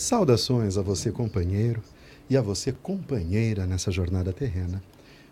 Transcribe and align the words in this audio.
Saudações 0.00 0.78
a 0.78 0.82
você, 0.82 1.12
companheiro, 1.12 1.82
e 2.30 2.34
a 2.34 2.40
você, 2.40 2.72
companheira, 2.72 3.66
nessa 3.66 3.90
jornada 3.90 4.32
terrena. 4.32 4.82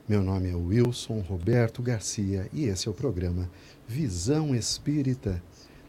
Meu 0.07 0.23
nome 0.23 0.51
é 0.51 0.55
Wilson 0.55 1.21
Roberto 1.21 1.81
Garcia 1.81 2.47
e 2.53 2.67
esse 2.67 2.87
é 2.87 2.91
o 2.91 2.95
programa 2.95 3.49
Visão 3.89 4.55
Espírita, 4.55 5.43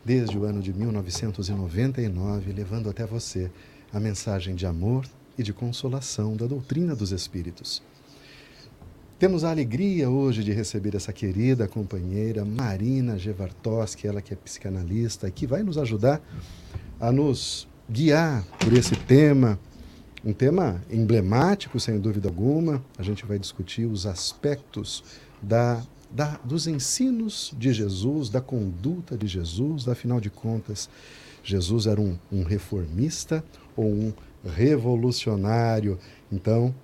desde 0.06 0.38
o 0.38 0.46
ano 0.46 0.62
de 0.62 0.72
1999, 0.72 2.54
levando 2.54 2.90
até 2.90 3.06
você 3.06 3.52
a 3.92 4.00
mensagem 4.00 4.56
de 4.56 4.66
amor 4.66 5.06
e 5.38 5.44
de 5.44 5.52
consolação 5.52 6.38
da 6.38 6.48
doutrina 6.48 6.96
dos 6.96 7.12
Espíritos. 7.12 7.84
Temos 9.20 9.44
a 9.44 9.50
alegria 9.50 10.10
hoje 10.10 10.42
de 10.42 10.54
receber 10.54 10.96
essa 10.96 11.12
querida 11.12 11.68
companheira 11.68 12.46
Marina 12.46 13.20
Gevartoski, 13.20 14.08
ela 14.08 14.22
que 14.22 14.34
é 14.34 14.38
psicanalista 14.38 15.28
e 15.28 15.32
que 15.34 15.46
vai 15.46 15.64
nos 15.64 15.78
ajudar 15.78 16.22
a 16.98 17.12
nos 17.12 17.68
guiar 17.90 18.44
por 18.60 18.72
esse 18.74 18.96
tema, 18.96 19.60
um 20.24 20.32
tema 20.32 20.82
emblemático, 20.92 21.80
sem 21.80 22.00
dúvida 22.00 22.30
alguma. 22.30 22.84
A 22.98 23.04
gente 23.04 23.26
vai 23.26 23.40
discutir 23.40 23.86
os 23.86 24.06
aspectos 24.06 25.04
da, 25.42 25.82
da, 26.12 26.40
dos 26.44 26.68
ensinos 26.68 27.54
de 27.58 27.74
Jesus, 27.74 28.30
da 28.30 28.40
conduta 28.40 29.18
de 29.18 29.26
Jesus. 29.26 29.88
Afinal 29.88 30.20
de 30.20 30.30
contas, 30.30 30.90
Jesus 31.44 31.88
era 31.88 32.00
um, 32.00 32.16
um 32.32 32.44
reformista 32.44 33.44
ou 33.76 33.86
um 33.86 34.14
revolucionário. 34.46 35.98
Então, 36.32 36.76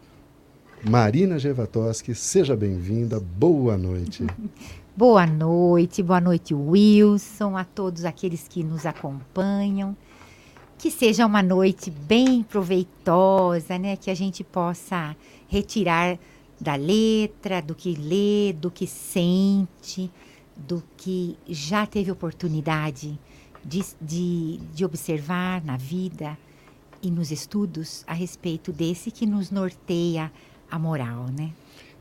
Marina 0.84 1.38
Gevatoski, 1.38 2.16
seja 2.16 2.56
bem-vinda. 2.56 3.20
Boa 3.20 3.78
noite. 3.78 4.26
Boa 4.98 5.28
noite, 5.28 6.02
boa 6.02 6.22
noite, 6.22 6.53
Wilson, 6.53 7.58
a 7.58 7.66
todos 7.66 8.06
aqueles 8.06 8.47
que 8.47 8.64
nos 8.64 8.86
acompanham 8.86 9.94
que 10.78 10.92
seja 10.92 11.26
uma 11.26 11.42
noite 11.42 11.90
bem 11.90 12.44
proveitosa, 12.44 13.78
né? 13.78 13.95
Que 13.95 14.12
a 14.12 14.16
gente 14.16 14.44
possa 14.44 15.16
retirar 15.48 16.18
da 16.59 16.76
letra, 16.76 17.62
do 17.62 17.76
que 17.76 17.95
lê, 17.95 18.54
do 18.54 18.72
que 18.72 18.88
sente, 18.88 20.12
do 20.56 20.84
que 20.98 21.38
já 21.48 21.86
teve 21.86 22.12
oportunidade 22.12 23.20
de, 23.64 23.84
de, 24.00 24.58
de 24.73 24.86
observar 24.86 25.64
na 25.64 25.76
vida 25.76 26.38
e 27.02 27.12
nos 27.12 27.31
estudos 27.31 28.03
a 28.08 28.14
respeito 28.14 28.72
desse 28.72 29.12
que 29.12 29.26
nos 29.26 29.52
norteia 29.52 30.31
a 30.70 30.80
moral, 30.80 31.28
né? 31.28 31.52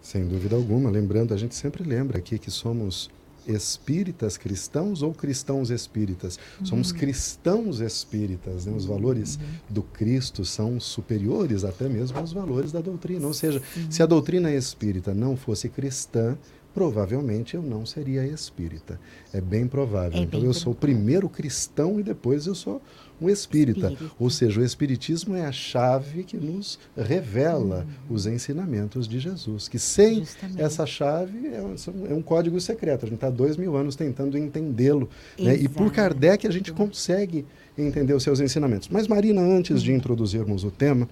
Sem 0.01 0.27
dúvida 0.27 0.55
alguma. 0.55 0.91
Lembrando, 0.91 1.33
a 1.33 1.37
gente 1.37 1.55
sempre 1.55 1.83
lembra 1.83 2.19
aqui 2.19 2.39
que 2.39 2.51
somos 2.51 3.11
espíritas 3.47 4.37
cristãos 4.37 5.03
ou 5.03 5.13
cristãos 5.13 5.71
espíritas. 5.71 6.39
Uhum. 6.61 6.67
Somos 6.67 6.93
cristãos 6.93 7.81
espíritas. 7.81 8.67
Né? 8.67 8.73
Os 8.77 8.85
valores 8.85 9.37
uhum. 9.37 9.43
do 9.71 9.83
Cristo 9.83 10.45
são 10.45 10.79
superiores 10.81 11.65
até 11.65 11.89
mesmo 11.89 12.19
aos 12.19 12.33
valores 12.33 12.73
da 12.73 12.81
doutrina. 12.81 13.27
Ou 13.27 13.35
seja, 13.35 13.63
uhum. 13.77 13.91
se 13.91 14.03
a 14.03 14.07
doutrina 14.07 14.53
espírita 14.53 15.15
não 15.15 15.37
fosse 15.37 15.69
cristã, 15.69 16.37
provavelmente 16.75 17.55
eu 17.55 17.63
não 17.63 17.87
seria 17.87 18.27
espírita. 18.27 19.01
É 19.33 19.41
bem 19.41 19.67
provável. 19.67 20.19
É 20.19 20.23
então 20.23 20.41
bem 20.41 20.49
eu 20.49 20.53
sou 20.53 20.73
o 20.73 20.77
primeiro 20.77 21.29
cristão 21.29 22.01
e 22.01 22.03
depois 22.03 22.47
eu 22.47 22.55
sou 22.55 22.83
um 23.21 23.29
espírita. 23.29 23.93
espírita. 23.93 24.15
Ou 24.19 24.29
seja, 24.29 24.61
o 24.61 24.65
espiritismo 24.65 25.35
é 25.35 25.45
a 25.45 25.53
chave 25.53 26.25
que 26.25 26.37
nos 26.37 26.79
revela 26.97 27.87
hum. 27.89 28.15
os 28.15 28.27
ensinamentos 28.27 29.07
de 29.07 29.19
Jesus. 29.19 29.69
Que 29.69 29.79
sem 29.79 30.21
Justamente. 30.21 30.61
essa 30.61 30.85
chave 30.87 31.49
é 31.49 31.63
um, 31.63 31.75
é 32.11 32.15
um, 32.15 32.23
código 32.23 32.61
secreto. 32.61 33.05
A 33.05 33.09
gente 33.09 33.17
está 33.17 33.31
dois 33.31 33.57
mil 33.57 33.77
anos 33.77 33.97
tentando 33.97 34.37
entendê-lo. 34.37 35.09
Né? 35.39 35.57
E 35.57 35.69
por 35.69 35.93
Kardec 35.93 36.47
a 36.47 36.51
gente 36.51 36.73
consegue 36.73 37.47
entender 37.77 38.15
os 38.15 38.23
seus 38.23 38.41
ensinamentos. 38.41 38.89
Mas, 38.89 39.09
Marina, 39.09 39.41
antes 39.41 39.83
de 39.83 39.93
introduzirmos 39.93 40.65
o 40.65 40.71
tema, 40.71 41.09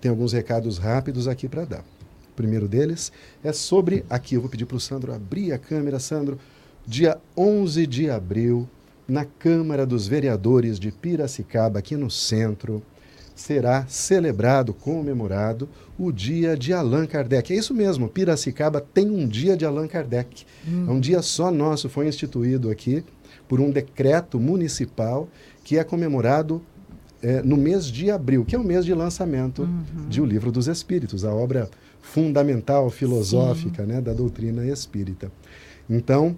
tem 0.00 0.10
alguns 0.10 0.32
recados 0.32 0.78
rápidos 0.78 1.26
aqui 1.26 1.48
para 1.48 1.64
dar. 1.64 1.80
O 1.80 2.34
primeiro 2.34 2.66
deles 2.66 3.12
é 3.42 3.52
sobre, 3.52 4.04
aqui 4.10 4.34
eu 4.34 4.40
vou 4.40 4.50
pedir 4.50 4.66
para 4.66 4.76
o 4.76 4.80
Sandro 4.80 5.12
abrir 5.12 5.52
a 5.52 5.58
câmera. 5.58 5.98
Sandro, 5.98 6.38
dia 6.86 7.16
11 7.36 7.86
de 7.86 8.10
abril, 8.10 8.68
na 9.06 9.24
Câmara 9.24 9.86
dos 9.86 10.06
Vereadores 10.06 10.78
de 10.78 10.90
Piracicaba, 10.90 11.78
aqui 11.78 11.96
no 11.96 12.10
centro, 12.10 12.82
será 13.34 13.84
celebrado, 13.88 14.72
comemorado, 14.72 15.68
o 15.98 16.12
dia 16.12 16.56
de 16.56 16.72
Allan 16.72 17.06
Kardec. 17.06 17.52
É 17.52 17.56
isso 17.56 17.74
mesmo, 17.74 18.08
Piracicaba 18.08 18.80
tem 18.80 19.10
um 19.10 19.26
dia 19.26 19.56
de 19.56 19.64
Allan 19.64 19.88
Kardec. 19.88 20.44
Hum. 20.66 20.86
É 20.88 20.90
um 20.90 21.00
dia 21.00 21.20
só 21.20 21.50
nosso, 21.50 21.88
foi 21.88 22.06
instituído 22.08 22.70
aqui 22.70 23.04
por 23.48 23.60
um 23.60 23.70
decreto 23.70 24.40
municipal 24.40 25.28
que 25.62 25.76
é 25.78 25.84
comemorado 25.84 26.62
é, 27.22 27.42
no 27.42 27.56
mês 27.56 27.86
de 27.86 28.10
abril, 28.10 28.44
que 28.44 28.54
é 28.54 28.58
o 28.58 28.64
mês 28.64 28.84
de 28.84 28.94
lançamento 28.94 29.62
uhum. 29.62 30.08
de 30.08 30.20
O 30.20 30.26
Livro 30.26 30.52
dos 30.52 30.68
Espíritos, 30.68 31.24
a 31.24 31.34
obra 31.34 31.68
fundamental, 32.00 32.90
filosófica 32.90 33.84
né, 33.84 34.00
da 34.00 34.12
doutrina 34.12 34.66
espírita. 34.66 35.32
Então, 35.88 36.36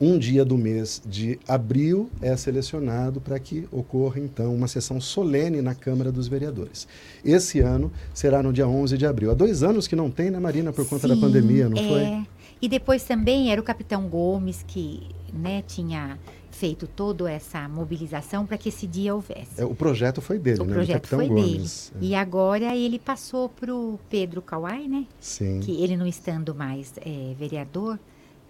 um 0.00 0.18
dia 0.18 0.44
do 0.44 0.58
mês 0.58 1.02
de 1.06 1.38
abril 1.48 2.10
é 2.20 2.36
selecionado 2.36 3.20
para 3.20 3.38
que 3.38 3.66
ocorra, 3.72 4.20
então, 4.20 4.54
uma 4.54 4.68
sessão 4.68 5.00
solene 5.00 5.62
na 5.62 5.74
Câmara 5.74 6.12
dos 6.12 6.28
Vereadores. 6.28 6.86
Esse 7.24 7.60
ano 7.60 7.90
será 8.12 8.42
no 8.42 8.52
dia 8.52 8.68
11 8.68 8.98
de 8.98 9.06
abril. 9.06 9.30
Há 9.30 9.34
dois 9.34 9.62
anos 9.62 9.86
que 9.86 9.96
não 9.96 10.10
tem, 10.10 10.30
né, 10.30 10.38
Marina, 10.38 10.72
por 10.72 10.86
conta 10.86 11.08
Sim, 11.08 11.14
da 11.14 11.20
pandemia, 11.20 11.68
não 11.68 11.78
é. 11.78 11.88
foi? 11.88 12.26
E 12.60 12.68
depois 12.68 13.04
também 13.04 13.50
era 13.50 13.60
o 13.60 13.64
capitão 13.64 14.08
Gomes 14.08 14.64
que 14.66 15.02
né, 15.32 15.62
tinha 15.66 16.18
feito 16.50 16.86
toda 16.86 17.30
essa 17.30 17.68
mobilização 17.68 18.46
para 18.46 18.56
que 18.56 18.70
esse 18.70 18.86
dia 18.86 19.14
houvesse. 19.14 19.60
É, 19.60 19.64
o 19.64 19.74
projeto 19.74 20.22
foi 20.22 20.38
dele, 20.38 20.60
o 20.60 20.64
né? 20.64 20.72
O 20.72 20.74
projeto 20.74 21.06
foi 21.06 21.28
Gomes. 21.28 21.92
dele. 21.94 22.06
É. 22.06 22.08
E 22.10 22.14
agora 22.14 22.74
ele 22.74 22.98
passou 22.98 23.48
para 23.48 23.74
o 23.74 24.00
Pedro 24.08 24.40
Kawai, 24.40 24.88
né? 24.88 25.06
Sim. 25.20 25.60
Que 25.60 25.82
ele 25.82 25.96
não 25.96 26.06
estando 26.06 26.54
mais 26.54 26.94
é, 26.98 27.34
vereador, 27.38 27.98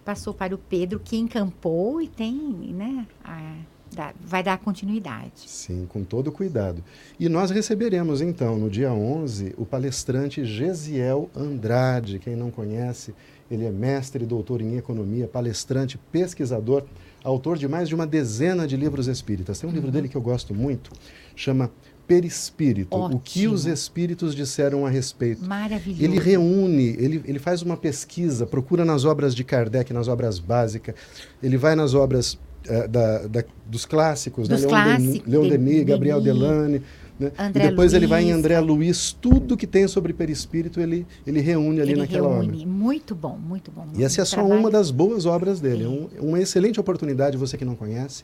passou 0.07 0.33
para 0.33 0.55
o 0.55 0.59
Pedro, 0.59 1.01
que 1.01 1.17
encampou 1.17 2.01
e 2.01 2.07
tem, 2.07 2.33
né, 2.33 3.05
a, 3.25 3.57
da, 3.93 4.15
vai 4.21 4.41
dar 4.41 4.57
continuidade. 4.57 5.33
Sim, 5.35 5.85
com 5.89 6.05
todo 6.05 6.31
cuidado. 6.31 6.83
E 7.19 7.29
nós 7.29 7.51
receberemos, 7.51 8.21
então, 8.21 8.57
no 8.57 8.71
dia 8.71 8.93
11, 8.93 9.57
o 9.59 9.67
palestrante 9.67 10.45
Gesiel 10.45 11.29
Andrade. 11.35 12.21
Quem 12.21 12.37
não 12.37 12.53
conhece, 12.53 13.13
ele 13.51 13.65
é 13.65 13.71
mestre 13.73 14.23
e 14.23 14.27
doutor 14.27 14.61
em 14.61 14.77
economia, 14.77 15.27
palestrante, 15.27 15.99
pesquisador, 16.13 16.85
autor 17.25 17.59
de 17.59 17.67
mais 17.67 17.89
de 17.89 17.95
uma 17.97 18.07
dezena 18.07 18.65
de 18.65 18.77
livros 18.77 19.09
espíritas. 19.09 19.59
Tem 19.59 19.69
um 19.69 19.73
uhum. 19.73 19.77
livro 19.77 19.91
dele 19.91 20.09
que 20.09 20.17
eu 20.17 20.23
gosto 20.23 20.55
muito, 20.55 20.93
chama 21.35 21.69
perispírito, 22.07 22.97
Ótimo. 22.97 23.17
o 23.17 23.21
que 23.21 23.49
os 23.49 23.67
espíritos 23.67 24.35
disseram 24.35 24.87
a 24.87 24.91
respeito. 24.91 25.45
Maravilhoso. 25.45 26.03
Ele 26.03 26.19
reúne, 26.19 26.97
ele, 26.99 27.23
ele 27.25 27.39
faz 27.39 27.63
uma 27.63 27.77
pesquisa, 27.77 28.47
procura 28.47 28.85
nas 28.85 29.05
obras 29.05 29.35
de 29.35 29.43
Kardec, 29.43 29.93
nas 29.93 30.09
obras 30.09 30.39
básicas, 30.39 30.95
ele 31.43 31.57
vai 31.57 31.75
nas 31.75 31.95
obras 31.95 32.35
uh, 32.69 32.89
da, 32.89 33.27
da, 33.27 33.45
dos 33.67 33.85
clássicos, 33.85 34.49
né? 34.49 34.55
dos 34.55 34.65
né? 34.65 34.71
Leon, 34.71 34.83
clássicos, 34.83 35.33
Leon 35.33 35.49
Denis, 35.49 35.85
Gabriel 35.85 36.21
Delane. 36.21 36.83
Né? 37.19 37.33
e 37.49 37.53
depois 37.53 37.77
Luiz, 37.77 37.95
ele 37.95 38.07
vai 38.07 38.25
em 38.25 38.31
André 38.31 38.61
Luiz, 38.61 39.11
tudo 39.11 39.57
que 39.57 39.67
tem 39.67 39.89
sobre 39.89 40.13
perispírito 40.13 40.81
ele, 40.81 41.07
ele 41.27 41.41
reúne 41.41 41.81
ali 41.81 41.93
ele 41.93 42.01
naquela 42.01 42.29
reúne. 42.29 42.59
obra. 42.59 42.67
Muito 42.67 43.15
bom, 43.15 43.39
muito 43.39 43.71
bom. 43.71 43.87
E 43.97 44.05
essa 44.05 44.21
é 44.21 44.25
só 44.25 44.37
trabalho. 44.37 44.61
uma 44.61 44.71
das 44.71 44.91
boas 44.91 45.25
obras 45.25 45.59
dele. 45.59 45.85
É. 45.85 45.89
Um, 45.89 46.09
uma 46.21 46.41
excelente 46.41 46.79
oportunidade, 46.79 47.39
você 47.39 47.57
que 47.57 47.65
não 47.65 47.75
conhece, 47.75 48.23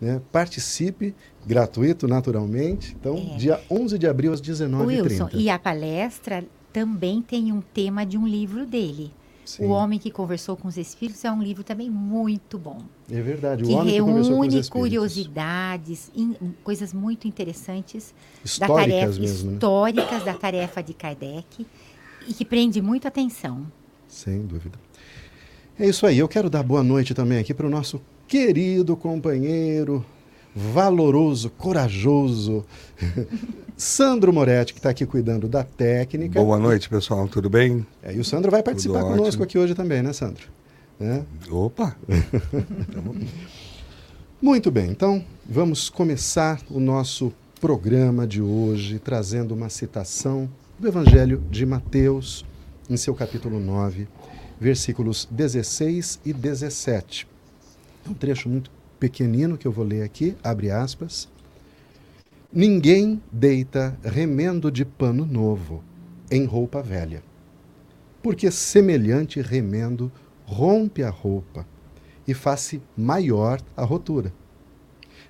né? 0.00 0.20
Participe, 0.32 1.14
gratuito, 1.46 2.06
naturalmente. 2.06 2.96
Então, 2.98 3.16
é. 3.16 3.36
dia 3.36 3.60
11 3.70 3.98
de 3.98 4.06
abril, 4.06 4.32
às 4.32 4.40
19h30. 4.40 4.86
Wilson, 4.86 5.28
e 5.32 5.48
a 5.48 5.58
palestra 5.58 6.44
também 6.72 7.22
tem 7.22 7.52
um 7.52 7.60
tema 7.60 8.04
de 8.04 8.18
um 8.18 8.26
livro 8.26 8.66
dele. 8.66 9.12
Sim. 9.44 9.66
O 9.66 9.68
Homem 9.68 9.98
que 9.98 10.10
Conversou 10.10 10.56
com 10.56 10.66
os 10.68 10.76
Espíritos 10.76 11.24
é 11.24 11.30
um 11.30 11.42
livro 11.42 11.62
também 11.62 11.90
muito 11.90 12.58
bom. 12.58 12.78
É 13.10 13.20
verdade. 13.20 13.62
O 13.62 13.66
que 13.66 13.74
Homem 13.74 13.94
reúne 13.94 14.12
que 14.12 14.22
Conversou 14.22 14.38
com 14.38 14.60
os 14.60 14.68
curiosidades, 14.68 16.10
in, 16.16 16.34
coisas 16.64 16.94
muito 16.94 17.28
interessantes 17.28 18.14
históricas 18.42 18.86
da 18.86 18.96
tarefa, 18.96 19.20
mesmo, 19.20 19.50
né? 19.50 19.56
históricas 19.56 20.24
da 20.24 20.34
tarefa 20.34 20.82
de 20.82 20.94
Kardec 20.94 21.66
e 22.26 22.32
que 22.32 22.44
prende 22.44 22.80
muito 22.80 23.06
atenção. 23.06 23.66
Sem 24.08 24.46
dúvida. 24.46 24.78
É 25.78 25.86
isso 25.86 26.06
aí. 26.06 26.18
Eu 26.18 26.28
quero 26.28 26.48
dar 26.48 26.62
boa 26.62 26.82
noite 26.82 27.12
também 27.12 27.38
aqui 27.38 27.52
para 27.52 27.66
o 27.66 27.70
nosso 27.70 28.00
querido 28.34 28.96
companheiro, 28.96 30.04
valoroso, 30.52 31.50
corajoso, 31.50 32.64
Sandro 33.78 34.32
Moretti, 34.32 34.72
que 34.72 34.80
está 34.80 34.90
aqui 34.90 35.06
cuidando 35.06 35.46
da 35.46 35.62
técnica. 35.62 36.42
Boa 36.42 36.58
noite, 36.58 36.88
pessoal, 36.88 37.28
tudo 37.28 37.48
bem? 37.48 37.86
É, 38.02 38.12
e 38.12 38.18
o 38.18 38.24
Sandro 38.24 38.50
vai 38.50 38.60
participar 38.60 39.02
tudo 39.02 39.10
conosco 39.10 39.28
ótimo. 39.28 39.44
aqui 39.44 39.56
hoje 39.56 39.72
também, 39.72 40.02
né, 40.02 40.12
Sandro? 40.12 40.48
É? 41.00 41.22
Opa! 41.48 41.96
Muito 44.42 44.68
bem, 44.68 44.90
então 44.90 45.24
vamos 45.48 45.88
começar 45.88 46.60
o 46.68 46.80
nosso 46.80 47.32
programa 47.60 48.26
de 48.26 48.42
hoje 48.42 48.98
trazendo 48.98 49.54
uma 49.54 49.68
citação 49.68 50.50
do 50.76 50.88
Evangelho 50.88 51.40
de 51.52 51.64
Mateus, 51.64 52.44
em 52.90 52.96
seu 52.96 53.14
capítulo 53.14 53.60
9, 53.60 54.08
versículos 54.58 55.28
16 55.30 56.18
e 56.24 56.32
17. 56.32 57.32
É 58.06 58.10
um 58.10 58.14
trecho 58.14 58.48
muito 58.48 58.70
pequenino 59.00 59.56
que 59.56 59.66
eu 59.66 59.72
vou 59.72 59.84
ler 59.84 60.02
aqui, 60.02 60.36
abre 60.42 60.70
aspas. 60.70 61.28
Ninguém 62.52 63.22
deita 63.32 63.98
remendo 64.04 64.70
de 64.70 64.84
pano 64.84 65.24
novo 65.24 65.82
em 66.30 66.44
roupa 66.44 66.82
velha, 66.82 67.22
porque 68.22 68.50
semelhante 68.50 69.40
remendo 69.40 70.12
rompe 70.44 71.02
a 71.02 71.10
roupa 71.10 71.66
e 72.28 72.34
faz-se 72.34 72.82
maior 72.96 73.60
a 73.76 73.84
rotura. 73.84 74.32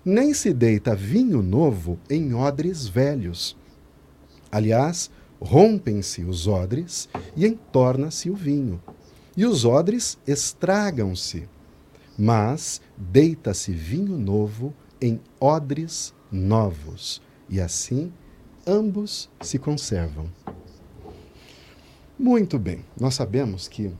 Nem 0.05 0.35
se 0.35 0.53
deita 0.53 0.94
vinho 0.94 1.43
novo 1.43 1.99
em 2.11 2.35
odres 2.35 2.87
velhos. 2.87 3.56
Aliás, 4.50 5.11
rompem-se 5.41 6.23
os 6.25 6.47
odres 6.47 7.09
e 7.37 7.47
entorna-se 7.47 8.29
o 8.29 8.35
vinho. 8.35 8.82
E 9.37 9.47
os 9.47 9.65
odres 9.65 10.19
estragam-se. 10.26 11.49
Mas 12.19 12.81
deita-se 12.96 13.72
vinho 13.72 14.16
novo 14.19 14.72
em 15.00 15.20
odres 15.40 16.14
novos, 16.31 17.20
e 17.49 17.61
assim 17.61 18.12
ambos 18.66 19.28
se 19.40 19.58
conservam. 19.58 20.26
Muito 22.19 22.58
bem, 22.58 22.84
nós 22.99 23.14
sabemos 23.14 23.69
que 23.69 23.93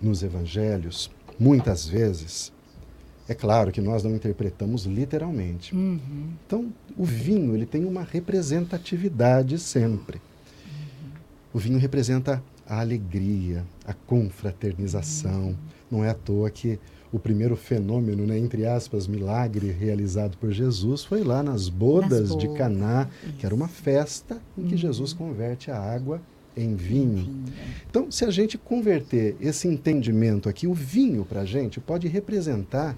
nos 0.00 0.22
evangelhos, 0.22 1.10
muitas 1.38 1.86
vezes, 1.86 2.52
é 3.28 3.34
claro 3.34 3.70
que 3.70 3.80
nós 3.80 4.02
não 4.02 4.14
interpretamos 4.14 4.84
literalmente. 4.86 5.74
Uhum. 5.74 6.32
Então, 6.44 6.72
o 6.96 7.04
vinho 7.04 7.54
ele 7.54 7.64
tem 7.64 7.84
uma 7.84 8.02
representatividade 8.02 9.58
sempre. 9.58 10.20
O 11.52 11.58
vinho 11.58 11.78
representa 11.78 12.42
a 12.66 12.80
alegria, 12.80 13.64
a 13.84 13.92
confraternização. 13.92 15.56
Não 15.90 16.04
é 16.04 16.10
à 16.10 16.14
toa 16.14 16.48
que 16.50 16.78
o 17.12 17.18
primeiro 17.18 17.56
fenômeno, 17.56 18.24
né, 18.24 18.38
entre 18.38 18.64
aspas, 18.64 19.08
milagre 19.08 19.72
realizado 19.72 20.36
por 20.36 20.52
Jesus 20.52 21.04
foi 21.04 21.24
lá 21.24 21.42
nas 21.42 21.68
bodas, 21.68 22.20
nas 22.20 22.28
bodas. 22.30 22.48
de 22.48 22.56
Caná, 22.56 23.08
Isso. 23.24 23.32
que 23.34 23.46
era 23.46 23.54
uma 23.54 23.66
festa 23.66 24.40
em 24.56 24.62
que 24.62 24.74
uhum. 24.74 24.80
Jesus 24.80 25.12
converte 25.12 25.70
a 25.70 25.78
água 25.78 26.22
em 26.56 26.76
vinho. 26.76 27.24
vinho. 27.24 27.44
Então, 27.88 28.10
se 28.10 28.24
a 28.24 28.30
gente 28.30 28.56
converter 28.56 29.36
esse 29.40 29.66
entendimento 29.66 30.48
aqui, 30.48 30.68
o 30.68 30.74
vinho 30.74 31.24
para 31.24 31.40
a 31.40 31.44
gente 31.44 31.80
pode 31.80 32.06
representar 32.06 32.96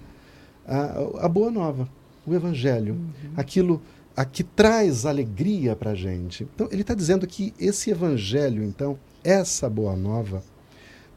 a, 0.67 1.25
a 1.25 1.27
boa 1.27 1.49
nova, 1.49 1.89
o 2.25 2.33
evangelho, 2.33 2.93
uhum. 2.93 3.31
aquilo 3.35 3.81
a 4.15 4.23
que 4.25 4.43
traz 4.43 5.05
alegria 5.05 5.75
para 5.75 5.91
a 5.91 5.95
gente. 5.95 6.47
Então, 6.53 6.67
ele 6.71 6.81
está 6.81 6.93
dizendo 6.93 7.25
que 7.25 7.53
esse 7.59 7.89
evangelho, 7.89 8.63
então, 8.63 8.97
essa 9.23 9.69
boa 9.69 9.95
nova, 9.95 10.43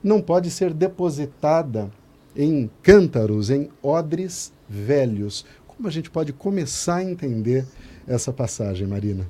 não 0.02 0.20
pode 0.20 0.50
ser 0.50 0.72
depositada 0.72 1.90
em 2.34 2.70
cântaros, 2.82 3.50
em 3.50 3.68
odres 3.82 4.52
velhos. 4.68 5.44
Como 5.66 5.88
a 5.88 5.90
gente 5.90 6.10
pode 6.10 6.32
começar 6.32 6.96
a 6.96 7.04
entender 7.04 7.66
essa 8.06 8.32
passagem, 8.32 8.86
Marina? 8.86 9.28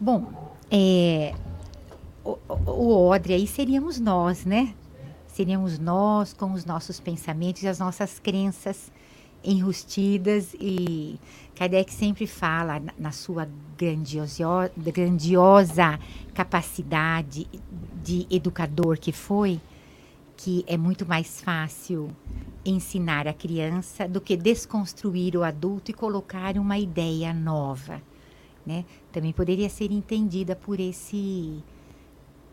Bom, 0.00 0.32
é, 0.70 1.34
o, 2.24 2.38
o 2.66 3.08
odre 3.08 3.34
aí 3.34 3.46
seríamos 3.46 3.98
nós, 3.98 4.44
né? 4.44 4.74
Seríamos 5.26 5.78
nós 5.78 6.32
com 6.32 6.52
os 6.52 6.64
nossos 6.64 7.00
pensamentos 7.00 7.62
e 7.62 7.68
as 7.68 7.78
nossas 7.78 8.18
crenças 8.18 8.92
enrustidas 9.44 10.54
e 10.54 11.18
Kardec 11.54 11.92
sempre 11.92 12.26
fala 12.26 12.82
na, 12.98 13.12
sua 13.12 13.48
grandiosa 14.86 15.98
capacidade 16.34 17.46
de 18.02 18.26
educador 18.30 18.98
que 18.98 19.12
foi, 19.12 19.60
que 20.36 20.64
é 20.66 20.76
muito 20.76 21.06
mais 21.06 21.40
fácil 21.40 22.10
ensinar 22.64 23.28
a 23.28 23.32
criança 23.32 24.08
do 24.08 24.20
que 24.20 24.36
desconstruir 24.36 25.36
o 25.36 25.42
adulto 25.42 25.90
e 25.90 25.94
colocar 25.94 26.56
uma 26.56 26.78
ideia 26.78 27.32
nova, 27.32 28.00
né? 28.64 28.84
Também 29.10 29.32
poderia 29.32 29.68
ser 29.68 29.90
entendida 29.90 30.54
por 30.54 30.78
esse 30.80 31.62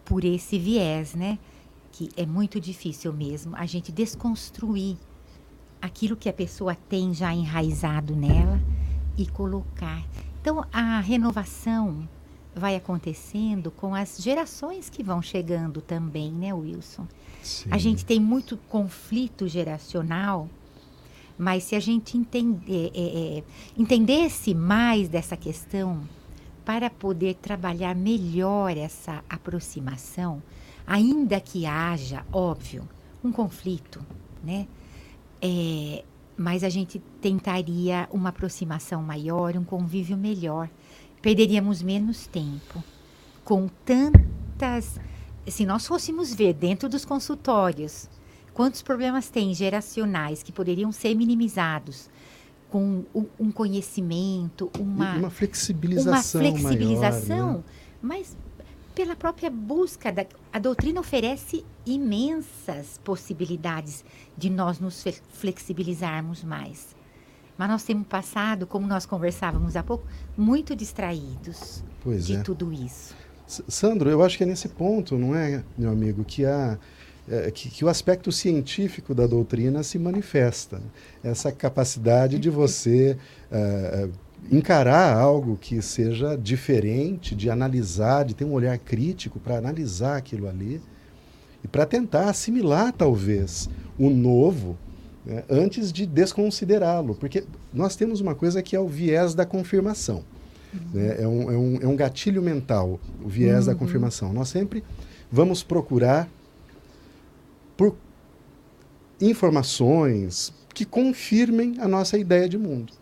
por 0.04 0.26
esse 0.26 0.58
viés, 0.58 1.14
né? 1.14 1.38
Que 1.92 2.10
é 2.18 2.26
muito 2.26 2.60
difícil 2.60 3.14
mesmo 3.14 3.56
a 3.56 3.66
gente 3.66 3.92
desconstruir 3.92 4.98
aquilo 5.82 6.16
que 6.16 6.30
a 6.30 6.34
pessoa 6.34 6.76
tem 6.76 7.14
já 7.14 7.34
enraizado 7.34 8.16
nela 8.16 8.60
e 9.18 9.26
colocar. 9.28 10.04
Então 10.42 10.66
a 10.72 11.00
renovação 11.00 12.08
vai 12.56 12.76
acontecendo 12.76 13.72
com 13.72 13.94
as 13.94 14.18
gerações 14.22 14.90
que 14.90 15.04
vão 15.04 15.22
chegando 15.22 15.82
também, 15.82 16.32
né, 16.32 16.54
Wilson? 16.54 17.08
Sim. 17.42 17.70
A 17.72 17.78
gente 17.78 18.06
tem 18.06 18.20
muito 18.20 18.58
conflito 18.70 19.48
geracional, 19.48 20.50
mas 21.38 21.64
se 21.64 21.76
a 21.76 21.80
gente 21.80 22.18
entender, 22.18 22.92
é, 22.94 23.38
é, 23.38 23.44
entendesse 23.78 24.54
mais 24.54 25.08
dessa 25.08 25.38
questão, 25.38 26.02
para 26.70 26.88
poder 26.88 27.34
trabalhar 27.34 27.96
melhor 27.96 28.78
essa 28.78 29.24
aproximação, 29.28 30.40
ainda 30.86 31.40
que 31.40 31.66
haja, 31.66 32.24
óbvio, 32.32 32.88
um 33.24 33.32
conflito, 33.32 34.00
né? 34.44 34.68
É, 35.42 36.04
mas 36.38 36.64
a 36.64 36.70
gente 36.70 37.00
tentaria 37.22 38.08
uma 38.12 38.30
aproximação 38.30 39.02
maior, 39.02 39.56
um 39.58 39.64
convívio 39.64 40.18
melhor. 40.18 40.70
Perderíamos 41.22 41.82
menos 41.82 42.28
tempo 42.28 42.84
com 43.44 43.68
tantas 43.84 45.00
se 45.48 45.66
nós 45.66 45.88
fôssemos 45.88 46.34
ver 46.34 46.54
dentro 46.54 46.88
dos 46.88 47.06
consultórios 47.06 48.10
quantos 48.54 48.82
problemas 48.82 49.30
tem 49.30 49.54
geracionais 49.54 50.44
que 50.44 50.52
poderiam 50.52 50.92
ser 50.92 51.16
minimizados 51.16 52.10
com 52.70 53.04
um 53.40 53.52
conhecimento, 53.52 54.70
uma, 54.78 55.16
uma 55.16 55.30
flexibilização, 55.30 56.12
uma 56.42 56.52
flexibilização 56.52 57.38
maior, 57.38 57.58
né? 57.58 57.64
mas 58.02 58.38
pela 58.94 59.16
própria 59.16 59.50
busca 59.50 60.12
da, 60.12 60.26
a 60.52 60.60
doutrina 60.60 61.00
oferece 61.00 61.66
imensas 61.86 63.00
possibilidades 63.04 64.04
de 64.38 64.50
nós 64.50 64.80
nos 64.80 65.04
flexibilizarmos 65.30 66.44
mais. 66.44 66.96
Mas 67.58 67.70
nós 67.70 67.84
temos 67.84 68.08
passado, 68.08 68.66
como 68.66 68.88
nós 68.88 69.06
conversávamos 69.06 69.76
há 69.76 69.84
pouco, 69.84 70.08
muito 70.38 70.76
distraídos 70.76 71.84
pois 72.02 72.26
de 72.26 72.38
é. 72.38 72.42
tudo 72.42 72.72
isso. 72.72 73.16
Sandro, 73.48 74.10
eu 74.10 74.24
acho 74.24 74.38
que 74.38 74.44
é 74.44 74.48
nesse 74.48 74.70
ponto, 74.70 75.18
não 75.18 75.36
é, 75.36 75.64
meu 75.78 75.92
amigo, 75.92 76.24
que 76.24 76.46
há 76.46 76.78
é, 77.28 77.52
que, 77.52 77.70
que, 77.70 77.86
o 77.86 77.88
aspecto 77.88 78.32
científico 78.32 79.14
da 79.14 79.28
doutrina 79.28 79.84
se 79.84 80.00
manifesta. 80.00 80.82
Essa 81.24 81.52
capacidade 81.52 82.40
de 82.40 82.50
você 82.50 83.18
é, 83.52 84.10
encarar 84.52 85.16
algo 85.16 85.58
que 85.58 85.82
seja 85.82 86.36
diferente, 86.36 87.36
de 87.36 87.50
analisar, 87.50 88.26
de 88.26 88.34
ter 88.34 88.46
um 88.46 88.54
olhar 88.54 88.78
crítico 88.78 89.40
para 89.40 89.58
analisar 89.58 90.18
aquilo 90.18 90.48
ali 90.48 90.82
e 91.64 91.68
para 91.68 91.86
tentar 91.86 92.30
assimilar, 92.30 92.94
talvez, 92.94 93.70
o 93.98 94.10
novo 94.10 94.78
né, 95.26 95.44
antes 95.50 95.92
de 95.92 96.06
desconsiderá-lo. 96.06 97.16
Porque 97.16 97.44
nós 97.74 97.96
temos 97.96 98.22
uma 98.22 98.34
coisa 98.34 98.64
que 98.64 98.76
é 98.76 98.80
o 98.80 98.88
viés 98.88 99.36
da 99.36 99.46
confirmação. 99.46 100.24
Né? 100.94 101.22
É, 101.22 101.28
um, 101.28 101.52
é, 101.52 101.58
um, 101.58 101.78
é 101.82 101.88
um 101.88 101.96
gatilho 101.96 102.42
mental, 102.42 103.00
o 103.24 103.28
viés 103.28 103.68
uhum. 103.68 103.74
da 103.74 103.76
confirmação. 103.76 104.34
Nós 104.34 104.50
sempre 104.50 104.84
vamos 105.32 105.64
procurar 105.64 106.28
por 107.76 107.96
informações 109.22 110.54
que 110.74 110.86
confirmem 110.86 111.76
a 111.80 111.88
nossa 111.88 112.18
ideia 112.18 112.48
de 112.48 112.58
mundo. 112.58 112.94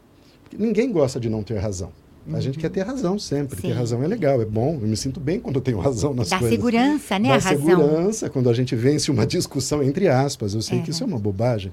Ninguém 0.58 0.92
gosta 0.92 1.20
de 1.20 1.30
não 1.30 1.44
ter 1.44 1.58
razão. 1.58 1.92
A 2.27 2.34
uhum. 2.36 2.42
gente 2.42 2.60
quer 2.60 2.70
ter 2.70 2.82
razão 2.82 3.18
sempre. 3.18 3.56
Sim. 3.56 3.70
Ter 3.70 3.74
razão 3.74 4.04
é 4.04 4.08
legal, 4.08 4.42
é 4.42 4.46
bom. 4.46 4.77
Eu 4.82 4.88
me 4.88 4.98
sinto 4.98 5.20
bem 5.20 5.39
quando 5.39 5.56
eu 5.56 5.62
tenho 5.62 5.80
razão 5.80 6.13
nas 6.13 6.30
Dá 6.30 6.39
coisas. 6.39 6.58
Dá 6.58 6.63
segurança, 6.63 7.20
né? 7.20 7.30
Dá 7.30 7.36
a 7.36 7.39
segurança 7.42 8.25
razão. 8.25 8.30
quando 8.30 8.50
a 8.50 8.54
gente 8.54 8.75
vence 8.75 9.10
uma 9.10 9.25
discussão 9.25 9.82
entre 9.82 10.10
aspas. 10.10 10.54
Eu 10.54 10.62
sei 10.62 10.80
é. 10.80 10.82
que 10.82 10.92
isso 10.92 11.04
é 11.04 11.08
uma 11.08 11.20
bobagem. 11.20 11.72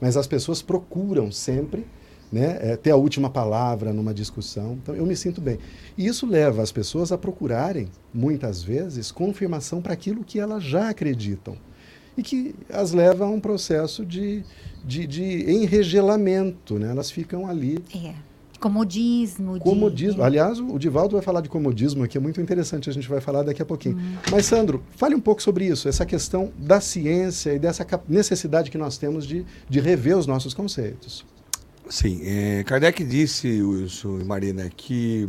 Mas 0.00 0.16
as 0.16 0.26
pessoas 0.26 0.62
procuram 0.62 1.32
sempre 1.32 1.84
né, 2.30 2.58
é, 2.60 2.76
ter 2.76 2.90
a 2.90 2.96
última 2.96 3.30
palavra 3.30 3.92
numa 3.92 4.14
discussão. 4.14 4.78
Então, 4.82 4.94
eu 4.94 5.06
me 5.06 5.16
sinto 5.16 5.40
bem. 5.40 5.58
E 5.96 6.06
isso 6.06 6.26
leva 6.26 6.62
as 6.62 6.72
pessoas 6.72 7.12
a 7.12 7.18
procurarem, 7.18 7.88
muitas 8.12 8.62
vezes, 8.62 9.10
confirmação 9.10 9.80
para 9.80 9.92
aquilo 9.92 10.24
que 10.24 10.38
elas 10.38 10.62
já 10.62 10.88
acreditam. 10.88 11.56
E 12.16 12.22
que 12.22 12.54
as 12.72 12.92
leva 12.92 13.24
a 13.24 13.28
um 13.28 13.40
processo 13.40 14.04
de, 14.04 14.42
de, 14.84 15.06
de 15.06 15.50
enregelamento. 15.50 16.78
Né? 16.78 16.90
Elas 16.90 17.10
ficam 17.10 17.48
ali. 17.48 17.78
É. 17.94 18.14
Comodismo. 18.58 19.58
Comodismo. 19.60 20.16
De... 20.16 20.22
Aliás, 20.22 20.58
o 20.58 20.78
Divaldo 20.78 21.14
vai 21.14 21.22
falar 21.22 21.40
de 21.40 21.48
comodismo 21.48 22.04
aqui, 22.04 22.16
é 22.16 22.20
muito 22.20 22.40
interessante, 22.40 22.88
a 22.88 22.92
gente 22.92 23.08
vai 23.08 23.20
falar 23.20 23.42
daqui 23.42 23.60
a 23.60 23.64
pouquinho. 23.64 23.98
Hum. 23.98 24.16
Mas, 24.30 24.46
Sandro, 24.46 24.82
fale 24.96 25.14
um 25.14 25.20
pouco 25.20 25.42
sobre 25.42 25.66
isso, 25.66 25.88
essa 25.88 26.06
questão 26.06 26.50
da 26.56 26.80
ciência 26.80 27.52
e 27.52 27.58
dessa 27.58 27.86
necessidade 28.08 28.70
que 28.70 28.78
nós 28.78 28.96
temos 28.96 29.26
de, 29.26 29.44
de 29.68 29.80
rever 29.80 30.16
os 30.16 30.26
nossos 30.26 30.54
conceitos. 30.54 31.24
Sim, 31.88 32.20
é, 32.24 32.64
Kardec 32.64 33.04
disse, 33.04 33.62
Wilson 33.62 34.20
e 34.20 34.24
Marina, 34.24 34.68
que 34.74 35.28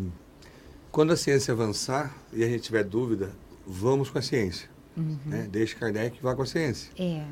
quando 0.92 1.14
a 1.14 1.18
ciência 1.18 1.54
avançar 1.54 2.16
e 2.34 2.44
a 2.44 2.48
gente 2.48 2.62
tiver 2.62 2.84
dúvida, 2.84 3.30
vamos 3.66 4.10
com 4.10 4.18
a 4.18 4.22
ciência. 4.22 4.68
Uhum. 4.98 5.20
Né? 5.26 5.48
Deixe 5.50 5.76
Kardec 5.76 6.20
vá 6.22 6.36
com 6.36 6.42
a 6.42 6.46
ciência. 6.46 6.92
É. 6.98 7.24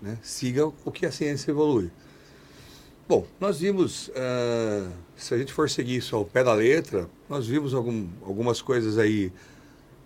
Né? 0.00 0.18
Siga 0.22 0.66
o 0.66 0.92
que 0.92 1.06
a 1.06 1.10
ciência 1.10 1.50
evolui. 1.50 1.90
Bom, 3.08 3.26
nós 3.40 3.60
vimos, 3.60 4.08
uh, 4.08 4.92
se 5.16 5.32
a 5.32 5.38
gente 5.38 5.50
for 5.50 5.70
seguir 5.70 5.96
isso 5.96 6.14
ao 6.14 6.26
pé 6.26 6.44
da 6.44 6.52
letra, 6.52 7.08
nós 7.26 7.46
vimos 7.46 7.72
algum, 7.72 8.06
algumas 8.22 8.60
coisas 8.60 8.98
aí 8.98 9.32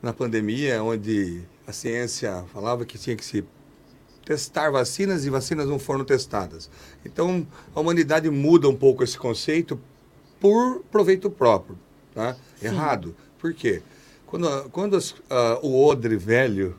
na 0.01 0.13
pandemia, 0.13 0.81
onde 0.85 1.43
a 1.67 1.73
ciência 1.73 2.45
falava 2.53 2.87
que 2.87 2.97
tinha 2.97 3.17
que 3.17 3.25
se 3.25 3.45
testar 4.25 4.71
vacinas 4.71 5.25
e 5.25 5.31
vacinas 5.31 5.67
não 5.67 5.81
foram 5.81 6.05
testadas. 6.05 6.71
Então, 7.05 7.45
a 7.75 7.81
humanidade 7.81 8.31
muda 8.31 8.69
um 8.69 8.77
pouco 8.77 9.03
esse 9.03 9.19
conceito 9.19 9.81
por 10.41 10.85
proveito 10.91 11.29
próprio. 11.29 11.77
Tá? 12.15 12.37
Errado. 12.63 13.17
Por 13.39 13.53
quê? 13.53 13.83
Quando, 14.27 14.71
quando 14.71 14.97
as, 14.97 15.11
uh, 15.11 15.59
o 15.63 15.85
odre 15.85 16.17
velho 16.17 16.77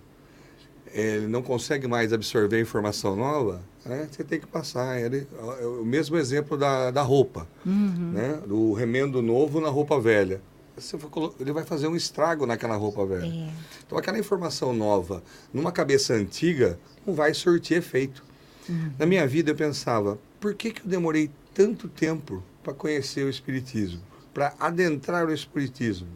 ele 0.94 1.28
não 1.28 1.42
consegue 1.42 1.88
mais 1.88 2.14
absorver 2.14 2.62
informação 2.62 3.16
nova, 3.16 3.62
né, 3.84 4.08
você 4.12 4.24
tem 4.24 4.40
que 4.40 4.46
passar. 4.46 5.00
Ele, 5.00 5.28
é 5.60 5.66
o 5.66 5.84
mesmo 5.84 6.18
exemplo 6.18 6.58
da, 6.58 6.92
da 6.92 7.02
roupa, 7.02 7.48
uhum. 7.66 8.12
né, 8.14 8.40
do 8.46 8.74
remendo 8.74 9.22
novo 9.22 9.60
na 9.60 9.70
roupa 9.70 10.00
velha. 10.00 10.42
Você 10.78 10.98
ele 11.40 11.52
vai 11.52 11.64
fazer 11.64 11.88
um 11.88 11.96
estrago 11.96 12.46
naquela 12.46 12.76
roupa 12.76 13.06
velha. 13.06 13.26
É. 13.26 13.50
Então, 13.86 13.98
aquela 13.98 14.18
informação 14.18 14.74
nova, 14.74 15.24
numa 15.54 15.72
cabeça 15.72 16.14
antiga, 16.14 16.80
não 17.06 17.14
vai 17.14 17.34
surtir 17.34 17.78
efeito. 17.78 18.24
Uhum. 18.68 18.92
Na 18.98 19.06
minha 19.06 19.28
vida, 19.28 19.52
eu 19.52 19.56
pensava, 19.56 20.18
por 20.40 20.56
que, 20.56 20.72
que 20.72 20.82
eu 20.82 20.88
demorei 20.88 21.30
tanto 21.54 21.88
tempo 21.88 22.44
para 22.64 22.74
conhecer 22.74 23.24
o 23.24 23.30
Espiritismo? 23.30 24.02
Para 24.34 24.56
adentrar 24.60 25.28
o 25.28 25.34
Espiritismo? 25.34 26.08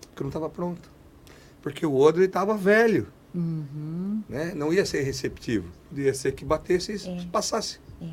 Porque 0.00 0.22
eu 0.22 0.24
não 0.24 0.28
estava 0.28 0.50
pronto. 0.50 0.90
Porque 1.62 1.86
o 1.86 1.96
Odre 1.96 2.24
estava 2.24 2.56
velho. 2.56 3.06
Uhum. 3.34 4.22
Né? 4.28 4.52
Não 4.54 4.72
ia 4.72 4.86
ser 4.86 5.02
receptivo. 5.02 5.68
Podia 5.88 6.14
ser 6.14 6.32
que 6.32 6.44
batesse 6.44 6.92
e 6.92 7.08
é. 7.08 7.26
passasse. 7.32 7.80
É. 8.00 8.06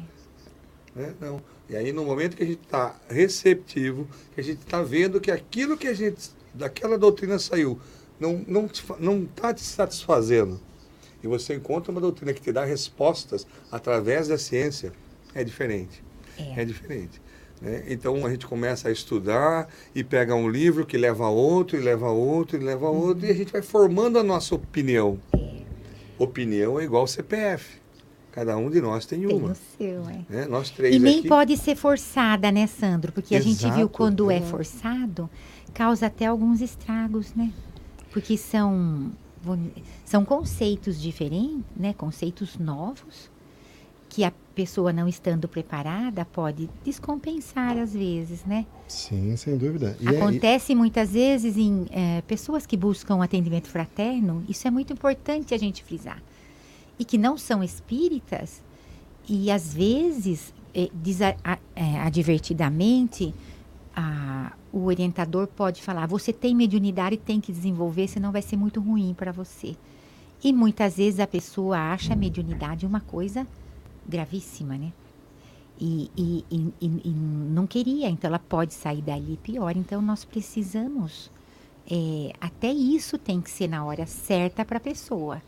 Né? 0.95 1.13
Não. 1.19 1.41
E 1.69 1.75
aí, 1.75 1.93
no 1.93 2.03
momento 2.03 2.35
que 2.35 2.43
a 2.43 2.45
gente 2.45 2.63
está 2.63 2.99
receptivo, 3.07 4.07
que 4.33 4.41
a 4.41 4.43
gente 4.43 4.59
está 4.59 4.81
vendo 4.81 5.21
que 5.21 5.31
aquilo 5.31 5.77
que 5.77 5.87
a 5.87 5.93
gente, 5.93 6.31
daquela 6.53 6.97
doutrina 6.97 7.39
saiu, 7.39 7.79
não 8.19 8.65
está 8.65 8.95
não, 8.99 9.19
não 9.19 9.25
tá 9.25 9.53
te 9.53 9.63
satisfazendo, 9.63 10.59
e 11.23 11.27
você 11.27 11.55
encontra 11.55 11.91
uma 11.91 12.01
doutrina 12.01 12.33
que 12.33 12.41
te 12.41 12.51
dá 12.51 12.65
respostas 12.65 13.47
através 13.71 14.27
da 14.27 14.37
ciência, 14.37 14.91
é 15.33 15.43
diferente. 15.43 16.03
É, 16.37 16.61
é 16.61 16.65
diferente. 16.65 17.21
Né? 17.61 17.83
Então 17.87 18.25
a 18.25 18.29
gente 18.29 18.47
começa 18.47 18.89
a 18.89 18.91
estudar 18.91 19.69
e 19.93 20.03
pega 20.03 20.33
um 20.33 20.49
livro 20.49 20.85
que 20.85 20.97
leva 20.97 21.25
a 21.25 21.29
outro, 21.29 21.77
e 21.77 21.79
leva 21.79 22.07
a 22.07 22.11
outro, 22.11 22.57
e 22.57 22.63
leva 22.63 22.87
a 22.87 22.89
outro, 22.89 23.25
e 23.25 23.29
a 23.29 23.33
gente 23.33 23.51
vai 23.51 23.61
formando 23.61 24.17
a 24.17 24.23
nossa 24.23 24.55
opinião. 24.55 25.19
Opinião 26.17 26.79
é 26.79 26.83
igual 26.83 27.05
CPF. 27.05 27.79
Cada 28.31 28.55
um 28.55 28.69
de 28.69 28.79
nós 28.79 29.05
tem 29.05 29.25
uma. 29.25 29.31
Tem 29.31 29.51
o 29.51 29.55
seu, 29.77 30.09
é. 30.09 30.25
Né? 30.29 30.45
Nós 30.49 30.69
três 30.69 30.95
e 30.95 30.99
nem 30.99 31.19
aqui... 31.19 31.27
pode 31.27 31.57
ser 31.57 31.75
forçada, 31.75 32.49
né, 32.49 32.65
Sandro? 32.65 33.11
Porque 33.11 33.35
Exato, 33.35 33.49
a 33.49 33.51
gente 33.51 33.75
viu 33.75 33.89
quando 33.89 34.31
é. 34.31 34.37
é 34.37 34.41
forçado, 34.41 35.29
causa 35.73 36.05
até 36.05 36.27
alguns 36.27 36.61
estragos, 36.61 37.33
né? 37.35 37.51
Porque 38.09 38.37
são, 38.37 39.11
são 40.05 40.23
conceitos 40.23 41.01
diferentes, 41.01 41.65
né? 41.75 41.93
Conceitos 41.93 42.57
novos 42.57 43.29
que 44.11 44.25
a 44.25 44.33
pessoa 44.53 44.91
não 44.91 45.07
estando 45.07 45.47
preparada 45.47 46.25
pode 46.25 46.69
descompensar 46.83 47.77
às 47.77 47.93
vezes, 47.93 48.43
né? 48.43 48.65
Sim, 48.85 49.37
sem 49.37 49.57
dúvida. 49.57 49.95
E 50.01 50.07
Acontece 50.09 50.75
muitas 50.75 51.13
vezes 51.13 51.55
em 51.55 51.87
é, 51.89 52.21
pessoas 52.23 52.65
que 52.65 52.75
buscam 52.75 53.23
atendimento 53.23 53.69
fraterno, 53.69 54.43
isso 54.49 54.67
é 54.67 54.71
muito 54.71 54.91
importante 54.91 55.53
a 55.53 55.57
gente 55.57 55.81
frisar. 55.81 56.21
E 56.99 57.05
que 57.05 57.17
não 57.17 57.37
são 57.37 57.63
espíritas, 57.63 58.61
e 59.29 59.49
às 59.49 59.73
vezes, 59.73 60.53
é, 60.75 60.89
é, 61.73 61.99
advertidamente, 62.01 63.33
a, 63.95 64.51
o 64.73 64.87
orientador 64.87 65.47
pode 65.47 65.81
falar: 65.81 66.05
você 66.05 66.33
tem 66.33 66.53
mediunidade 66.53 67.15
e 67.15 67.17
tem 67.17 67.39
que 67.39 67.53
desenvolver, 67.53 68.09
senão 68.09 68.33
vai 68.33 68.41
ser 68.41 68.57
muito 68.57 68.81
ruim 68.81 69.15
para 69.17 69.31
você. 69.31 69.73
E 70.43 70.51
muitas 70.51 70.97
vezes 70.97 71.21
a 71.21 71.27
pessoa 71.27 71.77
acha 71.77 72.11
a 72.11 72.15
mediunidade 72.15 72.85
uma 72.85 72.99
coisa 72.99 73.47
gravíssima, 74.07 74.77
né? 74.77 74.91
E, 75.79 76.11
e, 76.15 76.45
e, 76.51 76.73
e, 76.79 77.09
não 77.09 77.65
queria, 77.65 78.07
então 78.07 78.27
ela 78.27 78.37
pode 78.37 78.73
sair 78.73 79.01
dali 79.01 79.37
pior. 79.41 79.75
Então 79.75 80.01
nós 80.01 80.23
precisamos, 80.23 81.31
é, 81.89 82.33
até 82.39 82.71
isso 82.71 83.17
tem 83.17 83.41
que 83.41 83.49
ser 83.49 83.67
na 83.67 83.83
hora 83.83 84.05
certa 84.05 84.63
para 84.63 84.77
a 84.77 84.81
pessoa, 84.81 85.41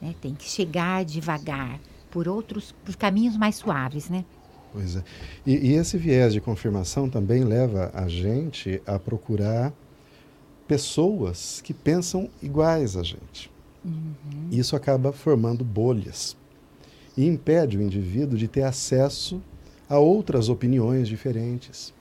né? 0.00 0.14
Tem 0.20 0.34
que 0.34 0.44
chegar 0.44 1.04
devagar 1.04 1.80
por 2.12 2.28
outros, 2.28 2.72
por 2.84 2.94
caminhos 2.94 3.36
mais 3.36 3.56
suaves, 3.56 4.08
né? 4.08 4.24
Pois 4.72 4.96
é. 4.96 5.02
E, 5.44 5.72
esse 5.72 5.98
viés 5.98 6.32
de 6.32 6.40
confirmação 6.40 7.10
também 7.10 7.42
leva 7.42 7.90
a 7.92 8.06
gente 8.08 8.80
a 8.86 8.98
procurar 8.98 9.72
pessoas 10.68 11.60
que 11.60 11.74
pensam 11.74 12.30
iguais 12.40 12.96
a 12.96 13.02
gente. 13.02 13.50
Uhum. 13.84 14.48
Isso 14.50 14.76
acaba 14.76 15.12
formando 15.12 15.64
bolhas 15.64 16.36
e 17.16 17.26
impede 17.26 17.76
o 17.76 17.82
indivíduo 17.82 18.38
de 18.38 18.48
ter 18.48 18.62
acesso 18.62 19.40
a 19.88 19.98
outras 19.98 20.48
opiniões 20.48 21.08
diferentes. 21.08 21.92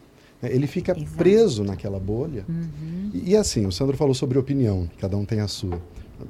É, 0.42 0.54
ele 0.54 0.66
fica 0.66 0.94
Exato. 0.94 1.12
preso 1.18 1.64
naquela 1.64 2.00
bolha. 2.00 2.46
Uhum. 2.48 3.12
E, 3.14 3.32
e, 3.32 3.38
assim, 3.38 3.66
o 3.66 3.72
Sandro 3.72 3.98
falou 3.98 4.14
sobre 4.14 4.40
opinião, 4.40 4.90
cada 5.00 5.16
um 5.18 5.26
tem 5.26 5.40
a 5.40 5.48
sua. 5.48 5.82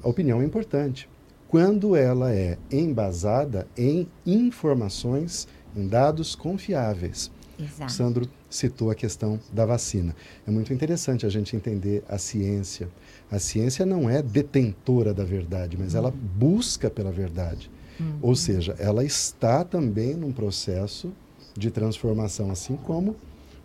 A 0.03 0.09
opinião 0.09 0.41
é 0.41 0.45
importante. 0.45 1.07
Quando 1.47 1.95
ela 1.95 2.33
é 2.33 2.57
embasada 2.71 3.67
em 3.77 4.07
informações, 4.25 5.47
em 5.75 5.87
dados 5.87 6.35
confiáveis. 6.35 7.31
Exato. 7.59 7.85
O 7.85 7.89
Sandro 7.89 8.29
citou 8.49 8.89
a 8.89 8.95
questão 8.95 9.39
da 9.53 9.65
vacina. 9.65 10.15
É 10.47 10.51
muito 10.51 10.73
interessante 10.73 11.25
a 11.25 11.29
gente 11.29 11.55
entender 11.55 12.03
a 12.07 12.17
ciência. 12.17 12.89
A 13.29 13.37
ciência 13.37 13.85
não 13.85 14.09
é 14.09 14.21
detentora 14.21 15.13
da 15.13 15.23
verdade, 15.23 15.77
mas 15.79 15.93
uhum. 15.93 15.99
ela 15.99 16.11
busca 16.11 16.89
pela 16.89 17.11
verdade. 17.11 17.69
Uhum. 18.01 18.17
Ou 18.21 18.35
seja, 18.35 18.75
ela 18.79 19.03
está 19.03 19.63
também 19.63 20.15
num 20.15 20.31
processo 20.31 21.11
de 21.55 21.69
transformação, 21.69 22.49
assim 22.49 22.75
como 22.75 23.15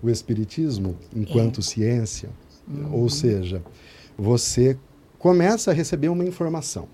o 0.02 0.10
Espiritismo, 0.10 0.96
enquanto 1.14 1.60
é. 1.60 1.62
ciência. 1.62 2.28
Uhum. 2.68 2.92
Ou 2.92 3.08
seja, 3.08 3.62
você 4.18 4.78
começa 5.18 5.70
a 5.70 5.74
receber 5.74 6.08
uma 6.08 6.24
informação. 6.24 6.88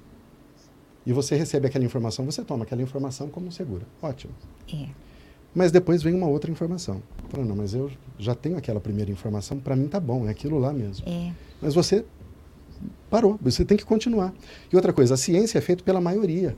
E 1.05 1.13
você 1.13 1.35
recebe 1.35 1.67
aquela 1.67 1.85
informação, 1.85 2.25
você 2.25 2.45
toma 2.45 2.63
aquela 2.63 2.81
informação 2.81 3.29
como 3.29 3.51
segura. 3.51 3.85
Ótimo. 4.01 4.33
É. 4.73 4.87
Mas 5.55 5.73
depois 5.73 6.03
vem 6.03 6.15
uma 6.15 6.29
outra 6.29 6.51
informação. 6.51 7.03
Fala, 7.29 7.45
não, 7.45 7.57
mas 7.57 7.75
eu 7.75 7.91
já 8.19 8.35
tenho 8.35 8.57
aquela 8.57 8.81
primeira 8.81 9.11
informação, 9.11 9.59
para 9.59 9.75
mim 9.75 9.89
tá 9.89 9.99
bom, 9.99 10.27
é 10.27 10.31
aquilo 10.31 10.59
lá 10.59 10.73
mesmo. 10.73 11.07
É. 11.09 11.33
Mas 11.61 11.75
você 11.75 12.05
parou, 13.11 13.39
você 13.43 13.65
tem 13.65 13.77
que 13.77 13.85
continuar. 13.85 14.33
E 14.73 14.77
outra 14.77 14.93
coisa, 14.93 15.15
a 15.15 15.17
ciência 15.17 15.59
é 15.59 15.61
feita 15.61 15.83
pela 15.83 16.01
maioria. 16.01 16.57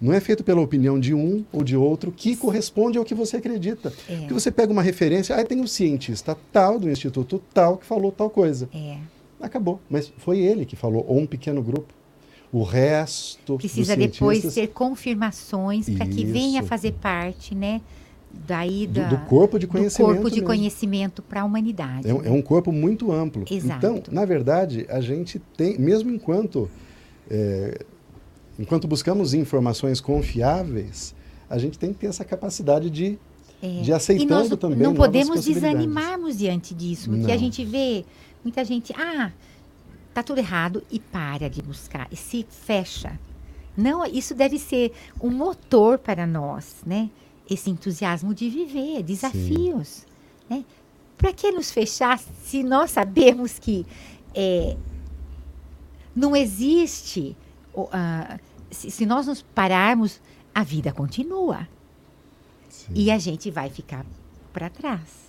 Não 0.00 0.12
é 0.12 0.20
feito 0.20 0.42
pela 0.42 0.60
opinião 0.60 0.98
de 0.98 1.14
um 1.14 1.44
ou 1.52 1.62
de 1.62 1.76
outro 1.76 2.12
que 2.12 2.36
corresponde 2.36 2.98
ao 2.98 3.04
que 3.04 3.14
você 3.14 3.36
acredita. 3.36 3.92
É. 4.08 4.16
Porque 4.18 4.34
você 4.34 4.50
pega 4.50 4.72
uma 4.72 4.82
referência, 4.82 5.34
aí 5.36 5.44
tem 5.44 5.60
um 5.60 5.66
cientista 5.66 6.36
tal, 6.52 6.78
do 6.78 6.90
instituto 6.90 7.42
tal, 7.52 7.78
que 7.78 7.86
falou 7.86 8.12
tal 8.12 8.28
coisa. 8.28 8.68
É. 8.74 8.98
Acabou. 9.40 9.80
Mas 9.88 10.12
foi 10.18 10.40
ele 10.40 10.64
que 10.64 10.76
falou, 10.76 11.04
ou 11.08 11.18
um 11.18 11.26
pequeno 11.26 11.62
grupo. 11.62 11.92
O 12.52 12.62
resto. 12.62 13.56
Precisa 13.56 13.96
depois 13.96 14.54
ter 14.54 14.68
confirmações 14.68 15.88
para 15.90 16.06
que 16.06 16.24
venha 16.24 16.62
fazer 16.62 16.92
parte, 16.92 17.54
né? 17.54 17.80
Daí 18.46 18.86
da, 18.86 19.08
do, 19.08 19.16
do 19.16 19.24
corpo 19.24 19.58
de 19.58 19.66
conhecimento. 19.66 20.08
Do 20.08 20.14
corpo 20.14 20.30
de 20.30 20.36
mesmo. 20.36 20.46
conhecimento 20.46 21.22
para 21.22 21.42
a 21.42 21.44
humanidade. 21.44 22.08
É, 22.08 22.12
né? 22.12 22.20
é, 22.24 22.30
um 22.30 22.42
corpo 22.42 22.70
muito 22.72 23.12
amplo. 23.12 23.44
Exato. 23.50 23.86
Então, 23.86 24.02
na 24.10 24.24
verdade, 24.24 24.86
a 24.88 25.00
gente 25.00 25.40
tem, 25.56 25.78
mesmo 25.78 26.10
enquanto 26.10 26.68
é, 27.30 27.84
enquanto 28.58 28.86
buscamos 28.86 29.34
informações 29.34 30.00
confiáveis, 30.00 31.14
a 31.48 31.58
gente 31.58 31.78
tem 31.78 31.92
que 31.92 32.00
ter 32.00 32.06
essa 32.06 32.24
capacidade 32.24 32.90
de, 32.90 33.18
é. 33.62 33.82
de 33.82 33.92
aceitando 33.92 34.48
nós 34.48 34.58
também. 34.58 34.78
Não 34.78 34.94
podemos 34.94 35.44
desanimarmos 35.44 36.38
diante 36.38 36.74
disso, 36.74 37.10
porque 37.10 37.26
não. 37.26 37.34
a 37.34 37.36
gente 37.36 37.64
vê 37.64 38.04
muita 38.42 38.64
gente, 38.64 38.92
ah, 38.96 39.32
tá 40.12 40.22
tudo 40.22 40.38
errado 40.38 40.82
e 40.90 40.98
para 40.98 41.48
de 41.48 41.60
buscar 41.62 42.06
e 42.10 42.16
se 42.16 42.46
fecha. 42.48 43.18
Não, 43.76 44.06
isso 44.06 44.34
deve 44.34 44.58
ser 44.58 44.92
um 45.20 45.30
motor 45.30 45.98
para 45.98 46.26
nós, 46.26 46.76
né? 46.86 47.10
Esse 47.50 47.70
entusiasmo 47.70 48.32
de 48.32 48.48
viver, 48.48 49.02
desafios, 49.02 50.06
né? 50.48 50.64
Para 51.18 51.32
que 51.32 51.50
nos 51.50 51.72
fechar 51.72 52.18
se 52.44 52.62
nós 52.62 52.92
sabemos 52.92 53.58
que 53.58 53.84
é, 54.34 54.76
não 56.14 56.36
existe 56.36 57.36
uh, 57.82 58.40
se, 58.70 58.90
se, 58.90 59.06
nós 59.06 59.26
nos 59.26 59.42
pararmos, 59.42 60.20
a 60.54 60.62
vida 60.62 60.92
continua. 60.92 61.68
Sim. 62.68 62.92
E 62.94 63.10
a 63.10 63.18
gente 63.18 63.50
vai 63.50 63.70
ficar 63.70 64.04
para 64.52 64.68
trás. 64.68 65.24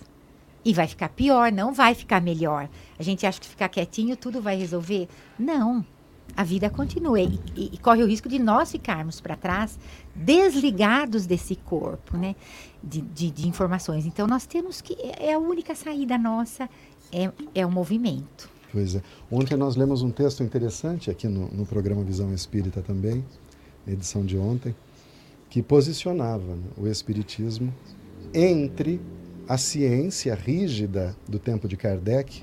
E 0.64 0.72
vai 0.74 0.86
ficar 0.86 1.08
pior, 1.10 1.52
não 1.52 1.72
vai 1.72 1.94
ficar 1.94 2.20
melhor. 2.20 2.68
A 2.98 3.02
gente 3.02 3.26
acha 3.26 3.40
que 3.40 3.46
ficar 3.46 3.68
quietinho 3.68 4.16
tudo 4.16 4.42
vai 4.42 4.56
resolver. 4.56 5.08
Não. 5.38 5.84
A 6.36 6.42
vida 6.42 6.68
continua. 6.68 7.20
E, 7.20 7.38
e, 7.54 7.70
e 7.74 7.78
corre 7.78 8.02
o 8.02 8.06
risco 8.06 8.28
de 8.28 8.38
nós 8.38 8.72
ficarmos 8.72 9.20
para 9.20 9.36
trás 9.36 9.78
desligados 10.14 11.24
desse 11.24 11.54
corpo, 11.54 12.16
né? 12.16 12.34
De, 12.82 13.00
de, 13.00 13.30
de, 13.30 13.48
informações. 13.48 14.06
Então, 14.06 14.26
nós 14.26 14.44
temos 14.44 14.80
que. 14.80 14.96
É 15.18 15.34
a 15.34 15.38
única 15.38 15.74
saída 15.74 16.18
nossa, 16.18 16.68
é, 17.12 17.30
é 17.54 17.64
o 17.64 17.70
movimento. 17.70 18.50
É. 18.78 19.02
Ontem 19.30 19.56
nós 19.56 19.76
lemos 19.76 20.02
um 20.02 20.10
texto 20.10 20.42
interessante 20.42 21.10
aqui 21.10 21.28
no, 21.28 21.48
no 21.48 21.64
programa 21.66 22.02
Visão 22.02 22.32
Espírita 22.32 22.82
também, 22.82 23.24
edição 23.86 24.24
de 24.24 24.36
ontem, 24.36 24.74
que 25.48 25.62
posicionava 25.62 26.56
né, 26.56 26.64
o 26.76 26.86
Espiritismo 26.86 27.72
entre 28.34 29.00
a 29.48 29.56
ciência 29.56 30.34
rígida 30.34 31.16
do 31.28 31.38
tempo 31.38 31.68
de 31.68 31.76
Kardec, 31.76 32.42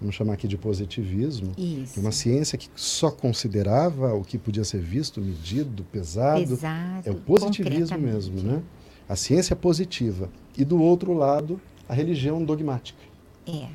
vamos 0.00 0.14
chamar 0.14 0.34
aqui 0.34 0.46
de 0.46 0.58
positivismo, 0.58 1.52
Isso. 1.56 1.98
uma 1.98 2.12
ciência 2.12 2.58
que 2.58 2.68
só 2.74 3.10
considerava 3.10 4.12
o 4.14 4.22
que 4.22 4.36
podia 4.36 4.64
ser 4.64 4.80
visto, 4.80 5.20
medido, 5.20 5.84
pesado. 5.84 6.46
Pesado, 6.46 7.08
é 7.08 7.10
o 7.10 7.14
positivismo 7.14 7.98
mesmo, 7.98 8.42
né? 8.42 8.62
A 9.08 9.16
ciência 9.16 9.56
positiva. 9.56 10.30
E 10.56 10.64
do 10.64 10.80
outro 10.80 11.12
lado, 11.12 11.60
a 11.88 11.94
religião 11.94 12.44
dogmática. 12.44 13.00
É. 13.46 13.68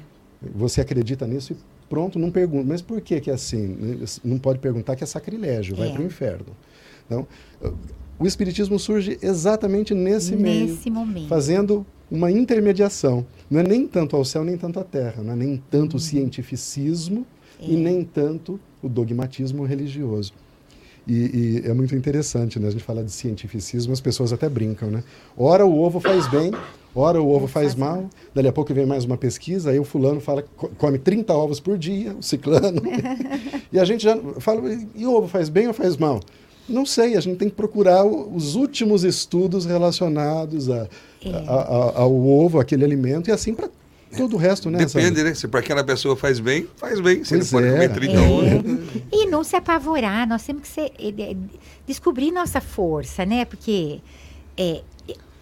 Você 0.56 0.82
acredita 0.82 1.26
nisso 1.26 1.54
e 1.54 1.58
pronto, 1.89 2.17
não 2.20 2.29
pergunta. 2.32 2.65
Mas 2.67 2.82
por 2.82 3.01
que 3.01 3.20
que 3.22 3.29
é 3.29 3.34
assim? 3.34 4.00
Não 4.24 4.38
pode 4.38 4.60
perguntar 4.60 4.96
que 4.96 5.03
é 5.03 5.08
sacrilégio, 5.08 5.75
vai 5.75 5.89
É. 5.89 5.91
para 5.94 6.01
o 6.01 6.06
inferno. 6.06 6.46
Então, 7.06 7.27
o 8.20 8.25
espiritismo 8.25 8.77
surge 8.79 9.17
exatamente 9.22 9.94
nesse, 9.94 10.36
meio, 10.36 10.67
Nesse 10.67 10.89
momento. 10.89 11.27
fazendo 11.27 11.86
uma 12.10 12.32
intermediação. 12.32 13.25
Não 13.50 13.60
é 13.60 13.63
nem 13.63 13.88
tanto 13.88 14.15
ao 14.15 14.24
céu, 14.25 14.44
nem 14.44 14.58
tanto 14.58 14.79
à 14.79 14.84
terra. 14.84 15.22
Não 15.24 15.34
é 15.34 15.36
nem 15.36 15.62
tanto 15.70 15.94
Uhum. 15.94 15.98
o 15.98 16.00
cientificismo 16.00 17.25
e 17.62 17.75
É. 17.75 17.77
nem 17.77 18.03
tanto 18.03 18.60
o 18.82 18.89
dogmatismo 18.89 19.63
religioso. 19.65 20.34
E, 21.08 21.62
e 21.64 21.70
é 21.70 21.74
muito 21.74 21.96
interessante, 21.96 22.60
né? 22.60 22.68
A 22.68 22.72
gente 22.72 22.84
fala 22.84 23.04
de 23.04 23.12
cientificismo, 23.12 23.94
as 23.94 24.02
pessoas 24.02 24.34
até 24.34 24.50
brincam, 24.50 24.90
né? 24.92 25.04
Ora 25.38 25.66
o 25.66 25.80
ovo 25.80 26.00
faz 26.02 26.28
bem, 26.30 26.52
ora 26.94 27.22
o 27.22 27.30
ovo 27.30 27.48
faz 27.48 27.68
faz 27.68 27.76
mal. 27.76 27.96
mal. 28.02 28.10
Dali 28.36 28.48
a 28.48 28.52
pouco 28.52 28.74
vem 28.74 28.86
mais 28.86 29.06
uma 29.06 29.16
pesquisa, 29.18 29.70
aí 29.72 29.80
o 29.80 29.86
fulano 29.86 30.20
fala 30.20 30.42
que 30.42 30.50
co- 30.58 30.70
come 30.78 31.00
30 31.00 31.34
ovos 31.34 31.60
por 31.62 31.78
dia, 31.78 32.14
o 32.14 32.22
ciclano. 32.22 32.82
e 33.72 33.80
a 33.80 33.86
gente 33.86 34.04
já 34.04 34.18
fala, 34.40 34.62
e 34.96 35.06
o 35.06 35.14
ovo 35.14 35.28
faz 35.28 35.48
bem 35.48 35.68
ou 35.68 35.74
faz 35.74 35.96
mal? 35.96 36.20
Não 36.68 36.86
sei, 36.86 37.16
a 37.16 37.22
gente 37.22 37.38
tem 37.38 37.48
que 37.48 37.56
procurar 37.56 38.06
os 38.06 38.56
últimos 38.56 39.06
estudos 39.06 39.66
relacionados 39.66 40.70
a- 40.70 40.88
É. 41.24 41.30
a- 41.30 41.42
a- 41.54 42.00
ao 42.02 42.14
ovo, 42.14 42.60
aquele 42.60 42.84
alimento, 42.84 43.30
e 43.30 43.32
assim 43.32 43.54
para 43.54 43.70
todo 44.16 44.36
o 44.36 44.38
resto, 44.38 44.70
né? 44.70 44.78
Depende, 44.80 45.08
Sandra? 45.08 45.24
né? 45.24 45.34
Se 45.34 45.48
para 45.48 45.60
aquela 45.60 45.84
pessoa 45.84 46.16
faz 46.16 46.40
bem, 46.40 46.68
faz 46.78 47.00
bem. 47.00 47.24
Se 47.24 47.36
Pois 47.36 47.54
ele 47.54 47.64
pode 47.64 47.68
é. 47.68 47.72
comer 47.72 47.94
30 47.94 48.20
É. 48.20 49.02
E 49.12 49.26
não 49.28 49.44
se 49.44 49.56
apavorar, 49.56 50.28
nós 50.28 50.44
temos 50.44 50.62
que 50.64 50.68
ser, 50.68 50.92
eh, 51.00 51.36
descobrir 51.86 52.32
nossa 52.32 52.62
força, 52.62 53.26
né? 53.26 53.46
Porque 53.46 54.00
é, 54.56 54.82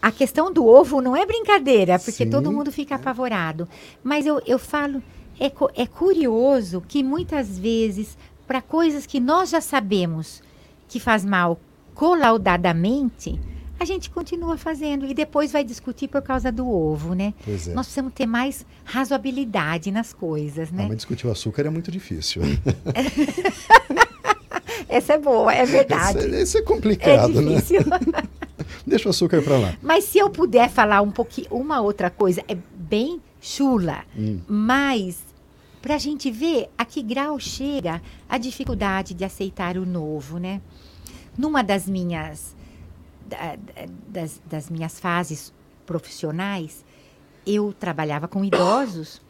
a 0.02 0.12
questão 0.12 0.52
do 0.52 0.66
ovo 0.66 1.02
não 1.02 1.16
é 1.16 1.26
brincadeira, 1.26 1.98
porque 1.98 2.26
Sim. 2.26 2.30
todo 2.30 2.52
mundo 2.52 2.72
fica 2.72 2.96
apavorado. 2.96 3.68
Mas 4.04 4.26
eu, 4.26 4.42
eu 4.46 4.60
falo, 4.60 5.02
é, 5.40 5.52
é 5.76 5.88
curioso 5.88 6.84
que 6.88 7.04
muitas 7.04 7.58
vezes, 7.58 8.18
para 8.46 8.62
coisas 8.62 9.06
que 9.06 9.20
nós 9.20 9.50
já 9.50 9.60
sabemos 9.60 10.44
que 10.88 11.00
faz 11.00 11.26
mal 11.26 11.60
colaudadamente, 11.96 13.40
a 13.80 13.86
gente 13.86 14.10
continua 14.10 14.58
fazendo 14.58 15.06
e 15.06 15.14
depois 15.14 15.52
vai 15.52 15.64
discutir 15.64 16.08
por 16.08 16.22
causa 16.22 16.52
do 16.52 16.68
ovo, 16.70 17.14
né? 17.14 17.34
Pois 17.44 17.68
é. 17.68 17.74
Nós 17.74 17.86
precisamos 17.88 18.14
ter 18.14 18.26
mais 18.26 18.66
razoabilidade 18.84 19.92
nas 19.92 20.14
coisas, 20.14 20.70
Ah, 20.72 20.76
né? 20.76 20.86
mas 20.88 20.98
discutir 20.98 21.28
o 21.28 21.32
açúcar 21.32 21.64
é 21.66 21.70
muito 21.70 21.92
difícil. 21.92 22.42
Essa 24.88 25.14
é 25.14 25.18
boa, 25.18 25.54
é 25.54 25.66
verdade. 25.66 26.20
Isso 26.42 26.58
é, 26.58 26.60
é 26.60 26.64
É 26.64 26.66
complicado, 26.66 27.42
né? 27.42 27.56
difícil. 27.56 27.82
Deixa 28.86 29.08
o 29.08 29.12
açúcar 29.12 29.42
para 29.42 29.58
lá. 29.58 29.74
Mas 29.82 30.06
se 30.06 30.18
eu 30.18 30.30
puder 30.30 30.70
falar 30.70 31.02
um 31.02 31.12
pouquinho, 31.12 31.48
uma 31.52 31.82
outra 31.82 32.10
coisa, 32.10 32.44
é 32.48 32.56
bem 32.76 33.20
chula, 33.42 34.04
Hum. 34.18 34.40
mas 34.48 35.20
para 35.82 35.96
a 35.96 36.00
gente 36.00 36.32
ver 36.32 36.70
a 36.78 36.84
que 36.86 37.02
grau 37.02 37.40
chega 37.40 38.02
a 38.28 38.38
dificuldade 38.38 39.14
de 39.14 39.24
aceitar 39.24 39.78
o 39.78 39.86
novo, 39.86 40.38
né? 40.40 40.62
Numa 41.38 41.62
das 41.64 41.88
minhas, 41.88 42.56
da- 43.26 43.56
da- 43.56 43.86
das, 44.08 44.42
das 44.46 44.70
minhas 44.70 45.00
fases 45.00 45.54
profissionais, 45.86 46.84
eu 47.46 47.74
trabalhava 47.74 48.28
com 48.28 48.44
idosos 48.44 49.22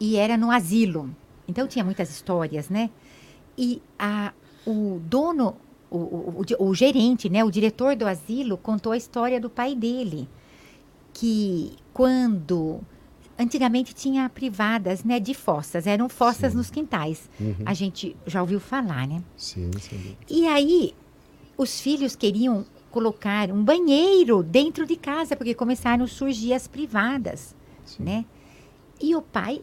e 0.00 0.16
era 0.16 0.36
no 0.36 0.50
asilo. 0.50 1.14
Então 1.46 1.66
tinha 1.68 1.84
muitas 1.84 2.10
histórias, 2.10 2.68
né? 2.68 2.90
E 3.56 3.80
a, 3.98 4.32
o 4.66 5.00
dono, 5.04 5.56
o, 5.90 5.96
o, 5.98 6.44
o 6.58 6.68
o 6.70 6.74
gerente, 6.74 7.28
né, 7.28 7.44
o 7.44 7.50
diretor 7.50 7.94
do 7.94 8.06
asilo, 8.06 8.56
contou 8.56 8.92
a 8.92 8.96
história 8.96 9.40
do 9.40 9.48
pai 9.50 9.74
dele. 9.74 10.28
Que 11.12 11.72
quando. 11.92 12.80
Antigamente 13.36 13.92
tinha 13.94 14.28
privadas, 14.28 15.02
né, 15.02 15.18
de 15.18 15.34
fossas, 15.34 15.88
eram 15.88 16.08
fossas 16.08 16.52
Sim. 16.52 16.56
nos 16.58 16.70
quintais. 16.70 17.28
Uhum. 17.40 17.56
A 17.66 17.74
gente 17.74 18.16
já 18.26 18.40
ouviu 18.40 18.60
falar, 18.60 19.08
né? 19.08 19.20
Sim, 19.36 19.72
sim. 19.80 20.16
E 20.30 20.46
aí, 20.46 20.94
os 21.58 21.80
filhos 21.80 22.14
queriam 22.14 22.64
colocar 22.94 23.50
um 23.50 23.64
banheiro 23.64 24.40
dentro 24.40 24.86
de 24.86 24.94
casa, 24.94 25.34
porque 25.34 25.52
começaram 25.52 26.04
a 26.04 26.06
surgir 26.06 26.52
as 26.54 26.68
privadas, 26.68 27.52
sim. 27.84 28.04
né? 28.04 28.24
E 29.00 29.16
o 29.16 29.20
pai, 29.20 29.60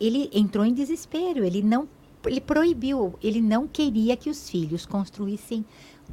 ele 0.00 0.30
entrou 0.32 0.64
em 0.64 0.72
desespero, 0.72 1.44
ele 1.44 1.60
não, 1.60 1.88
ele 2.24 2.40
proibiu, 2.40 3.14
ele 3.20 3.40
não 3.40 3.66
queria 3.66 4.16
que 4.16 4.30
os 4.30 4.48
filhos 4.48 4.86
construíssem 4.86 5.64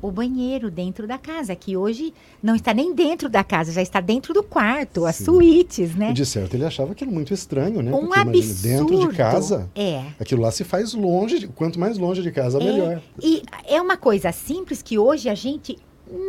o 0.01 0.12
banheiro 0.12 0.69
dentro 0.71 1.08
da 1.08 1.17
casa, 1.17 1.56
que 1.56 1.75
hoje 1.77 2.13
não 2.41 2.56
está 2.56 2.71
nem 2.73 2.93
dentro 2.93 3.27
da 3.30 3.43
casa, 3.43 3.71
já 3.71 3.82
está 3.82 3.99
dentro 3.99 4.32
do 4.34 4.43
quarto, 4.43 5.06
as 5.06 5.15
Sim. 5.17 5.25
suítes, 5.25 5.95
né? 5.95 6.13
De 6.13 6.23
certo, 6.25 6.53
ele 6.56 6.65
achava 6.65 6.91
aquilo 6.93 7.12
muito 7.12 7.34
estranho, 7.34 7.82
né? 7.82 7.91
Um 7.91 8.06
Porque, 8.08 8.19
imagina, 8.21 8.30
absurdo. 8.32 8.62
dentro 8.91 9.10
de 9.12 9.15
casa, 9.17 9.69
É. 9.75 10.03
aquilo 10.19 10.41
lá 10.41 10.51
se 10.51 10.63
faz 10.63 10.93
longe, 10.93 11.39
de- 11.39 11.47
quanto 11.47 11.80
mais 11.80 11.97
longe 11.97 12.21
de 12.23 12.32
casa, 12.32 12.60
É, 12.60 12.63
melhor. 12.63 13.01
E 13.23 13.41
é 13.65 13.80
uma 13.82 13.97
coisa 13.97 14.32
simples 14.32 14.82
que 14.84 14.97
hoje 14.99 15.30
a 15.30 15.36
gente 15.36 15.77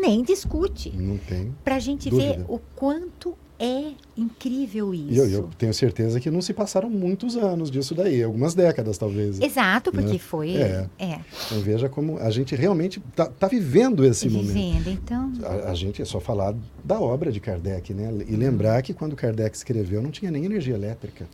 nem 0.00 0.22
discute. 0.22 0.90
Não 0.96 1.16
tem. 1.18 1.54
Para 1.64 1.76
a 1.76 1.80
gente 1.80 2.10
ver 2.10 2.34
Dúvida. 2.34 2.44
o 2.48 2.58
quanto 2.74 3.34
é 3.60 3.90
incrível 4.16 4.94
isso. 4.94 5.12
E 5.14 5.18
eu, 5.18 5.28
eu 5.28 5.50
tenho 5.58 5.74
certeza 5.74 6.20
que 6.20 6.30
não 6.30 6.40
se 6.40 6.52
passaram 6.54 6.88
muitos 6.88 7.36
anos 7.36 7.70
disso 7.70 7.92
daí, 7.94 8.22
algumas 8.22 8.54
décadas 8.54 8.96
talvez. 8.96 9.40
Exato, 9.40 9.90
porque 9.90 10.12
Né? 10.12 10.18
foi. 10.18 10.56
É. 10.56 10.88
é 10.98 11.18
Então 11.46 11.60
veja 11.60 11.88
como 11.88 12.18
a 12.18 12.30
gente 12.30 12.54
realmente 12.54 13.02
está 13.18 13.48
vivendo 13.48 14.04
esse 14.04 14.28
momento. 14.28 14.52
vivendo. 14.52 14.88
Então, 14.90 15.32
A, 15.42 15.70
a 15.70 15.74
gente 15.74 16.00
é 16.00 16.04
só 16.04 16.20
falar 16.20 16.54
da 16.84 17.00
obra 17.00 17.32
de 17.32 17.40
Kardec, 17.40 17.92
né? 17.92 18.12
E 18.28 18.36
lembrar 18.36 18.80
que 18.82 18.94
quando 18.94 19.16
Kardec 19.16 19.56
escreveu 19.56 20.00
não 20.00 20.10
tinha 20.10 20.30
nem 20.30 20.44
energia 20.44 20.74
elétrica. 20.74 21.26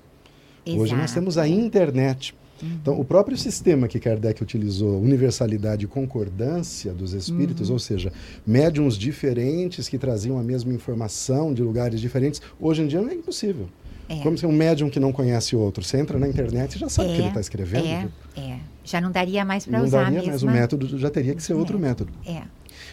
Hoje 0.66 0.94
nós 0.94 1.04
exato. 1.04 1.14
temos 1.14 1.36
a 1.36 1.46
internet. 1.46 2.34
Então, 2.80 2.98
o 2.98 3.04
próprio 3.04 3.36
sistema 3.36 3.86
que 3.88 3.98
Kardec 3.98 4.42
utilizou, 4.42 5.00
universalidade 5.00 5.84
e 5.84 5.88
concordância 5.88 6.92
dos 6.92 7.12
espíritos, 7.12 7.68
Uhum. 7.68 7.74
ou 7.74 7.78
seja, 7.78 8.12
médiums 8.46 8.96
diferentes 8.96 9.88
que 9.88 9.98
traziam 9.98 10.38
a 10.38 10.42
mesma 10.42 10.72
informação 10.72 11.52
de 11.52 11.62
lugares 11.62 12.00
diferentes, 12.00 12.40
hoje 12.60 12.82
em 12.82 12.86
dia 12.86 13.00
não 13.00 13.08
é 13.08 13.14
impossível. 13.14 13.68
É. 14.08 14.16
Como 14.20 14.36
se 14.36 14.44
um 14.44 14.52
médium 14.52 14.90
que 14.90 15.00
não 15.00 15.12
conhece 15.12 15.56
outro, 15.56 15.82
você 15.82 15.98
entra 15.98 16.18
na 16.18 16.28
internet 16.28 16.74
e 16.74 16.78
já 16.78 16.88
sabe 16.90 17.08
o 17.08 17.12
que 17.12 17.18
ele 17.20 17.28
está 17.28 17.40
escrevendo. 17.40 18.12
É, 18.36 18.40
é. 18.40 18.58
Já 18.84 19.00
não 19.00 19.10
daria 19.10 19.44
mais 19.46 19.64
para 19.64 19.78
Não 19.78 19.86
usar 19.86 20.04
daria 20.04 20.20
a 20.20 20.26
mais, 20.26 20.42
o 20.42 20.46
método 20.46 20.98
já 20.98 21.08
teria 21.08 21.34
que 21.34 21.42
ser 21.42 21.54
outro 21.54 21.78
método. 21.78 22.12
É. 22.26 22.42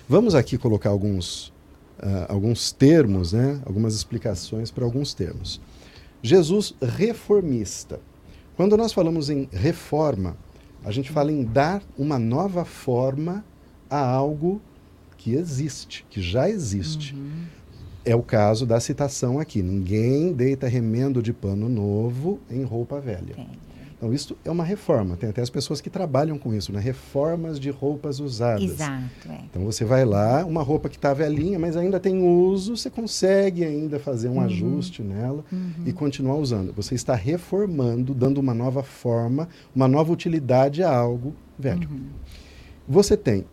Vamos 0.08 0.34
aqui 0.36 0.58
colocar 0.58 0.90
alguns, 0.90 1.52
ah, 2.00 2.28
alguns 2.30 2.72
termos, 2.72 3.34
né? 3.34 3.60
algumas 3.66 3.94
explicações 3.94 4.72
para 4.72 4.86
alguns 4.86 5.14
termos. 5.14 5.60
Jesus 6.24 6.74
reformista. 6.82 8.00
Quando 8.62 8.78
nós 8.78 8.93
falamos 8.93 9.32
em 9.32 9.50
reforma, 9.52 10.38
a 10.86 10.91
gente 10.91 11.12
fala 11.12 11.32
em 11.32 11.43
dar 11.43 11.82
uma 11.97 12.19
nova 12.19 12.63
forma 12.63 13.43
a 13.89 13.97
algo 13.97 14.62
que 15.17 15.34
existe, 15.34 16.06
que 16.08 16.21
já 16.21 16.47
existe. 16.47 17.15
Uhum. 17.15 17.45
É 18.06 18.15
o 18.15 18.21
caso 18.21 18.67
da 18.67 18.80
citação 18.80 19.39
aqui: 19.39 19.63
ninguém 19.63 20.32
deita 20.32 20.67
remendo 20.67 21.24
de 21.24 21.34
pano 21.34 21.67
novo 21.67 22.39
em 22.52 22.62
roupa 22.62 23.00
velha. 23.00 23.34
Velha. 23.34 23.50
Então, 24.02 24.12
isso 24.12 24.36
é 24.44 24.50
uma 24.50 24.64
reforma. 24.64 25.16
Tem 25.16 25.30
até 25.30 25.44
as 25.44 25.50
pessoas 25.52 25.80
que 25.80 25.88
trabalham 25.88 26.36
com 26.36 26.52
isso, 26.56 26.74
né? 26.74 26.80
Reformas 26.80 27.60
de 27.60 27.70
roupas 27.70 28.20
usadas. 28.20 28.64
Exato, 28.64 29.30
é. 29.30 29.42
Então 29.48 29.64
você 29.64 29.86
vai 29.86 30.04
lá, 30.04 30.44
uma 30.44 30.64
roupa 30.64 30.90
que 30.90 30.96
está 30.96 31.14
velhinha, 31.14 31.60
mas 31.60 31.78
ainda 31.78 32.00
tem 32.00 32.20
uso, 32.24 32.76
você 32.76 32.90
consegue 32.90 33.64
ainda 33.64 34.00
fazer 34.00 34.28
um 34.28 34.42
ajuste 34.42 35.04
nela 35.04 35.46
Uhum. 35.52 35.84
e 35.86 35.94
continuar 35.94 36.34
usando. 36.38 36.74
Você 36.74 36.96
está 36.96 37.14
reformando, 37.14 38.16
dando 38.16 38.40
uma 38.40 38.56
nova 38.56 38.82
forma, 38.82 39.48
uma 39.76 39.88
nova 39.88 40.12
utilidade 40.12 40.82
a 40.82 40.92
algo 40.92 41.36
velho. 41.60 41.88
Uhum. 41.88 42.08
Você 42.88 43.16
tem 43.16 43.46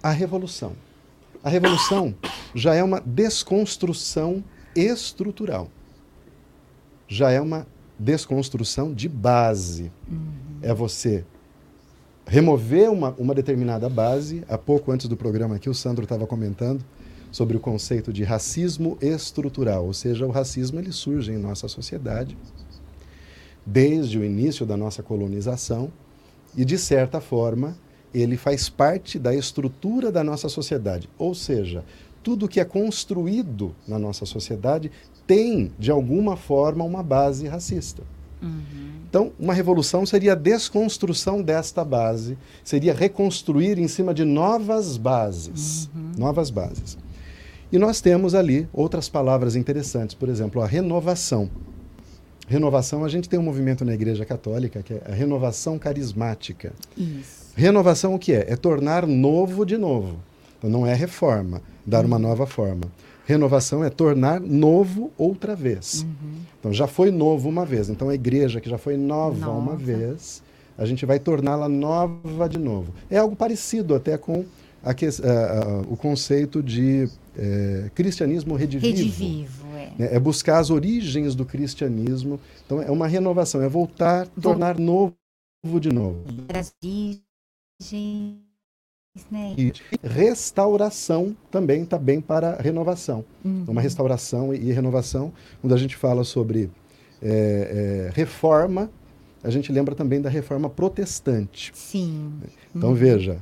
a 0.00 0.12
revolução. 0.12 0.74
A 1.42 1.50
revolução 1.50 2.14
já 2.54 2.72
é 2.72 2.84
uma 2.84 3.00
desconstrução 3.04 4.44
estrutural. 4.76 5.68
Já 7.08 7.32
é 7.32 7.40
uma 7.40 7.66
desconstrução 7.98 8.92
de 8.92 9.08
base. 9.08 9.90
Uhum. 10.08 10.58
É 10.62 10.72
você 10.74 11.24
remover 12.26 12.90
uma, 12.90 13.14
uma 13.18 13.34
determinada 13.34 13.88
base. 13.88 14.42
Há 14.48 14.58
pouco 14.58 14.90
antes 14.90 15.08
do 15.08 15.16
programa 15.16 15.56
aqui, 15.56 15.70
o 15.70 15.74
Sandro 15.74 16.04
estava 16.04 16.26
comentando 16.26 16.84
sobre 17.30 17.56
o 17.56 17.60
conceito 17.60 18.12
de 18.12 18.24
racismo 18.24 18.96
estrutural, 19.00 19.86
ou 19.86 19.92
seja, 19.92 20.26
o 20.26 20.30
racismo 20.30 20.78
ele 20.78 20.92
surge 20.92 21.32
em 21.32 21.38
nossa 21.38 21.68
sociedade 21.68 22.36
desde 23.66 24.16
o 24.16 24.24
início 24.24 24.64
da 24.64 24.76
nossa 24.76 25.02
colonização 25.02 25.92
e 26.56 26.64
de 26.64 26.78
certa 26.78 27.20
forma 27.20 27.76
ele 28.14 28.36
faz 28.36 28.68
parte 28.68 29.18
da 29.18 29.34
estrutura 29.34 30.10
da 30.12 30.22
nossa 30.22 30.48
sociedade, 30.48 31.10
ou 31.18 31.34
seja, 31.34 31.84
tudo 32.26 32.48
que 32.48 32.58
é 32.58 32.64
construído 32.64 33.72
na 33.86 34.00
nossa 34.00 34.26
sociedade 34.26 34.90
tem 35.28 35.70
de 35.78 35.92
alguma 35.92 36.36
forma 36.36 36.82
uma 36.82 37.00
base 37.00 37.46
racista. 37.46 38.02
Uhum. 38.42 38.50
Então, 39.08 39.30
uma 39.38 39.54
revolução 39.54 40.04
seria 40.04 40.32
a 40.32 40.34
desconstrução 40.34 41.40
desta 41.40 41.84
base, 41.84 42.36
seria 42.64 42.92
reconstruir 42.92 43.78
em 43.78 43.86
cima 43.86 44.12
de 44.12 44.24
novas 44.24 44.96
bases, 44.96 45.88
uhum. 45.94 46.10
novas 46.18 46.50
bases. 46.50 46.98
E 47.70 47.78
nós 47.78 48.00
temos 48.00 48.34
ali 48.34 48.68
outras 48.72 49.08
palavras 49.08 49.54
interessantes, 49.54 50.16
por 50.16 50.28
exemplo, 50.28 50.60
a 50.60 50.66
renovação. 50.66 51.48
Renovação, 52.48 53.04
a 53.04 53.08
gente 53.08 53.28
tem 53.28 53.38
um 53.38 53.44
movimento 53.44 53.84
na 53.84 53.94
Igreja 53.94 54.24
Católica 54.24 54.82
que 54.82 54.94
é 54.94 55.02
a 55.06 55.14
renovação 55.14 55.78
carismática. 55.78 56.72
Isso. 56.98 57.52
Renovação 57.54 58.16
o 58.16 58.18
que 58.18 58.32
é? 58.32 58.46
É 58.48 58.56
tornar 58.56 59.06
novo 59.06 59.64
de 59.64 59.78
novo. 59.78 60.16
Então 60.58 60.70
não 60.70 60.86
é 60.86 60.94
reforma, 60.94 61.62
dar 61.84 62.00
uhum. 62.00 62.06
uma 62.06 62.18
nova 62.18 62.46
forma. 62.46 62.82
Renovação 63.26 63.82
é 63.82 63.90
tornar 63.90 64.40
novo 64.40 65.10
outra 65.18 65.56
vez. 65.56 66.02
Uhum. 66.02 66.36
Então 66.60 66.72
já 66.72 66.86
foi 66.86 67.10
novo 67.10 67.48
uma 67.48 67.66
vez. 67.66 67.88
Então 67.88 68.08
a 68.08 68.14
igreja 68.14 68.60
que 68.60 68.70
já 68.70 68.78
foi 68.78 68.96
nova, 68.96 69.46
nova. 69.46 69.58
uma 69.58 69.76
vez, 69.76 70.42
a 70.78 70.86
gente 70.86 71.04
vai 71.04 71.18
torná-la 71.18 71.68
nova 71.68 72.48
de 72.48 72.58
novo. 72.58 72.92
É 73.10 73.18
algo 73.18 73.34
parecido 73.34 73.94
até 73.94 74.16
com 74.16 74.44
a 74.82 74.94
que, 74.94 75.06
uh, 75.06 75.10
uh, 75.10 75.92
o 75.92 75.96
conceito 75.96 76.62
de 76.62 77.08
uh, 77.36 77.90
cristianismo 77.94 78.54
redivivo. 78.54 78.96
Redivivo, 78.96 79.66
é. 79.74 79.92
Né? 79.98 80.14
É 80.14 80.20
buscar 80.20 80.58
as 80.58 80.70
origens 80.70 81.34
do 81.34 81.44
cristianismo. 81.44 82.38
Então 82.64 82.80
é 82.80 82.90
uma 82.90 83.08
renovação, 83.08 83.60
é 83.60 83.68
voltar, 83.68 84.28
tornar 84.40 84.78
novo 84.78 85.16
de 85.80 85.92
novo. 85.92 86.22
As 86.54 86.72
origens? 86.80 88.45
E 89.56 89.72
restauração 90.02 91.36
também 91.50 91.82
está 91.82 91.98
bem 91.98 92.20
para 92.20 92.56
renovação. 92.56 93.24
Uhum. 93.44 93.64
Uma 93.68 93.80
restauração 93.80 94.54
e, 94.54 94.68
e, 94.68 94.72
renovação, 94.72 95.32
quando 95.60 95.74
a 95.74 95.78
gente 95.78 95.96
fala 95.96 96.24
sobre 96.24 96.70
é, 97.22 98.08
é, 98.08 98.10
reforma, 98.14 98.90
a 99.42 99.50
gente 99.50 99.72
lembra 99.72 99.94
também 99.94 100.20
da 100.20 100.28
reforma 100.28 100.68
protestante. 100.68 101.72
Sim. 101.74 102.32
Então 102.74 102.90
uhum. 102.90 102.94
veja, 102.94 103.38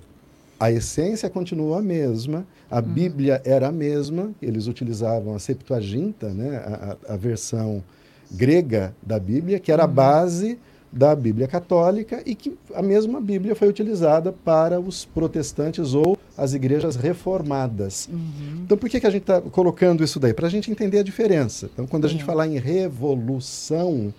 a 0.58 0.70
essência 0.70 1.28
continuou 1.28 1.74
a 1.74 1.82
mesma, 1.82 2.46
a 2.70 2.78
uhum. 2.78 2.82
Bíblia 2.82 3.42
era 3.44 3.68
a 3.68 3.72
mesma, 3.72 4.32
eles 4.40 4.66
utilizavam 4.66 5.34
a 5.34 5.38
Septuaginta, 5.38 6.28
né, 6.28 6.56
a, 6.56 7.14
a 7.14 7.16
versão 7.16 7.82
grega 8.30 8.94
da 9.02 9.18
Bíblia, 9.18 9.58
que 9.58 9.70
era 9.70 9.84
a 9.84 9.86
uhum. 9.86 9.92
base 9.92 10.58
da 10.94 11.14
Bíblia 11.14 11.48
católica 11.48 12.22
e 12.24 12.34
que 12.36 12.56
a 12.72 12.80
mesma 12.80 13.20
Bíblia 13.20 13.56
foi 13.56 13.68
utilizada 13.68 14.32
para 14.32 14.80
os 14.80 15.04
protestantes 15.04 15.92
ou 15.92 16.16
as 16.38 16.54
igrejas 16.54 16.94
reformadas. 16.94 18.08
Uhum. 18.12 18.62
Então, 18.64 18.78
por 18.78 18.88
que, 18.88 19.00
que 19.00 19.06
a 19.06 19.10
gente 19.10 19.22
está 19.22 19.40
colocando 19.40 20.04
isso 20.04 20.20
daí? 20.20 20.32
Para 20.32 20.46
a 20.46 20.50
gente 20.50 20.70
entender 20.70 20.98
a 20.98 21.02
diferença. 21.02 21.68
Então, 21.72 21.86
quando 21.86 22.04
a 22.04 22.08
gente 22.08 22.22
falar 22.22 22.46
em 22.46 22.58
revolução, 22.58 24.14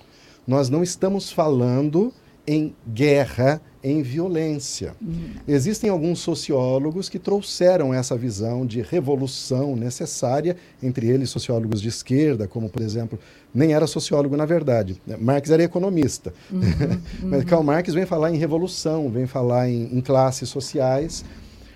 nós 0.46 0.70
não 0.70 0.84
estamos 0.84 1.32
falando 1.32 2.14
em 2.48 2.76
guerra, 2.88 3.62
em 3.84 4.02
violência. 4.02 4.94
Uhum. 5.02 5.30
Existem 5.48 5.90
alguns 5.90 6.20
sociólogos 6.20 7.08
que 7.08 7.20
trouxeram 7.20 7.94
essa 7.94 8.18
visão 8.18 8.66
de 8.66 8.82
revolução 8.82 9.76
necessária, 9.76 10.56
entre 10.82 11.08
eles 11.08 11.30
sociólogos 11.30 11.82
de 11.82 11.90
esquerda, 11.90 12.48
como, 12.48 12.70
por 12.70 12.82
exemplo, 12.82 13.20
nem 13.54 13.74
era 13.74 13.88
sociólogo 13.88 14.36
na 14.36 14.46
verdade, 14.46 15.02
Marx 15.20 15.50
era 15.50 15.64
economista. 15.64 16.34
Uhum, 16.52 16.62
uhum. 16.62 17.00
Mas 17.30 17.44
Karl 17.46 17.64
Marx 17.64 17.94
vem 17.94 18.06
falar 18.06 18.32
em 18.32 18.38
revolução, 18.38 19.10
vem 19.10 19.26
falar 19.26 19.70
em, 19.70 19.98
em, 19.98 20.02
classes 20.02 20.50
sociais, 20.50 21.24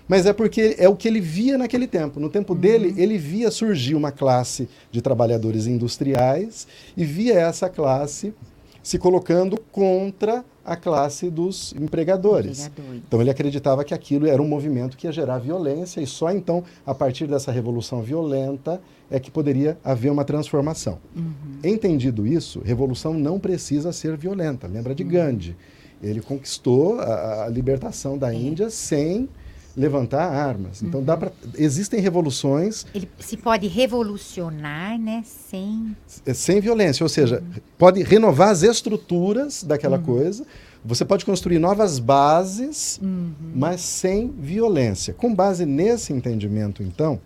mas 0.06 0.26
é 0.26 0.32
porque 0.32 0.74
é 0.76 0.88
o 0.88 0.96
que 0.96 1.06
ele 1.06 1.20
via 1.20 1.56
naquele 1.56 1.86
tempo. 1.86 2.18
No 2.18 2.28
tempo 2.28 2.52
uhum. 2.52 2.58
dele, 2.58 2.94
ele 2.96 3.16
via 3.16 3.50
surgir 3.50 3.94
uma 3.94 4.10
classe 4.10 4.68
de 4.90 5.00
trabalhadores 5.00 5.68
industriais 5.68 6.66
e 6.96 7.04
via 7.04 7.34
essa 7.34 7.68
classe 7.68 8.34
se 8.82 8.98
colocando 8.98 9.58
contra 9.72 10.44
a 10.64 10.76
classe 10.76 11.30
dos 11.30 11.74
empregadores. 11.74 12.70
Então 12.94 13.20
ele 13.20 13.30
acreditava 13.30 13.82
que 13.84 13.94
aquilo 13.94 14.26
era 14.26 14.40
um 14.40 14.46
movimento 14.46 14.96
que 14.96 15.06
ia 15.06 15.12
gerar 15.12 15.38
violência 15.38 16.00
e 16.00 16.06
só 16.06 16.30
então, 16.30 16.62
a 16.86 16.94
partir 16.94 17.26
dessa 17.26 17.50
revolução 17.50 18.02
violenta, 18.02 18.80
é 19.10 19.18
que 19.18 19.30
poderia 19.30 19.78
haver 19.82 20.10
uma 20.10 20.24
transformação. 20.24 20.98
Uhum. 21.16 21.58
Entendido 21.64 22.26
isso, 22.26 22.60
revolução 22.64 23.14
não 23.14 23.40
precisa 23.40 23.92
ser 23.92 24.16
violenta. 24.16 24.66
Lembra 24.66 24.94
de 24.94 25.02
uhum. 25.02 25.08
Gandhi? 25.08 25.56
Ele 26.02 26.20
conquistou 26.20 27.00
a, 27.00 27.44
a 27.44 27.48
libertação 27.48 28.16
da 28.16 28.32
é. 28.32 28.36
Índia 28.36 28.70
sem 28.70 29.28
levantar 29.76 30.24
armas. 30.24 30.82
Então 30.82 31.00
uhum. 31.00 31.06
dá 31.06 31.16
para 31.16 31.32
existem 31.56 32.00
revoluções. 32.00 32.86
Ele 32.94 33.08
se 33.18 33.36
pode 33.36 33.66
revolucionar, 33.66 34.98
né, 34.98 35.22
sem 35.24 35.96
é, 36.26 36.34
sem 36.34 36.60
violência, 36.60 37.04
ou 37.04 37.08
seja, 37.08 37.40
uhum. 37.40 37.60
pode 37.78 38.02
renovar 38.02 38.50
as 38.50 38.62
estruturas 38.62 39.62
daquela 39.62 39.98
uhum. 39.98 40.04
coisa. 40.04 40.46
Você 40.84 41.04
pode 41.04 41.26
construir 41.26 41.58
novas 41.58 41.98
bases, 41.98 42.98
uhum. 43.02 43.32
mas 43.54 43.82
sem 43.82 44.28
violência. 44.28 45.12
Com 45.12 45.34
base 45.34 45.66
nesse 45.66 46.12
entendimento, 46.12 46.82
então, 46.82 47.20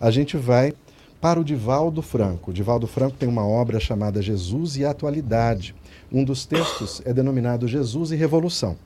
a 0.00 0.10
gente 0.12 0.36
vai 0.36 0.72
para 1.20 1.40
o 1.40 1.44
Divaldo 1.44 2.02
Franco. 2.02 2.50
O 2.50 2.54
Divaldo 2.54 2.86
Franco 2.86 3.16
tem 3.16 3.28
uma 3.28 3.46
obra 3.46 3.80
chamada 3.80 4.22
Jesus 4.22 4.76
e 4.76 4.84
a 4.84 4.90
Atualidade. 4.90 5.74
Um 6.12 6.22
dos 6.22 6.44
textos 6.44 7.02
é 7.04 7.12
denominado 7.12 7.66
Jesus 7.66 8.12
e 8.12 8.16
Revolução. 8.16 8.76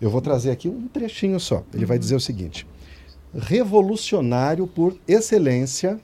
Eu 0.00 0.10
vou 0.10 0.20
trazer 0.20 0.50
aqui 0.50 0.68
um 0.68 0.88
trechinho 0.88 1.38
só. 1.38 1.62
Ele 1.72 1.82
uhum. 1.82 1.88
vai 1.88 1.98
dizer 1.98 2.14
o 2.14 2.20
seguinte: 2.20 2.66
revolucionário 3.34 4.66
por 4.66 4.96
excelência. 5.06 6.00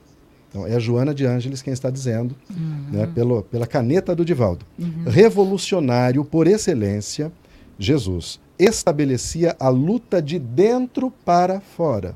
Então, 0.49 0.65
é 0.65 0.75
a 0.75 0.79
Joana 0.79 1.13
de 1.13 1.25
Ângeles 1.25 1.61
quem 1.61 1.73
está 1.73 1.89
dizendo, 1.89 2.35
uhum. 2.49 2.87
né, 2.91 3.11
pelo, 3.13 3.43
pela 3.43 3.67
caneta 3.67 4.15
do 4.15 4.23
Divaldo. 4.23 4.65
Uhum. 4.79 5.03
Revolucionário 5.05 6.23
por 6.23 6.47
excelência, 6.47 7.31
Jesus 7.77 8.39
estabelecia 8.57 9.55
a 9.59 9.69
luta 9.69 10.21
de 10.21 10.39
dentro 10.39 11.11
para 11.11 11.59
fora, 11.59 12.15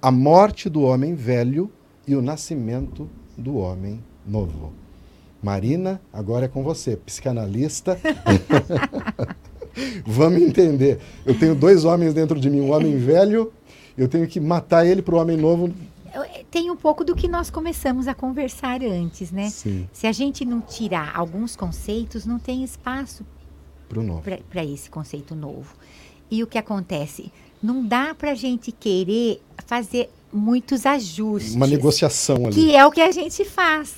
a 0.00 0.10
morte 0.10 0.68
do 0.68 0.82
homem 0.82 1.14
velho 1.14 1.70
e 2.06 2.14
o 2.14 2.20
nascimento 2.20 3.08
do 3.36 3.56
homem 3.56 4.02
novo. 4.26 4.72
Marina, 5.42 6.00
agora 6.12 6.44
é 6.44 6.48
com 6.48 6.62
você, 6.62 6.96
psicanalista. 6.96 7.98
Vamos 10.06 10.42
entender. 10.42 10.98
Eu 11.24 11.38
tenho 11.38 11.54
dois 11.54 11.84
homens 11.84 12.14
dentro 12.14 12.38
de 12.38 12.48
mim, 12.50 12.60
um 12.60 12.72
homem 12.72 12.96
velho, 12.96 13.52
eu 13.96 14.08
tenho 14.08 14.26
que 14.26 14.40
matar 14.40 14.86
ele 14.86 15.02
para 15.02 15.14
o 15.14 15.18
homem 15.18 15.36
novo. 15.36 15.72
Eh, 16.12 16.44
tem 16.50 16.70
um 16.70 16.76
pouco 16.76 17.04
do 17.04 17.14
que 17.14 17.28
nós 17.28 17.50
começamos 17.50 18.08
a 18.08 18.14
conversar 18.14 18.82
antes, 18.82 19.30
né? 19.30 19.48
Sim. 19.50 19.88
Se 19.92 20.06
a 20.06 20.12
gente 20.12 20.44
não 20.44 20.60
tirar 20.60 21.12
alguns 21.14 21.54
conceitos, 21.54 22.26
não 22.26 22.38
tem 22.38 22.64
espaço 22.64 23.24
para 24.50 24.64
esse 24.64 24.88
conceito 24.88 25.34
novo. 25.34 25.74
E 26.30 26.42
o 26.42 26.46
que 26.46 26.58
acontece? 26.58 27.32
Não 27.62 27.84
dá 27.84 28.14
para 28.14 28.30
a 28.30 28.34
gente 28.34 28.72
querer 28.72 29.40
fazer 29.66 30.08
muitos 30.32 30.86
ajustes. 30.86 31.54
Uma 31.54 31.66
negociação 31.66 32.46
ali. 32.46 32.54
Que 32.54 32.76
é 32.76 32.86
o 32.86 32.90
que 32.90 33.00
a 33.00 33.10
gente 33.10 33.44
faz. 33.44 33.96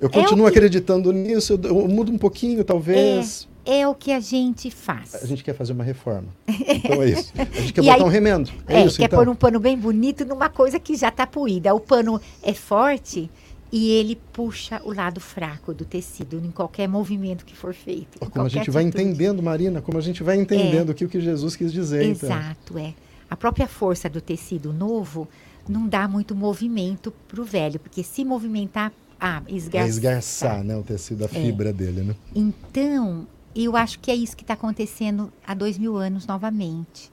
Eu 0.00 0.10
continuo 0.10 0.48
é 0.48 0.50
que... 0.50 0.58
acreditando 0.58 1.12
nisso, 1.12 1.52
eu, 1.52 1.62
eu, 1.62 1.88
mudo 1.88 2.10
um 2.10 2.18
pouquinho, 2.18 2.64
talvez. 2.64 3.48
É 3.64 3.86
o 3.86 3.94
que 3.94 4.12
a 4.12 4.20
gente 4.20 4.70
faz. 4.70 5.14
A 5.22 5.26
gente 5.26 5.44
quer 5.44 5.54
fazer 5.54 5.72
uma 5.72 5.84
reforma. 5.84 6.28
Então 6.48 7.02
é 7.02 7.10
isso. 7.10 7.32
A 7.36 7.60
gente 7.60 7.72
quer 7.74 7.82
botar 7.82 7.94
aí, 7.94 8.02
um 8.02 8.08
remendo. 8.08 8.50
É, 8.66 8.80
é 8.80 8.86
isso, 8.86 8.96
quer 8.96 9.04
então. 9.04 9.18
pôr 9.18 9.28
um 9.28 9.34
pano 9.34 9.60
bem 9.60 9.78
bonito 9.78 10.24
numa 10.24 10.48
coisa 10.48 10.80
que 10.80 10.96
já 10.96 11.08
está 11.08 11.26
puída. 11.26 11.72
O 11.74 11.80
pano 11.80 12.20
é 12.42 12.52
forte 12.52 13.30
e 13.72 13.90
ele 13.90 14.16
puxa 14.32 14.82
o 14.84 14.92
lado 14.92 15.18
fraco 15.18 15.72
do 15.72 15.84
tecido 15.84 16.36
em 16.44 16.50
qualquer 16.50 16.86
movimento 16.86 17.44
que 17.44 17.56
for 17.56 17.72
feito. 17.72 18.18
Como 18.18 18.44
a 18.44 18.48
gente 18.48 18.58
atitude. 18.58 18.74
vai 18.74 18.82
entendendo, 18.82 19.42
Marina, 19.42 19.80
como 19.80 19.96
a 19.96 20.02
gente 20.02 20.22
vai 20.22 20.36
entendendo 20.36 20.90
é, 20.90 20.92
o 20.92 20.94
que 20.94 21.20
Jesus 21.20 21.56
quis 21.56 21.72
dizer. 21.72 22.04
Então. 22.04 22.28
Exato, 22.28 22.72
então. 22.72 22.84
é. 22.84 22.94
A 23.30 23.36
própria 23.36 23.66
força 23.66 24.10
do 24.10 24.20
tecido 24.20 24.74
novo 24.74 25.26
não 25.66 25.88
dá 25.88 26.06
muito 26.06 26.34
movimento 26.34 27.10
para 27.26 27.40
o 27.40 27.44
velho, 27.44 27.80
porque 27.80 28.02
se 28.02 28.26
movimentar, 28.26 28.92
ah, 29.18 29.42
esgarçar. 29.48 29.86
É 29.86 29.88
esgarçar, 29.88 30.64
né, 30.64 30.76
o 30.76 30.82
tecido, 30.82 31.22
a 31.22 31.26
é. 31.26 31.28
fibra 31.28 31.70
é. 31.70 31.72
dele, 31.72 32.02
né? 32.02 32.14
Então, 32.34 33.26
e 33.54 33.64
eu 33.64 33.76
acho 33.76 33.98
que 33.98 34.10
é 34.10 34.14
isso 34.14 34.36
que 34.36 34.42
está 34.42 34.54
acontecendo 34.54 35.32
há 35.46 35.54
dois 35.54 35.78
mil 35.78 35.96
anos 35.96 36.26
novamente. 36.26 37.10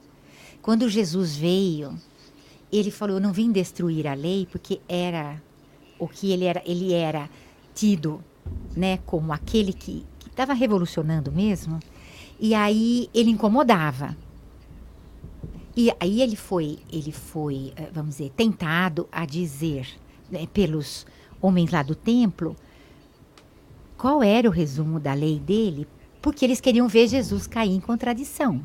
Quando 0.62 0.88
Jesus 0.88 1.36
veio, 1.36 1.98
ele 2.72 2.90
falou: 2.90 3.16
Eu 3.16 3.20
não 3.20 3.32
vim 3.32 3.52
destruir 3.52 4.06
a 4.06 4.14
lei, 4.14 4.46
porque 4.50 4.80
era 4.88 5.42
o 5.98 6.08
que 6.08 6.32
ele 6.32 6.44
era, 6.44 6.62
ele 6.64 6.92
era 6.92 7.28
tido 7.74 8.22
né, 8.76 8.98
como 9.06 9.32
aquele 9.32 9.72
que 9.72 10.04
estava 10.26 10.52
revolucionando 10.52 11.30
mesmo. 11.30 11.78
E 12.38 12.54
aí 12.54 13.10
ele 13.12 13.30
incomodava. 13.30 14.16
E 15.76 15.90
aí 16.00 16.20
ele 16.20 16.36
foi, 16.36 16.78
ele 16.90 17.12
foi, 17.12 17.72
eh, 17.76 17.90
vamos 17.92 18.16
dizer, 18.16 18.30
tentado 18.30 19.08
a 19.12 19.24
dizer 19.24 19.88
né, 20.30 20.46
pelos 20.52 21.06
homens 21.40 21.70
lá 21.70 21.82
do 21.82 21.94
templo 21.94 22.56
qual 24.00 24.22
era 24.22 24.48
o 24.48 24.50
resumo 24.50 24.98
da 24.98 25.12
lei 25.12 25.38
dele, 25.38 25.86
porque 26.20 26.44
eles 26.44 26.60
queriam 26.60 26.88
ver 26.88 27.08
Jesus 27.08 27.46
cair 27.46 27.74
em 27.74 27.80
contradição. 27.80 28.64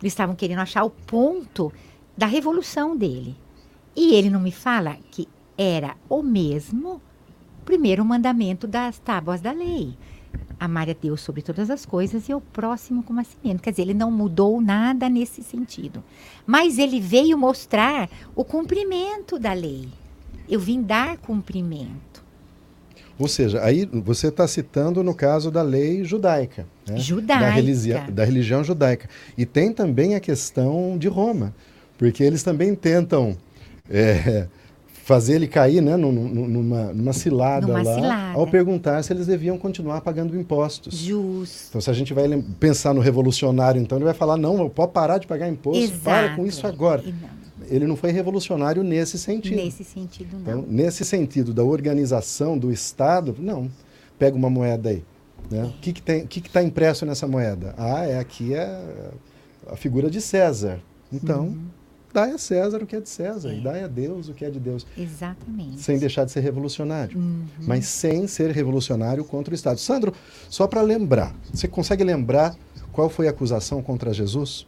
Eles 0.00 0.12
estavam 0.12 0.34
querendo 0.34 0.60
achar 0.60 0.84
o 0.84 0.90
ponto 0.90 1.72
da 2.16 2.26
revolução 2.26 2.96
dele. 2.96 3.36
E 3.96 4.14
ele 4.14 4.30
não 4.30 4.40
me 4.40 4.52
fala 4.52 4.96
que 5.10 5.28
era 5.56 5.96
o 6.08 6.22
mesmo 6.22 7.02
primeiro 7.64 8.04
mandamento 8.04 8.66
das 8.66 8.98
tábuas 8.98 9.40
da 9.40 9.52
lei. 9.52 9.96
Amar 10.58 10.88
a 10.88 10.92
Deus 10.92 11.20
sobre 11.20 11.42
todas 11.42 11.68
as 11.70 11.84
coisas 11.84 12.28
e 12.28 12.34
o 12.34 12.40
próximo 12.40 13.02
como 13.02 13.20
a 13.20 13.24
si 13.24 13.36
mesmo. 13.44 13.60
Quer 13.60 13.70
dizer, 13.70 13.82
ele 13.82 13.94
não 13.94 14.10
mudou 14.10 14.60
nada 14.60 15.08
nesse 15.08 15.42
sentido. 15.42 16.02
Mas 16.46 16.78
ele 16.78 17.00
veio 17.00 17.36
mostrar 17.36 18.08
o 18.34 18.44
cumprimento 18.44 19.38
da 19.38 19.52
lei. 19.52 19.88
Eu 20.48 20.60
vim 20.60 20.80
dar 20.80 21.18
cumprimento. 21.18 22.07
Ou 23.18 23.26
seja, 23.26 23.62
aí 23.62 23.84
você 23.86 24.28
está 24.28 24.46
citando 24.46 25.02
no 25.02 25.14
caso 25.14 25.50
da 25.50 25.62
lei 25.62 26.04
judaica. 26.04 26.66
Né? 26.86 26.98
Judaica. 26.98 27.44
Da, 27.44 27.50
religião, 27.50 28.06
da 28.10 28.24
religião 28.24 28.64
judaica. 28.64 29.08
E 29.36 29.44
tem 29.44 29.72
também 29.72 30.14
a 30.14 30.20
questão 30.20 30.96
de 30.96 31.08
Roma, 31.08 31.52
porque 31.96 32.22
eles 32.22 32.42
também 32.44 32.74
tentam 32.76 33.36
é, 33.90 34.46
fazer 35.08 35.36
ele 35.36 35.48
cair 35.48 35.80
né, 35.80 35.96
numa, 35.96 36.92
numa 36.92 37.12
cilada 37.14 37.66
Numa 37.66 37.82
lá, 37.82 37.94
cilada. 37.94 38.38
ao 38.38 38.46
perguntar 38.46 39.02
se 39.02 39.10
eles 39.10 39.26
deviam 39.26 39.56
continuar 39.56 40.02
pagando 40.02 40.38
impostos. 40.38 40.94
Justo. 40.98 41.68
Então, 41.70 41.80
se 41.80 41.90
a 41.90 41.94
gente 41.94 42.12
vai 42.12 42.28
pensar 42.60 42.92
no 42.92 43.00
revolucionário, 43.00 43.80
então 43.80 43.96
ele 43.96 44.04
vai 44.04 44.12
falar, 44.12 44.36
não, 44.36 44.68
pode 44.68 44.92
parar 44.92 45.16
de 45.16 45.26
pagar 45.26 45.48
imposto, 45.48 45.82
Exato. 45.82 46.02
para 46.02 46.36
com 46.36 46.44
isso 46.44 46.66
agora. 46.66 47.02
E 47.04 47.10
não, 47.10 47.38
Ele 47.70 47.86
não 47.86 47.96
foi 47.96 48.10
revolucionário 48.10 48.82
nesse 48.82 49.18
sentido. 49.18 49.56
nesse 49.56 49.84
sentido, 49.84 50.32
não. 50.34 50.40
Então, 50.40 50.64
nesse 50.68 51.04
sentido 51.04 51.52
da 51.52 51.62
organização 51.64 52.56
do 52.58 52.72
Estado, 52.72 53.34
não. 53.38 53.70
Pega 54.18 54.36
uma 54.36 54.50
moeda 54.50 54.90
aí. 54.90 55.04
Né? 55.50 55.64
O 55.64 55.72
que 55.80 55.90
está 55.90 56.14
que 56.20 56.26
que 56.26 56.40
que 56.42 56.50
tá 56.50 56.62
impresso 56.62 57.06
nessa 57.06 57.26
moeda? 57.26 57.74
Ah, 57.78 58.04
é 58.04 58.18
aqui 58.18 58.52
é 58.54 59.10
a 59.70 59.76
figura 59.76 60.10
de 60.10 60.20
César. 60.20 60.80
Então, 61.12 61.44
Uhum. 61.46 61.58
dai 62.12 62.32
a 62.32 62.38
César 62.38 62.82
o 62.82 62.86
que 62.86 62.96
é 62.96 63.00
de 63.00 63.08
César, 63.08 63.50
É. 63.50 63.58
e 63.58 63.60
dai 63.62 63.82
a 63.84 63.86
Deus 63.86 64.28
o 64.28 64.34
que 64.34 64.44
é 64.44 64.50
de 64.50 64.58
Deus. 64.60 64.86
Exatamente. 64.96 65.80
Sem 65.80 65.98
deixar 65.98 66.24
de 66.24 66.32
ser 66.32 66.40
revolucionário. 66.40 67.16
Uhum. 67.18 67.44
Mas 67.60 67.86
sem 67.86 68.26
ser 68.26 68.50
revolucionário 68.50 69.24
contra 69.24 69.52
o 69.52 69.54
Estado. 69.54 69.78
Sandro, 69.78 70.12
só 70.50 70.66
para 70.66 70.82
lembrar, 70.82 71.34
você 71.52 71.68
consegue 71.68 72.02
lembrar 72.04 72.56
qual 72.92 73.08
foi 73.08 73.26
a 73.26 73.30
acusação 73.30 73.80
contra 73.82 74.12
Jesus? 74.12 74.66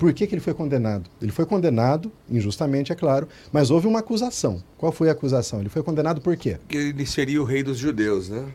Por 0.00 0.14
que, 0.14 0.26
que 0.26 0.34
ele 0.34 0.40
foi 0.40 0.54
condenado? 0.54 1.10
Ele 1.20 1.30
foi 1.30 1.44
condenado, 1.44 2.10
injustamente, 2.28 2.90
é 2.90 2.94
claro, 2.94 3.28
mas 3.52 3.70
houve 3.70 3.86
uma 3.86 3.98
acusação. 3.98 4.62
Qual 4.78 4.90
foi 4.90 5.10
a 5.10 5.12
acusação? 5.12 5.60
Ele 5.60 5.68
foi 5.68 5.82
condenado 5.82 6.22
por 6.22 6.36
quê? 6.38 6.56
Que 6.66 6.76
ele 6.78 7.04
seria 7.04 7.40
o 7.40 7.44
rei 7.44 7.62
dos 7.62 7.76
judeus, 7.76 8.30
né? 8.30 8.46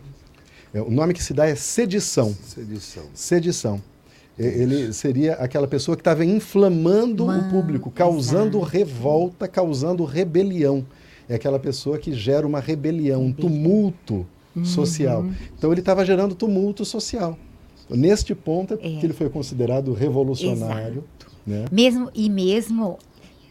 É, 0.74 0.82
O 0.82 0.90
nome 0.90 1.14
que 1.14 1.24
se 1.24 1.36
dá 1.36 1.46
é 1.48 1.54
sedição. 1.54 2.36
Sedição. 2.44 3.04
Sedição. 3.14 3.82
Ele 4.38 4.92
seria 4.92 5.36
aquela 5.36 5.68
pessoa 5.68 5.96
que 5.96 6.02
estava 6.02 6.26
inflamando 6.26 7.28
Man- 7.28 7.38
o 7.48 7.50
público, 7.52 7.92
causando 7.92 8.58
exato. 8.58 8.72
revolta, 8.72 9.48
causando 9.48 10.04
rebelião. 10.04 10.84
É 11.30 11.36
aquela 11.36 11.60
pessoa 11.60 11.98
que 12.00 12.12
gera 12.12 12.46
uma 12.46 12.60
rebelião, 12.60 13.24
um 13.24 13.32
tumulto 13.32 14.26
Uhum. 14.56 14.66
social. 14.66 15.26
Então 15.58 15.72
ele 15.72 15.80
estava 15.82 16.04
gerando 16.04 16.34
tumulto 16.36 16.84
social. 16.84 17.38
Neste 17.90 18.34
ponto 18.34 18.74
é 18.74 18.78
É. 18.78 19.00
que 19.00 19.06
ele 19.06 19.14
foi 19.14 19.30
considerado 19.30 19.94
revolucionário. 19.94 21.04
Né? 21.46 21.66
Mesmo 21.72 22.10
e 22.14 22.30
mesmo 22.30 22.98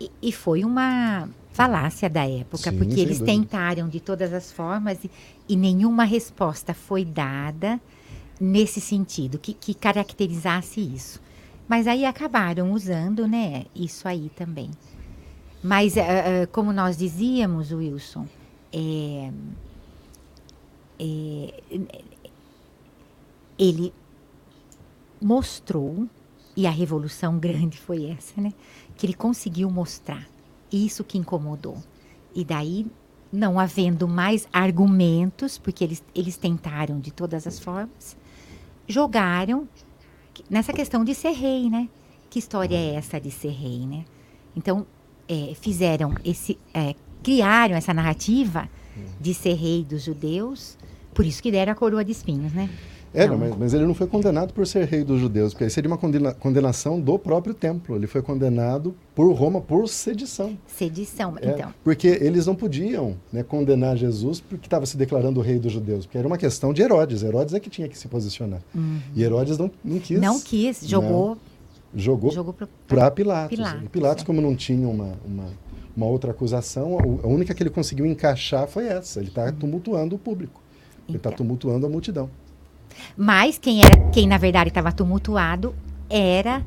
e, 0.01 0.11
e 0.21 0.33
foi 0.33 0.65
uma 0.65 1.29
falácia 1.53 2.11
da 2.11 2.29
época, 2.29 2.71
Sim, 2.71 2.79
porque 2.79 3.01
eles 3.01 3.21
dúvida. 3.21 3.39
tentaram 3.39 3.89
de 3.89 4.01
todas 4.01 4.33
as 4.33 4.51
formas 4.51 5.05
e, 5.05 5.11
e 5.49 5.57
nenhuma 5.57 6.05
resposta 6.05 6.75
foi 6.75 7.05
dada 7.05 7.81
nesse 8.41 8.81
sentido 8.81 9.39
que, 9.39 9.55
que 9.55 9.73
caracterizasse 9.73 10.81
isso. 10.81 11.21
Mas 11.69 11.87
aí 11.87 12.05
acabaram 12.05 12.73
usando, 12.73 13.27
né, 13.27 13.67
isso 13.75 14.07
aí 14.07 14.31
também. 14.37 14.71
Mas 15.63 15.97
ah, 15.97 16.03
ah, 16.03 16.47
como 16.49 16.73
nós 16.73 16.97
dizíamos, 16.97 17.73
Wilson, 17.73 18.27
é, 18.73 19.31
é, 20.99 21.55
ele 23.59 23.95
mostrou, 25.23 26.07
e 26.57 26.67
a 26.67 26.71
revolução 26.71 27.39
grande 27.39 27.79
foi 27.79 28.11
essa, 28.11 28.41
né? 28.41 28.53
Que 28.97 29.07
ele 29.07 29.15
conseguiu 29.15 29.71
mostrar. 29.71 30.27
Isso 30.73 31.05
que 31.05 31.19
incomodou. 31.19 31.79
E 32.35 32.45
daí, 32.45 32.87
não 33.33 33.59
havendo 33.59 34.09
mais 34.09 34.47
argumentos, 34.53 35.59
porque 35.59 35.85
eles, 35.85 36.03
eles 36.15 36.37
tentaram 36.37 36.99
de 37.01 37.13
todas 37.13 37.47
as 37.47 37.59
formas, 37.59 38.17
jogaram 38.87 39.69
nessa 40.49 40.73
questão 40.73 41.05
de 41.05 41.15
ser 41.15 41.33
rei, 41.33 41.69
né? 41.71 41.89
Que 42.31 42.39
história 42.39 42.77
é 42.77 42.95
essa 42.95 43.21
de 43.21 43.31
ser 43.31 43.53
rei, 43.53 43.87
né? 43.87 44.05
Então, 44.57 44.87
é, 45.29 45.55
fizeram 45.55 46.15
esse. 46.25 46.59
é, 46.73 46.95
criaram 47.23 47.75
essa 47.75 47.95
narrativa 47.95 48.69
de 49.19 49.33
ser 49.33 49.55
rei 49.55 49.83
dos 49.83 50.03
judeus, 50.03 50.77
por 51.15 51.25
isso 51.25 51.43
que 51.43 51.51
deram 51.51 51.73
a 51.73 51.75
coroa 51.75 52.05
de 52.05 52.13
espinhos, 52.13 52.53
né? 52.53 52.69
É, 53.15 53.27
Não. 53.29 53.39
não, 53.39 53.49
mas, 53.49 53.57
mas 53.59 53.75
ele 53.75 53.87
não 53.87 53.95
foi 53.95 54.09
condenado 54.09 54.53
por 54.53 54.67
ser 54.67 54.85
rei 54.89 55.05
dos 55.05 55.21
judeus, 55.21 55.53
porque 55.55 55.63
aí 55.65 55.71
seria 55.71 55.89
uma 55.89 55.97
condena- 55.97 56.35
condenação 56.35 57.01
do 57.01 57.17
próprio 57.17 57.55
templo. 57.55 57.95
Ele 57.95 58.09
foi 58.09 58.21
condenado 58.21 58.93
por 59.15 59.33
Roma 59.33 59.61
por 59.61 59.89
sedição. 59.89 60.59
Sedição. 60.67 61.35
É, 61.41 61.51
Então, 61.53 61.73
Porque 61.85 62.09
eles 62.09 62.45
não 62.47 62.57
podiam 62.57 63.15
né, 63.33 63.45
condenar 63.45 63.97
Jesus 63.97 64.41
porque 64.41 64.67
estava 64.67 64.85
se 64.85 64.97
declarando 64.97 65.41
rei 65.41 65.61
dos 65.61 65.71
judeus, 65.73 66.07
porque 66.07 66.19
era 66.19 66.27
uma 66.27 66.37
questão 66.37 66.73
de 66.73 66.83
Herodes. 66.83 67.23
Herodes 67.23 67.55
é 67.55 67.61
que 67.61 67.71
tinha 67.71 67.89
que 67.89 67.97
se 67.97 68.09
posicionar. 68.09 68.61
E 69.15 69.23
Herodes 69.23 69.57
não, 69.59 69.71
não 69.85 69.99
quis. 70.01 70.21
não 70.21 70.41
quis, 70.41 70.81
jogou, 70.87 71.39
Jogou 71.97 72.33
jogou 72.33 72.53
pro, 72.53 72.67
para 72.89 73.09
Pilatos. 73.13 73.57
Pilatos, 73.57 73.85
E 73.85 73.89
Pilatos, 73.89 74.25
é. 74.25 74.27
como 74.27 74.41
não 74.41 74.57
tinha 74.57 74.89
uma, 74.89 75.13
uma, 75.25 75.45
uma 75.97 76.07
outra 76.07 76.33
acusação, 76.33 76.99
a- 76.99 77.27
única 77.29 77.55
que 77.55 77.63
ele 77.63 77.71
conseguiu 77.71 78.05
encaixar 78.05 78.67
foi 78.67 78.89
essa. 78.89 79.21
Ele 79.21 79.29
está 79.29 79.53
tumultuando 79.53 80.17
o 80.17 80.19
público. 80.19 80.61
Ele 81.09 81.17
está 81.19 81.29
Uhum. 81.29 81.35
Então. 81.35 81.47
tumultuando 81.47 81.87
a 81.87 81.89
multidão. 81.89 82.29
Mas 83.17 83.59
quem 83.59 83.83
era, 83.83 83.97
quem 84.11 84.27
na 84.27 84.39
verdade 84.39 84.69
estava 84.69 84.93
tumultuado 84.93 85.75
era 86.09 86.63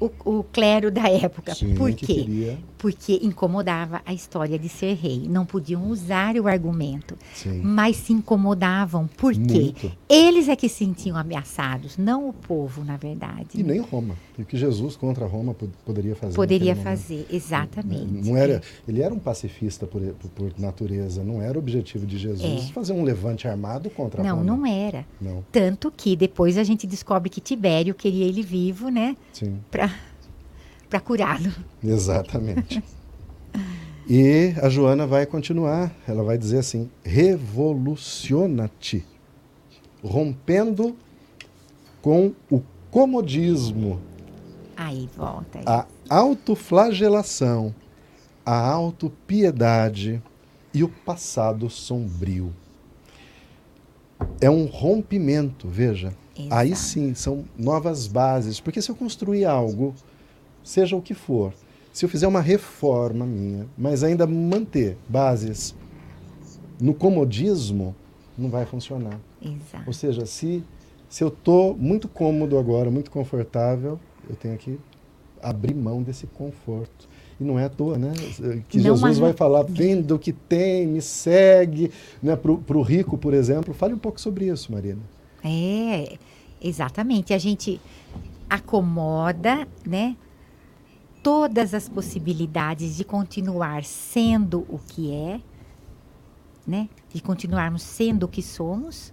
o, 0.00 0.10
o 0.24 0.42
clero 0.44 0.90
da 0.90 1.08
época. 1.08 1.54
Sim, 1.54 1.74
Por 1.74 1.92
que 1.92 2.06
quê? 2.06 2.14
queria- 2.14 2.58
Porque 2.84 3.18
incomodava 3.22 4.02
a 4.04 4.12
história 4.12 4.58
de 4.58 4.68
ser 4.68 4.92
rei. 4.96 5.26
Não 5.26 5.46
podiam 5.46 5.88
usar 5.88 6.36
o 6.36 6.46
argumento, 6.46 7.16
Sim. 7.34 7.62
mas 7.64 7.96
se 7.96 8.12
incomodavam. 8.12 9.06
Por 9.16 9.32
quê? 9.32 9.38
Muito. 9.40 9.90
Eles 10.06 10.50
é 10.50 10.54
que 10.54 10.68
se 10.68 10.74
sentiam 10.84 11.16
ameaçados, 11.16 11.96
não 11.96 12.28
o 12.28 12.32
povo, 12.34 12.84
na 12.84 12.98
verdade. 12.98 13.48
E 13.54 13.62
nem 13.62 13.80
Roma. 13.80 14.14
E 14.38 14.42
o 14.42 14.44
que 14.44 14.58
Jesus 14.58 14.96
contra 14.96 15.24
Roma 15.24 15.54
pod- 15.54 15.72
poderia 15.82 16.14
fazer. 16.14 16.34
Poderia 16.36 16.76
fazer, 16.76 17.26
exatamente. 17.32 18.28
Não 18.28 18.36
era, 18.36 18.60
ele 18.86 19.00
era 19.00 19.14
um 19.14 19.18
pacifista 19.18 19.86
por, 19.86 20.02
por, 20.34 20.52
natureza, 20.58 21.24
não 21.24 21.40
era 21.40 21.56
o 21.56 21.62
objetivo 21.62 22.04
de 22.04 22.18
Jesus 22.18 22.68
É. 22.68 22.72
fazer 22.74 22.92
um 22.92 23.02
levante 23.02 23.48
armado 23.48 23.88
contra 23.88 24.22
Não, 24.22 24.36
Roma. 24.40 24.44
não 24.44 24.66
era. 24.66 25.06
Não, 25.18 25.42
Tanto 25.50 25.90
que 25.90 26.14
depois 26.14 26.58
a 26.58 26.62
gente 26.64 26.86
descobre 26.86 27.30
que 27.30 27.40
Tibério 27.40 27.94
queria 27.94 28.26
ele 28.26 28.42
vivo, 28.42 28.90
né? 28.90 29.16
sim, 29.32 29.58
Para 30.94 31.00
curá-lo. 31.00 31.52
exatamente. 31.82 32.80
e 34.08 34.54
a 34.62 34.68
Joana 34.68 35.08
vai 35.08 35.26
continuar, 35.26 35.92
ela 36.06 36.22
vai 36.22 36.38
dizer 36.38 36.58
assim: 36.58 36.88
revoluciona-te, 37.02 39.04
rompendo 40.04 40.94
com 42.00 42.32
o 42.48 42.62
comodismo, 42.92 44.00
Aí 44.76 45.10
volta. 45.16 45.58
aí. 45.58 45.64
a 45.66 45.84
autoflagelação, 46.08 47.74
a 48.46 48.56
autopiedade 48.56 50.22
e 50.72 50.84
o 50.84 50.88
passado 50.88 51.68
sombrio. 51.68 52.54
É 54.40 54.48
um 54.48 54.66
rompimento, 54.66 55.66
veja. 55.66 56.14
Aí 56.50 56.72
Exato. 56.72 56.88
sim, 56.88 57.14
são 57.14 57.44
novas 57.56 58.08
bases. 58.08 58.58
Porque 58.58 58.82
se 58.82 58.90
eu 58.90 58.96
construir 58.96 59.44
algo, 59.44 59.94
seja 60.64 60.96
o 60.96 61.02
que 61.02 61.14
for, 61.14 61.52
se 61.92 62.04
eu 62.04 62.08
fizer 62.08 62.26
uma 62.26 62.40
reforma 62.40 63.24
minha, 63.24 63.66
mas 63.78 64.02
ainda 64.02 64.26
manter 64.26 64.96
bases 65.08 65.74
no 66.80 66.92
comodismo, 66.92 67.94
não 68.36 68.50
vai 68.50 68.66
funcionar. 68.66 69.20
Exato. 69.40 69.84
Ou 69.86 69.92
seja, 69.92 70.26
se, 70.26 70.64
se 71.08 71.22
eu 71.22 71.28
estou 71.28 71.76
muito 71.76 72.08
cômodo 72.08 72.58
agora, 72.58 72.90
muito 72.90 73.12
confortável, 73.12 74.00
eu 74.28 74.34
tenho 74.34 74.56
que 74.58 74.76
abrir 75.40 75.74
mão 75.74 76.02
desse 76.02 76.26
conforto. 76.26 77.08
E 77.38 77.44
não 77.44 77.58
é 77.58 77.64
à 77.64 77.68
toa, 77.68 77.98
né? 77.98 78.12
Que 78.68 78.78
Não 78.78 78.84
Jesus 78.84 79.18
há- 79.18 79.20
vai 79.20 79.32
falar, 79.32 79.62
venda 79.64 80.14
o 80.14 80.18
que 80.18 80.32
tem, 80.32 80.86
me 80.86 81.00
segue. 81.02 81.90
Né? 82.22 82.34
Para 82.36 82.78
o 82.78 82.82
rico, 82.82 83.18
por 83.18 83.34
exemplo. 83.34 83.74
Fale 83.74 83.92
um 83.94 83.98
pouco 83.98 84.20
sobre 84.20 84.46
isso, 84.46 84.72
Marina. 84.72 85.00
É, 85.44 86.16
exatamente. 86.62 87.34
A 87.34 87.38
gente 87.38 87.80
acomoda, 88.48 89.66
né? 89.86 90.16
Todas 91.24 91.72
as 91.72 91.88
possibilidades 91.88 92.96
de 92.96 93.02
continuar 93.02 93.82
sendo 93.82 94.66
o 94.68 94.78
que 94.78 95.10
é, 95.10 95.40
né? 96.66 96.88
De 97.12 97.22
continuarmos 97.22 97.82
sendo 97.82 98.24
o 98.24 98.28
que 98.28 98.42
somos 98.42 99.10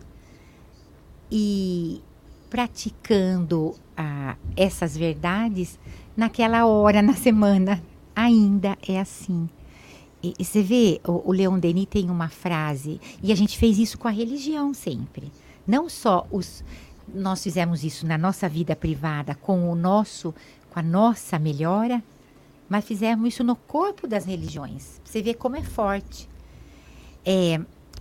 e 1.32 2.02
praticando 2.50 3.74
ah, 3.96 4.36
essas 4.58 4.98
verdades 4.98 5.80
naquela 6.16 6.66
hora 6.66 7.02
na 7.02 7.14
semana. 7.16 7.82
Ainda 8.14 8.78
é 8.86 9.00
assim. 9.00 9.50
E, 10.22 10.34
e 10.38 10.44
você 10.44 10.62
vê, 10.62 11.00
o, 11.08 11.30
o 11.30 11.32
Leon 11.32 11.58
Denis 11.58 11.88
tem 11.90 12.10
uma 12.10 12.28
frase, 12.28 13.00
e 13.24 13.32
a 13.32 13.36
gente 13.36 13.58
fez 13.58 13.80
isso 13.80 13.98
com 13.98 14.10
a 14.10 14.12
religião 14.12 14.74
sempre. 14.74 15.32
Não 15.66 15.88
só 15.88 16.28
os. 16.30 16.62
Nós 17.14 17.42
fizemos 17.42 17.84
isso 17.84 18.06
na 18.06 18.18
nossa 18.18 18.48
vida 18.50 18.76
privada, 18.76 19.34
com 19.34 19.72
o 19.72 19.76
nosso, 19.76 20.36
com 20.72 20.80
a 20.80 20.84
nossa 20.84 21.38
melhora, 21.38 22.02
mas 22.68 22.86
fizemos 22.86 23.28
isso 23.28 23.44
no 23.44 23.56
corpo 23.56 24.08
das 24.08 24.26
religiões. 24.26 25.02
Você 25.04 25.22
vê 25.22 25.34
como 25.34 25.58
é 25.58 25.62
forte. 25.62 26.28
É, 27.26 27.60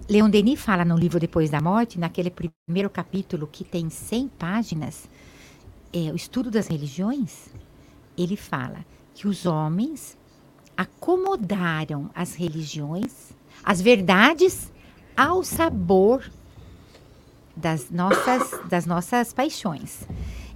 Leon 0.09 0.31
Denis 0.31 0.61
fala 0.61 0.85
no 0.85 0.97
livro 0.97 1.19
Depois 1.19 1.51
da 1.51 1.61
Morte, 1.61 1.99
naquele 1.99 2.31
primeiro 2.31 2.89
capítulo 2.89 3.49
que 3.51 3.65
tem 3.65 3.91
100 3.91 4.29
páginas, 4.29 5.11
é, 5.93 6.13
o 6.13 6.15
estudo 6.15 6.51
das 6.51 6.69
religiões, 6.69 7.49
ele 8.17 8.37
fala 8.37 8.87
que 9.13 9.27
os 9.27 9.45
homens 9.45 10.17
acomodaram 10.77 12.09
as 12.15 12.35
religiões, 12.35 13.33
as 13.65 13.81
verdades, 13.81 14.73
ao 15.17 15.43
sabor 15.43 16.31
das 17.57 17.91
nossas, 17.91 18.61
das 18.69 18.87
nossas 18.87 19.33
paixões. 19.33 20.07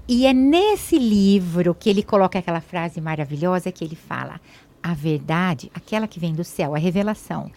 E 0.07 0.27
é 0.27 0.35
nesse 0.35 0.99
livro 0.99 1.75
que 1.75 1.89
ele 1.89 2.03
coloca 2.03 2.39
aquela 2.39 2.61
frase 2.61 3.01
maravilhosa 3.01 3.73
que 3.73 3.85
ele 3.85 3.97
fala: 3.97 4.41
a 4.83 4.93
verdade, 4.93 5.71
aquela 5.75 6.07
que 6.07 6.21
vem 6.21 6.35
do 6.35 6.45
céu, 6.45 6.75
a 6.75 6.79
revelação, 6.79 7.51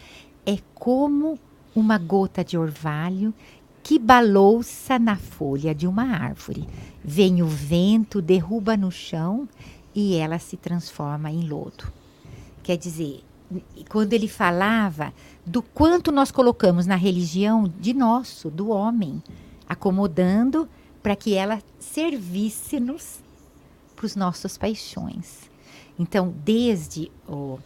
é 0.46 0.58
como 0.74 1.38
uma 1.76 1.98
gota 1.98 2.44
de 2.44 2.58
orvalho 2.58 3.34
que 3.84 4.00
balouça 4.00 4.98
na 4.98 5.18
folha 5.18 5.76
de 5.76 5.88
uma 5.88 6.04
árvore. 6.04 6.68
Vem 7.04 7.42
o 7.42 7.48
vento, 7.48 8.22
derruba 8.22 8.78
no 8.78 8.92
chão 8.92 9.48
e 9.94 10.16
ela 10.16 10.40
se 10.40 10.56
transforma 10.56 11.30
em 11.30 11.48
lodo. 11.48 11.92
Quer 12.64 12.78
dizer, 12.78 13.24
quando 13.90 14.14
ele 14.14 14.28
falava 14.28 15.14
do 15.46 15.62
quanto 15.62 16.12
nós 16.12 16.32
colocamos 16.32 16.86
na 16.86 16.96
religião 16.96 17.72
de 17.80 17.94
nosso, 17.94 18.50
do 18.50 18.70
homem, 18.70 19.22
acomodando 19.68 20.68
para 21.08 21.16
que 21.16 21.36
ela 21.36 21.64
servisse-nos 21.80 23.20
para 23.96 24.06
os 24.06 24.14
nossos 24.14 24.58
paixões. 24.58 25.50
Então, 25.98 26.36
desde 26.44 27.10
o, 27.26 27.58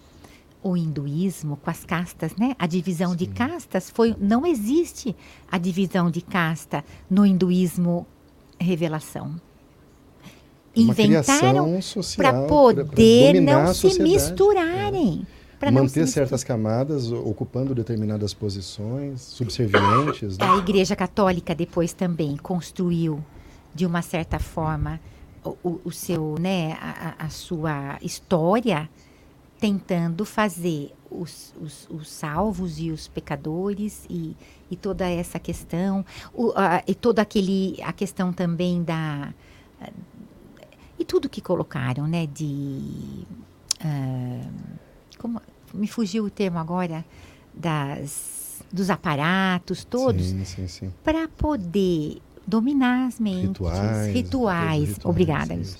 o 0.61 0.77
hinduísmo 0.77 1.57
com 1.57 1.71
as 1.71 1.83
castas, 1.83 2.35
né? 2.35 2.55
A 2.59 2.67
divisão 2.67 3.13
Sim. 3.13 3.17
de 3.17 3.25
castas 3.25 3.89
foi 3.89 4.15
não 4.19 4.45
existe 4.45 5.15
a 5.51 5.57
divisão 5.57 6.11
de 6.11 6.21
casta 6.21 6.85
no 7.09 7.25
hinduísmo 7.25 8.05
revelação. 8.59 9.41
Uma 10.75 10.93
Inventaram 10.93 11.79
para 12.15 12.43
poder 12.43 13.41
não 13.41 13.73
se 13.73 13.99
misturarem. 14.03 15.25
É 15.25 15.40
manter 15.69 16.07
certas 16.07 16.43
camadas, 16.43 17.11
ocupando 17.11 17.75
determinadas 17.75 18.33
posições, 18.33 19.21
subservientes. 19.21 20.37
Né? 20.37 20.45
A 20.45 20.57
Igreja 20.57 20.95
Católica 20.95 21.53
depois 21.53 21.93
também 21.93 22.37
construiu, 22.37 23.23
de 23.75 23.85
uma 23.85 24.01
certa 24.01 24.39
forma, 24.39 24.99
o, 25.43 25.79
o 25.83 25.91
seu, 25.91 26.35
né, 26.39 26.77
a, 26.79 27.25
a, 27.25 27.29
sua 27.29 27.97
história, 28.01 28.89
tentando 29.59 30.23
fazer 30.23 30.91
os, 31.09 31.53
os, 31.61 31.87
os, 31.89 32.09
salvos 32.09 32.79
e 32.79 32.91
os 32.91 33.07
pecadores 33.07 34.05
e, 34.09 34.35
e 34.69 34.75
toda 34.75 35.07
essa 35.09 35.39
questão, 35.39 36.05
o, 36.33 36.51
a, 36.55 36.83
e 36.87 36.95
toda 36.95 37.21
aquele, 37.21 37.77
a 37.83 37.91
questão 37.91 38.31
também 38.31 38.83
da 38.83 39.33
e 41.01 41.05
tudo 41.05 41.27
que 41.27 41.41
colocaram, 41.41 42.05
né, 42.05 42.27
de 42.27 43.25
uh, 43.83 44.51
como 45.17 45.41
me 45.73 45.87
fugiu 45.87 46.25
o 46.25 46.29
termo 46.29 46.57
agora 46.57 47.05
das 47.53 48.39
dos 48.71 48.89
aparatos 48.89 49.83
todos 49.83 50.33
para 51.03 51.27
poder 51.27 52.21
dominar 52.47 53.07
as 53.07 53.19
mentes, 53.19 53.47
rituais, 53.47 54.13
rituais, 54.13 54.89
rituais 54.89 55.05
obrigada. 55.05 55.53
Isso. 55.55 55.77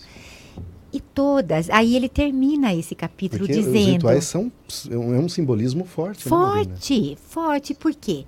E 0.94 1.00
todas, 1.00 1.70
aí 1.70 1.96
ele 1.96 2.10
termina 2.10 2.74
esse 2.74 2.94
capítulo 2.94 3.46
Porque 3.46 3.54
dizendo. 3.54 3.78
Os 3.78 3.94
rituais 3.94 4.24
são 4.26 4.52
é 4.90 4.98
um 4.98 5.30
simbolismo 5.30 5.86
forte. 5.86 6.26
Né, 6.26 6.30
forte, 6.30 7.12
né, 7.12 7.18
forte. 7.28 7.74
Por 7.74 7.96
quê? 7.96 8.26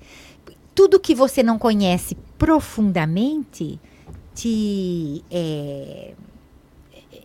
Tudo 0.74 1.00
que 1.00 1.14
você 1.14 1.44
não 1.44 1.60
conhece 1.60 2.16
profundamente 2.38 3.80
te 4.34 5.24
é, 5.30 6.14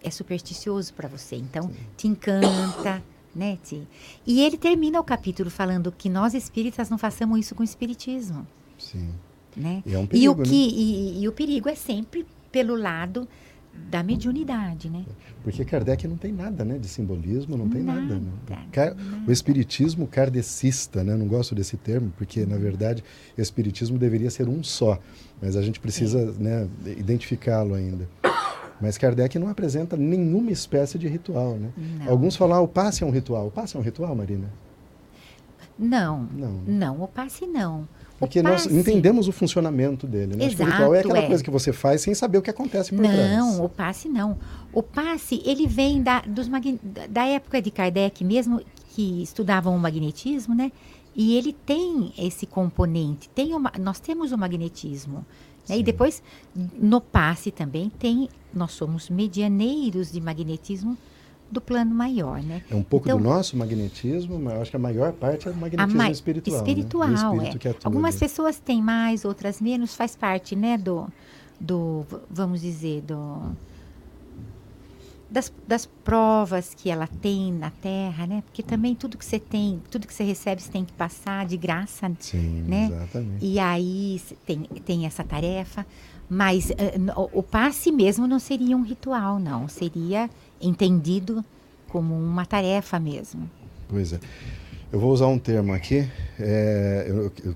é 0.03 0.11
supersticioso 0.11 0.93
para 0.93 1.09
você. 1.09 1.37
Então, 1.37 1.69
Sim. 1.69 1.77
te 1.97 2.09
encanta, 2.09 3.03
né, 3.39 3.59
Ti? 3.63 3.87
E 4.27 4.43
ele 4.43 4.59
termina 4.59 5.01
o 5.01 5.05
capítulo 5.05 5.49
falando 5.49 5.93
que 5.93 6.11
nós 6.11 6.35
espíritas 6.35 6.91
não 6.91 6.99
façamos 6.99 7.39
isso 7.39 7.55
com 7.55 7.63
o 7.63 7.65
espiritismo. 7.65 8.47
Sim. 8.77 9.11
Né? 9.57 9.83
E, 9.87 9.95
é 9.95 9.99
um 9.99 10.07
perigo, 10.07 10.25
e 10.25 10.29
o 10.29 10.37
que 10.37 10.67
né? 10.67 10.73
e, 10.75 11.23
e, 11.23 11.29
o 11.29 11.33
perigo 11.33 11.69
é 11.69 11.75
sempre 11.75 12.27
pelo 12.53 12.77
lado 12.77 13.27
da 13.91 14.03
mediunidade, 14.03 14.91
né? 14.91 15.05
Porque 15.43 15.65
Kardec 15.65 16.07
não 16.07 16.17
tem 16.17 16.33
nada, 16.33 16.65
né, 16.65 16.79
de 16.79 16.89
simbolismo, 16.89 17.57
não 17.57 17.69
tem 17.69 17.83
nada. 17.83 18.01
nada, 18.01 18.15
né? 18.17 18.33
nada. 18.75 18.97
O 19.27 19.33
espiritismo 19.33 20.07
kardecista, 20.07 21.05
né? 21.05 21.17
Não 21.17 21.27
gosto 21.27 21.55
desse 21.55 21.77
termo, 21.77 22.13
porque 22.19 22.45
na 22.45 22.57
verdade 22.57 23.05
o 23.37 23.41
espiritismo 23.41 23.99
deveria 23.99 24.31
ser 24.31 24.49
um 24.49 24.63
só, 24.63 24.99
mas 25.41 25.57
a 25.57 25.63
gente 25.63 25.79
precisa, 25.79 26.19
é. 26.19 26.43
né, 26.43 26.69
identificá-lo 26.99 27.75
ainda. 27.75 28.09
Mas 28.81 28.97
Kardec 28.97 29.39
não 29.39 29.49
apresenta 29.49 29.97
nenhuma 29.97 30.51
espécie 30.51 30.99
de 30.99 31.09
ritual, 31.09 31.55
né? 31.55 31.71
Não. 31.77 32.11
Alguns 32.11 32.37
falam, 32.37 32.59
ah, 32.59 32.61
o 32.61 32.69
passe 32.69 33.03
é 33.03 33.07
um 33.07 33.11
ritual. 33.11 33.49
O 33.49 33.51
passe 33.51 33.77
é 33.77 33.81
um 33.81 33.83
ritual, 33.83 34.15
Marina? 34.15 34.49
Não, 35.79 36.29
não, 36.33 36.53
não 36.67 37.03
o 37.03 37.09
passe 37.09 37.47
não. 37.47 37.89
Porque 38.19 38.43
nós 38.43 38.67
entendemos 38.67 39.29
o 39.29 39.33
funcionamento 39.33 40.07
dele. 40.07 40.35
Né? 40.35 40.47
Exato, 40.47 40.63
o 40.63 40.67
ritual 40.67 40.95
é 40.95 40.99
aquela 41.01 41.19
é. 41.19 41.27
coisa 41.27 41.45
que 41.45 41.51
você 41.51 41.73
faz 41.73 42.01
sem 42.01 42.15
saber 42.15 42.39
o 42.39 42.43
que 42.43 42.51
acontece 42.51 42.91
por 42.91 43.01
não, 43.01 43.11
trás. 43.11 43.31
Não, 43.31 43.65
o 43.65 43.69
passe 43.69 44.09
não. 44.09 44.37
O 44.73 44.83
passe, 44.83 45.41
ele 45.45 45.69
vem 45.69 46.03
da, 46.03 46.21
dos, 46.23 46.49
da 47.09 47.27
época 47.27 47.63
de 47.63 47.71
Kardec 47.71 48.25
mesmo, 48.25 48.61
que 48.91 49.23
estudavam 49.23 49.75
o 49.75 49.79
magnetismo, 49.79 50.53
né? 50.53 50.73
E 51.15 51.37
ele 51.37 51.53
tem 51.53 52.13
esse 52.19 52.45
componente. 52.45 53.29
Tem 53.29 53.55
uma, 53.55 53.73
nós 53.81 54.01
temos 54.01 54.33
o 54.33 54.39
magnetismo. 54.39 55.25
Né? 55.69 55.79
E 55.79 55.83
depois, 55.83 56.23
no 56.55 57.01
passe 57.01 57.51
também, 57.51 57.91
tem 57.91 58.29
nós 58.53 58.73
somos 58.73 59.11
medianeiros 59.11 60.11
de 60.11 60.21
magnetismo 60.21 60.97
do 61.51 61.61
plano 61.61 61.95
maior, 61.95 62.43
né? 62.43 62.63
É 62.71 62.75
um 62.75 62.83
pouco 62.83 63.09
então, 63.09 63.19
do 63.19 63.25
nosso 63.25 63.57
magnetismo, 63.57 64.39
mas 64.39 64.55
eu 64.55 64.63
acho 64.63 64.71
que 64.71 64.77
a 64.77 64.81
maior 64.81 65.13
parte 65.13 65.49
é 65.49 65.53
do 65.53 65.59
magnetismo 65.59 65.99
ma 65.99 66.11
espiritual. 66.11 66.57
Espiritual, 66.59 67.37
né? 67.37 67.51
é. 67.65 67.75
Algumas 67.85 68.17
pessoas 68.17 68.59
têm 68.59 68.83
mais, 68.83 69.25
outras 69.25 69.61
menos, 69.61 69.95
faz 69.95 70.15
parte, 70.15 70.55
né, 70.55 70.77
do, 70.77 71.07
do 71.59 72.05
vamos 72.31 72.61
dizer, 72.61 73.01
do 73.03 73.57
das, 75.31 75.53
das 75.67 75.87
provas 75.87 76.75
que 76.75 76.91
ela 76.91 77.07
tem 77.07 77.53
na 77.53 77.71
Terra, 77.71 78.27
né? 78.27 78.43
Porque 78.47 78.63
também 78.63 78.95
tudo 78.95 79.19
que 79.19 79.25
você 79.25 79.39
tem, 79.39 79.83
tudo 79.91 80.07
que 80.07 80.15
você 80.15 80.25
recebe, 80.25 80.63
você 80.63 80.71
tem 80.71 80.85
que 80.85 80.93
passar 80.93 81.47
de 81.47 81.57
graça, 81.57 82.11
Sim, 82.19 82.65
né? 82.67 82.87
Exatamente. 82.91 83.45
E 83.45 83.59
aí 83.59 84.21
tem, 84.47 84.63
tem 84.85 85.07
essa 85.07 85.23
tarefa, 85.23 85.87
mas 86.29 86.71
uh, 86.71 87.29
o 87.33 87.43
passe 87.43 87.93
mesmo 87.93 88.27
não 88.27 88.39
seria 88.39 88.77
um 88.77 88.83
ritual, 88.83 89.39
não. 89.39 89.69
Seria 89.69 90.31
entendido 90.61 91.45
como 91.89 92.15
uma 92.15 92.47
tarefa 92.47 92.99
mesmo. 92.99 93.51
Pois 93.89 94.13
é. 94.13 94.21
Eu 94.91 94.99
vou 94.99 95.13
usar 95.13 95.27
um 95.27 95.39
termo 95.39 95.73
aqui. 95.75 96.09
É, 96.39 97.05
eu, 97.07 97.33
eu 97.45 97.55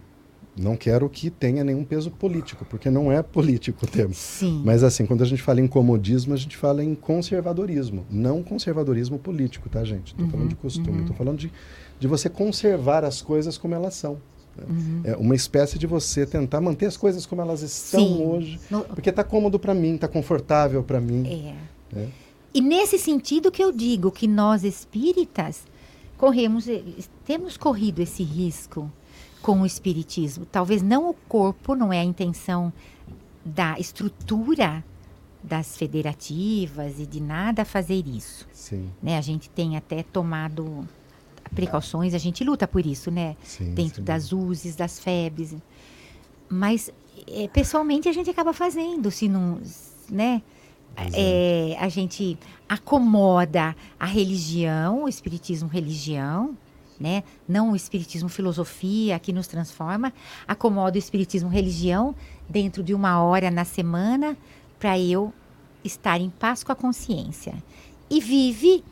não 0.56 0.76
quero 0.76 1.08
que 1.08 1.30
tenha 1.30 1.64
nenhum 1.64 1.82
peso 1.82 2.10
político, 2.10 2.64
porque 2.66 2.90
não 2.90 3.10
é 3.10 3.22
político 3.22 3.86
o 3.86 3.88
termo. 3.88 4.12
Sim. 4.12 4.62
Mas 4.64 4.84
assim, 4.84 5.06
quando 5.06 5.22
a 5.22 5.26
gente 5.26 5.42
fala 5.42 5.60
em 5.60 5.66
comodismo, 5.66 6.34
a 6.34 6.36
gente 6.36 6.56
fala 6.56 6.84
em 6.84 6.94
conservadorismo, 6.94 8.04
não 8.10 8.42
conservadorismo 8.42 9.18
político, 9.18 9.68
tá, 9.68 9.82
gente? 9.82 10.08
Estou 10.08 10.26
uhum, 10.26 10.30
falando 10.30 10.48
de 10.48 10.54
costume, 10.56 10.98
estou 10.98 11.10
uhum. 11.10 11.16
falando 11.16 11.38
de, 11.38 11.52
de 11.98 12.06
você 12.06 12.28
conservar 12.28 13.04
as 13.04 13.22
coisas 13.22 13.56
como 13.56 13.74
elas 13.74 13.94
são. 13.94 14.18
Né? 14.56 14.64
Uhum. 14.68 15.00
É 15.04 15.16
uma 15.16 15.34
espécie 15.34 15.78
de 15.78 15.86
você 15.86 16.26
tentar 16.26 16.60
manter 16.60 16.86
as 16.86 16.98
coisas 16.98 17.24
como 17.24 17.40
elas 17.40 17.62
estão 17.62 18.00
Sim. 18.00 18.22
hoje, 18.22 18.60
no... 18.70 18.82
porque 18.84 19.08
está 19.08 19.24
cômodo 19.24 19.58
para 19.58 19.72
mim, 19.72 19.94
está 19.94 20.06
confortável 20.06 20.82
para 20.82 21.00
mim. 21.00 21.54
É. 21.94 21.98
é. 21.98 22.08
E 22.52 22.60
nesse 22.60 22.98
sentido 22.98 23.50
que 23.50 23.64
eu 23.64 23.72
digo 23.72 24.12
que 24.12 24.28
nós 24.28 24.64
espíritas 24.64 25.64
corremos, 26.18 26.66
temos 27.24 27.56
corrido 27.56 28.00
esse 28.00 28.22
risco 28.22 28.92
com 29.42 29.60
o 29.60 29.66
espiritismo. 29.66 30.46
Talvez 30.46 30.80
não 30.80 31.10
o 31.10 31.14
corpo, 31.14 31.74
não 31.74 31.92
é 31.92 32.00
a 32.00 32.04
intenção 32.04 32.72
da 33.44 33.78
estrutura 33.78 34.84
das 35.42 35.76
federativas 35.76 37.00
e 37.00 37.06
de 37.06 37.20
nada 37.20 37.64
fazer 37.64 38.06
isso. 38.06 38.46
Sim. 38.52 38.88
Né? 39.02 39.18
A 39.18 39.20
gente 39.20 39.50
tem 39.50 39.76
até 39.76 40.02
tomado 40.02 40.88
precauções, 41.54 42.14
a 42.14 42.18
gente 42.18 42.44
luta 42.44 42.66
por 42.66 42.86
isso, 42.86 43.10
né? 43.10 43.36
Sim, 43.42 43.74
Dentro 43.74 43.96
sim. 43.96 44.04
das 44.04 44.32
uses, 44.32 44.76
das 44.76 44.98
FEBs. 45.00 45.56
Mas, 46.48 46.90
é, 47.26 47.48
pessoalmente, 47.48 48.08
a 48.08 48.12
gente 48.12 48.30
acaba 48.30 48.52
fazendo, 48.52 49.10
se 49.10 49.28
não, 49.28 49.60
né? 50.08 50.42
É, 51.14 51.74
a 51.80 51.88
gente 51.88 52.38
acomoda 52.68 53.74
a 53.98 54.04
religião, 54.04 55.04
o 55.04 55.08
espiritismo 55.08 55.68
religião, 55.68 56.56
né? 57.02 57.24
Não 57.48 57.72
o 57.72 57.76
espiritismo 57.76 58.28
filosofia 58.28 59.18
que 59.18 59.32
nos 59.32 59.48
transforma, 59.48 60.12
acomoda 60.46 60.96
o 60.96 60.98
espiritismo 60.98 61.48
religião 61.48 62.14
dentro 62.48 62.82
de 62.82 62.94
uma 62.94 63.20
hora 63.22 63.50
na 63.50 63.64
semana 63.64 64.36
para 64.78 64.98
eu 64.98 65.32
estar 65.84 66.20
em 66.20 66.30
paz 66.30 66.62
com 66.62 66.70
a 66.70 66.76
consciência. 66.76 67.54
E 68.08 68.20
vive 68.20 68.84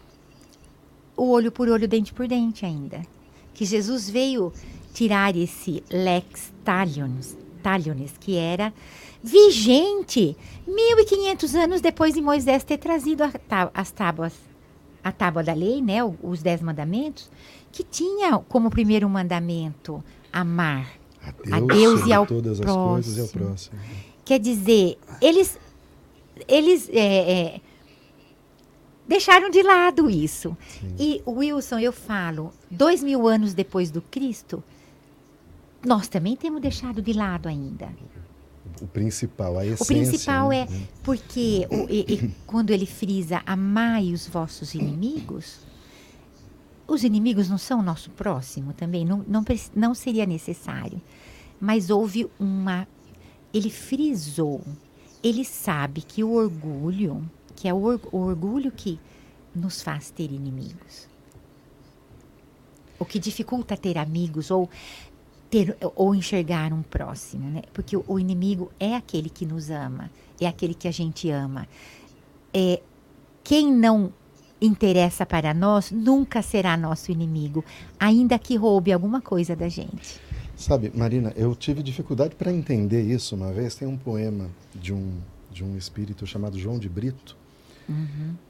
o 1.17 1.31
olho 1.31 1.53
por 1.53 1.69
olho, 1.69 1.87
dente 1.87 2.13
por 2.13 2.27
dente 2.27 2.67
ainda. 2.67 3.03
Que 3.55 3.65
Jesus 3.65 4.11
veio 4.11 4.53
tirar 4.93 5.37
esse 5.37 5.85
lex 5.91 6.53
talionis, 6.65 7.37
talionis 7.63 8.13
que 8.19 8.37
era 8.37 8.73
vigente 9.23 10.37
1500 10.67 11.55
anos 11.55 11.81
depois 11.81 12.15
de 12.15 12.21
Moisés 12.23 12.65
ter 12.65 12.79
trazido 12.79 13.23
tá- 13.49 13.71
as 13.75 13.91
tábuas, 13.91 14.33
a 15.03 15.13
tábua 15.13 15.43
da 15.43 15.53
lei, 15.53 15.81
né, 15.81 15.99
os 16.23 16.43
dez 16.43 16.61
mandamentos, 16.61 17.31
que 17.73 17.83
tinha 17.83 18.39
como 18.39 18.71
primeiro 18.71 19.09
mandamento 19.09 20.03
amar. 20.33 20.93
A 21.51 21.57
A 21.57 21.61
Deus, 21.61 21.69
Deus 21.69 22.01
sobre 22.01 22.11
e 22.11 22.13
ao 22.13 22.27
todas 22.27 22.61
as 22.61 22.67
coisas 22.75 23.17
e 23.17 23.21
ao 23.21 23.29
próximo. 23.29 23.77
próximo. 23.77 23.79
Quer 24.25 24.39
dizer, 24.39 24.99
eles, 25.21 25.59
eles 26.49 26.89
é, 26.93 27.33
é, 27.57 27.61
deixaram 29.07 29.51
de 29.51 29.63
lado 29.63 30.09
isso. 30.09 30.57
Sim. 30.81 30.95
E, 30.99 31.23
Wilson, 31.27 31.79
eu 31.79 31.93
falo, 31.93 32.53
dois 32.71 33.03
mil 33.03 33.27
anos 33.27 33.53
depois 33.55 33.91
do 33.91 34.01
Cristo, 34.01 34.63
nós 35.85 36.09
também 36.09 36.37
temos 36.37 36.61
deixado 36.61 37.03
de 37.03 37.13
lado 37.13 37.49
ainda. 37.49 37.89
O 38.81 38.87
principal, 38.87 39.59
a 39.59 39.65
essência. 39.67 39.83
O 39.83 39.87
principal 39.87 40.49
né? 40.51 40.61
é 40.63 40.69
porque 41.03 41.67
o- 41.71 41.87
e- 41.91 42.07
e 42.15 42.31
quando 42.47 42.71
ele 42.71 42.87
frisa 42.87 43.43
amai 43.47 44.13
os 44.13 44.27
vossos 44.27 44.75
inimigos, 44.75 45.59
os 46.89 47.05
inimigos 47.05 47.49
não 47.49 47.59
são 47.59 47.81
o 47.81 47.83
nosso 47.83 48.11
próximo 48.11 48.73
também, 48.73 49.05
não, 49.05 49.25
não, 49.29 49.45
não 49.75 49.95
seria 49.95 50.27
necessário. 50.27 51.01
Mas 51.61 51.91
houve 51.91 52.29
uma. 52.39 52.87
Ele 53.53 53.71
frisou, 53.71 54.63
ele 55.23 55.45
sabe 55.45 56.03
que 56.03 56.25
o 56.25 56.33
orgulho, 56.33 57.29
que 57.55 57.69
é 57.69 57.75
o, 57.75 57.83
or- 57.83 58.01
o 58.13 58.19
orgulho 58.19 58.73
que 58.73 58.99
nos 59.55 59.83
faz 59.83 60.11
ter 60.11 60.33
inimigos. 60.33 61.09
O 62.99 63.05
que 63.05 63.19
dificulta 63.19 63.77
ter 63.77 63.97
amigos 63.99 64.51
ou 64.51 64.69
ter 65.51 65.77
ou 65.97 66.15
enxergar 66.15 66.73
um 66.73 66.83
próximo, 66.83 67.51
né? 67.51 67.63
Porque 67.73 67.97
o, 67.97 68.05
o 68.07 68.19
inimigo 68.19 68.71
é 68.79 68.95
aquele 68.95 69.29
que 69.29 69.45
nos 69.45 69.69
ama, 69.69 70.11
é 70.41 70.47
aquele 70.47 70.75
que 70.75 70.87
a 70.87 70.93
gente 70.93 71.29
ama. 71.29 71.67
É 72.55 72.81
quem 73.43 73.73
não 73.73 74.13
interessa 74.61 75.25
para 75.25 75.53
nós 75.53 75.91
nunca 75.91 76.43
será 76.43 76.77
nosso 76.77 77.11
inimigo, 77.11 77.65
ainda 77.99 78.39
que 78.39 78.57
roube 78.57 78.93
alguma 78.93 79.21
coisa 79.21 79.57
da 79.57 79.69
gente. 79.69 80.21
Sabe, 80.55 80.93
Marina, 80.95 81.33
eu 81.37 81.55
tive 81.57 81.83
dificuldade 81.83 82.35
para 82.35 82.53
entender 82.53 83.03
isso 83.03 83.35
uma 83.35 83.51
vez. 83.51 83.75
Tem 83.75 83.89
um 83.89 83.97
poema 83.97 84.51
de 84.75 84.93
um, 84.93 85.19
de 85.51 85.65
um 85.65 85.77
espírito 85.77 86.27
chamado 86.27 86.59
João 86.59 86.79
de 86.79 86.89
Brito, 86.89 87.37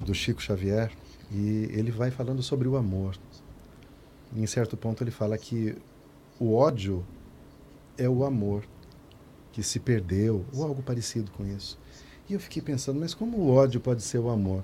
do 0.00 0.12
Chico 0.12 0.42
Xavier, 0.42 0.90
e 1.32 1.70
ele 1.72 1.90
vai 1.90 2.10
falando 2.10 2.42
sobre 2.42 2.68
o 2.68 2.76
amor. 2.76 3.16
Em 4.36 4.46
certo 4.46 4.76
ponto, 4.76 5.02
ele 5.02 5.10
fala 5.10 5.38
que 5.38 5.76
o 6.40 6.54
ódio 6.54 7.04
é 7.96 8.08
o 8.08 8.24
amor 8.24 8.64
que 9.52 9.62
se 9.62 9.78
perdeu, 9.78 10.44
ou 10.52 10.64
algo 10.64 10.82
parecido 10.82 11.30
com 11.32 11.46
isso. 11.46 11.78
E 12.28 12.32
eu 12.32 12.40
fiquei 12.40 12.62
pensando, 12.62 12.98
mas 12.98 13.12
como 13.14 13.36
o 13.36 13.50
ódio 13.54 13.80
pode 13.80 14.02
ser 14.02 14.18
o 14.18 14.28
amor? 14.30 14.62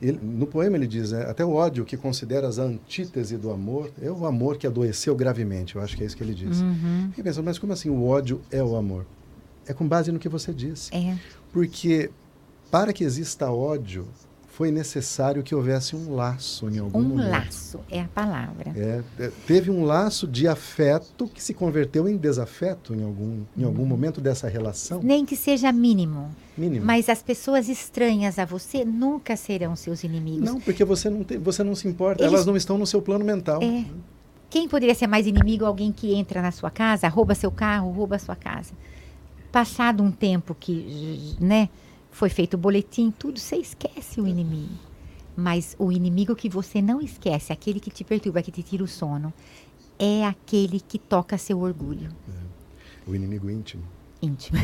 Ele- 0.00 0.18
no 0.22 0.46
poema 0.46 0.76
ele 0.76 0.86
diz, 0.86 1.12
né, 1.12 1.22
até 1.28 1.44
o 1.44 1.52
ódio 1.54 1.84
que 1.84 1.96
consideras 1.96 2.58
a 2.58 2.64
antítese 2.64 3.36
do 3.36 3.50
amor 3.50 3.90
é 4.00 4.10
o 4.10 4.26
amor 4.26 4.56
que 4.58 4.66
adoeceu 4.66 5.14
gravemente. 5.14 5.76
Eu 5.76 5.82
acho 5.82 5.96
que 5.96 6.02
é 6.02 6.06
isso 6.06 6.16
que 6.16 6.22
ele 6.22 6.34
diz. 6.34 6.60
Uhum. 6.60 7.06
Fiquei 7.10 7.24
pensando, 7.24 7.44
mas 7.44 7.58
como 7.58 7.72
assim 7.72 7.88
o 7.88 8.04
ódio 8.06 8.40
é 8.50 8.62
o 8.62 8.76
amor? 8.76 9.06
É 9.66 9.72
com 9.72 9.86
base 9.86 10.10
no 10.12 10.18
que 10.18 10.28
você 10.28 10.52
disse. 10.52 10.94
É. 10.94 11.16
Porque 11.52 12.10
para 12.70 12.92
que 12.92 13.04
exista 13.04 13.50
ódio, 13.50 14.06
foi 14.62 14.70
necessário 14.70 15.42
que 15.42 15.56
houvesse 15.56 15.96
um 15.96 16.14
laço 16.14 16.68
em 16.68 16.78
algum 16.78 17.00
Um 17.00 17.02
momento. 17.02 17.28
laço 17.30 17.80
é 17.90 18.00
a 18.02 18.06
palavra. 18.06 18.72
É, 18.76 19.02
é, 19.18 19.32
teve 19.44 19.72
um 19.72 19.82
laço 19.84 20.24
de 20.24 20.46
afeto 20.46 21.26
que 21.26 21.42
se 21.42 21.52
converteu 21.52 22.08
em 22.08 22.16
desafeto 22.16 22.94
em 22.94 23.02
algum, 23.02 23.40
em 23.56 23.64
algum 23.64 23.84
momento 23.84 24.20
dessa 24.20 24.46
relação. 24.48 25.00
Nem 25.02 25.26
que 25.26 25.34
seja 25.34 25.72
mínimo. 25.72 26.30
Mínimo. 26.56 26.86
Mas 26.86 27.08
as 27.08 27.20
pessoas 27.20 27.68
estranhas 27.68 28.38
a 28.38 28.44
você 28.44 28.84
nunca 28.84 29.34
serão 29.36 29.74
seus 29.74 30.04
inimigos. 30.04 30.44
Não, 30.44 30.60
porque 30.60 30.84
você 30.84 31.10
não, 31.10 31.24
tem, 31.24 31.38
você 31.38 31.64
não 31.64 31.74
se 31.74 31.88
importa, 31.88 32.22
Eles- 32.22 32.32
elas 32.32 32.46
não 32.46 32.56
estão 32.56 32.78
no 32.78 32.86
seu 32.86 33.02
plano 33.02 33.24
mental. 33.24 33.60
É. 33.60 33.84
Quem 34.48 34.68
poderia 34.68 34.94
ser 34.94 35.08
mais 35.08 35.26
inimigo? 35.26 35.64
Alguém 35.64 35.90
que 35.90 36.14
entra 36.14 36.40
na 36.40 36.52
sua 36.52 36.70
casa, 36.70 37.08
rouba 37.08 37.34
seu 37.34 37.50
carro, 37.50 37.90
rouba 37.90 38.16
sua 38.16 38.36
casa. 38.36 38.72
Passado 39.50 40.04
um 40.04 40.12
tempo 40.12 40.54
que, 40.58 41.34
né, 41.40 41.68
foi 42.12 42.28
feito 42.28 42.54
o 42.54 42.58
boletim, 42.58 43.10
tudo, 43.10 43.40
você 43.40 43.56
esquece 43.56 44.20
o 44.20 44.26
inimigo. 44.28 44.70
Mas 45.34 45.74
o 45.78 45.90
inimigo 45.90 46.36
que 46.36 46.48
você 46.48 46.80
não 46.82 47.00
esquece, 47.00 47.52
aquele 47.52 47.80
que 47.80 47.90
te 47.90 48.04
perturba, 48.04 48.42
que 48.42 48.52
te 48.52 48.62
tira 48.62 48.84
o 48.84 48.88
sono, 48.88 49.32
é 49.98 50.24
aquele 50.24 50.78
que 50.78 50.98
toca 50.98 51.36
seu 51.38 51.60
orgulho 51.60 52.10
O 53.06 53.14
inimigo 53.14 53.48
íntimo. 53.50 53.82
íntimo. 54.20 54.58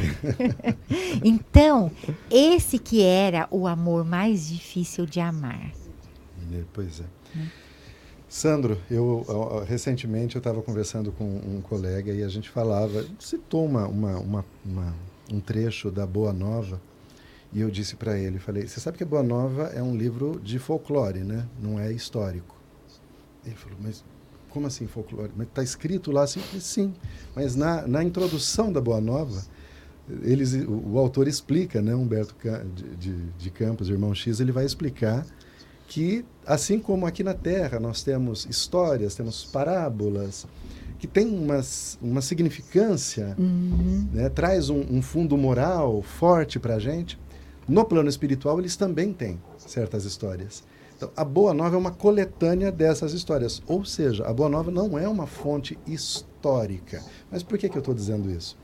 então, 1.25 1.91
esse 2.31 2.79
que 2.79 3.03
era 3.03 3.49
o 3.51 3.67
amor 3.67 4.05
mais 4.05 4.49
difícil 4.49 5.07
de 5.07 5.21
amar. 5.21 5.71
É, 6.53 6.63
Pois 6.73 7.01
é. 7.01 7.05
Sandro, 8.29 8.77
eu 8.91 9.25
ó, 9.27 9.61
recentemente 9.65 10.37
eu 10.37 10.41
estava 10.41 10.61
conversando 10.61 11.11
com 11.13 11.25
um 11.25 11.63
colega 11.63 12.13
e 12.13 12.23
a 12.23 12.29
gente 12.29 12.51
falava, 12.51 13.07
citou 13.19 13.65
uma, 13.65 13.87
uma, 13.87 14.19
uma, 14.19 14.45
uma- 14.65 14.95
um 15.33 15.41
trecho 15.41 15.91
da 15.91 16.07
Boa 16.07 16.33
Nova 16.33 16.79
e 17.53 17.61
eu 17.61 17.71
disse 17.71 17.97
para 17.97 18.19
ele, 18.19 18.39
falei, 18.39 18.67
você 18.67 18.79
sabe 18.81 18.99
que 18.99 19.03
a 19.03 19.07
Boa 19.07 19.23
Nova 19.23 19.65
é 19.75 19.83
um 19.83 19.97
livro 19.97 20.41
de 20.43 20.59
folclore, 20.59 21.21
né? 21.21 21.47
Não 21.63 21.79
é 21.79 21.91
histórico. 21.93 22.57
Ele 23.45 23.55
falou, 23.55 23.79
mas 23.81 24.05
como 24.51 24.67
assim 24.67 24.87
folclore? 24.87 25.31
Mas 25.37 25.47
está 25.49 25.63
escrito 25.63 26.11
lá 26.11 26.25
assim? 26.25 26.41
Sim, 26.61 26.95
mas 27.35 27.55
na, 27.57 27.87
na 27.87 28.05
introdução 28.05 28.73
da 28.73 28.81
Boa 28.81 29.01
Nova 29.01 29.43
eles, 30.23 30.55
o, 30.55 30.93
o 30.93 30.99
autor 30.99 31.29
explica, 31.29 31.83
né, 31.83 31.95
Humberto 31.95 32.35
de, 32.75 32.97
de, 32.97 33.25
de 33.39 33.51
Campos, 33.51 33.89
irmão 33.89 34.15
X, 34.15 34.41
ele 34.41 34.53
vai 34.53 34.65
explicar 34.65 35.27
que, 35.87 36.25
assim 36.47 36.79
como 36.79 37.07
aqui 37.07 37.23
na 37.23 37.35
Terra 37.35 37.81
nós 37.81 38.03
temos 38.03 38.47
histórias, 38.47 39.15
temos 39.15 39.45
parábolas, 39.45 40.47
que 40.99 41.07
tem 41.07 41.27
umas, 41.27 41.99
uma 42.03 42.21
significância, 42.21 43.35
Uhum. 43.39 44.09
né, 44.13 44.29
traz 44.29 44.69
um, 44.69 44.81
um 44.91 45.01
fundo 45.01 45.37
moral 45.37 46.03
forte 46.03 46.59
para 46.59 46.75
a 46.75 46.79
gente, 46.79 47.19
no 47.69 47.85
plano 47.85 48.09
espiritual 48.09 48.59
eles 48.59 48.77
também 48.77 49.13
têm 49.13 49.39
certas 49.59 50.05
histórias. 50.05 50.63
Então, 50.97 51.11
a 51.17 51.25
Boa 51.25 51.55
Nova 51.55 51.77
é 51.77 51.79
uma 51.79 51.93
coletânea 51.93 52.73
dessas 52.73 53.13
histórias. 53.13 53.63
Ou 53.69 53.85
seja, 53.85 54.27
a 54.27 54.33
Boa 54.33 54.49
Nova 54.49 54.71
não 54.71 54.99
é 54.99 55.09
uma 55.09 55.27
fonte 55.29 55.79
histórica. 55.87 57.03
Mas 57.31 57.43
por 57.43 57.57
que, 57.57 57.69
que 57.69 57.77
eu 57.77 57.81
estou 57.81 57.95
dizendo 57.95 58.29
isso? 58.31 58.57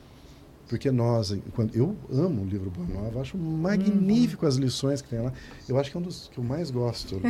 Porque 0.69 0.91
nós, 0.91 1.31
enquanto 1.31 1.77
eu 1.77 1.95
amo 2.11 2.43
o 2.43 2.45
livro 2.45 2.71
Boa 2.71 2.89
Nova, 3.03 3.21
acho 3.21 3.37
magnífico 3.39 4.47
as 4.47 4.57
lições 4.57 5.01
que 5.03 5.09
tem 5.11 5.21
lá. 5.21 5.33
Eu 5.69 5.79
acho 5.79 5.91
que 5.91 5.97
é 5.97 6.01
um 6.01 6.03
dos 6.03 6.29
que 6.33 6.39
eu 6.39 6.43
mais 6.45 6.71
gosto. 6.71 7.21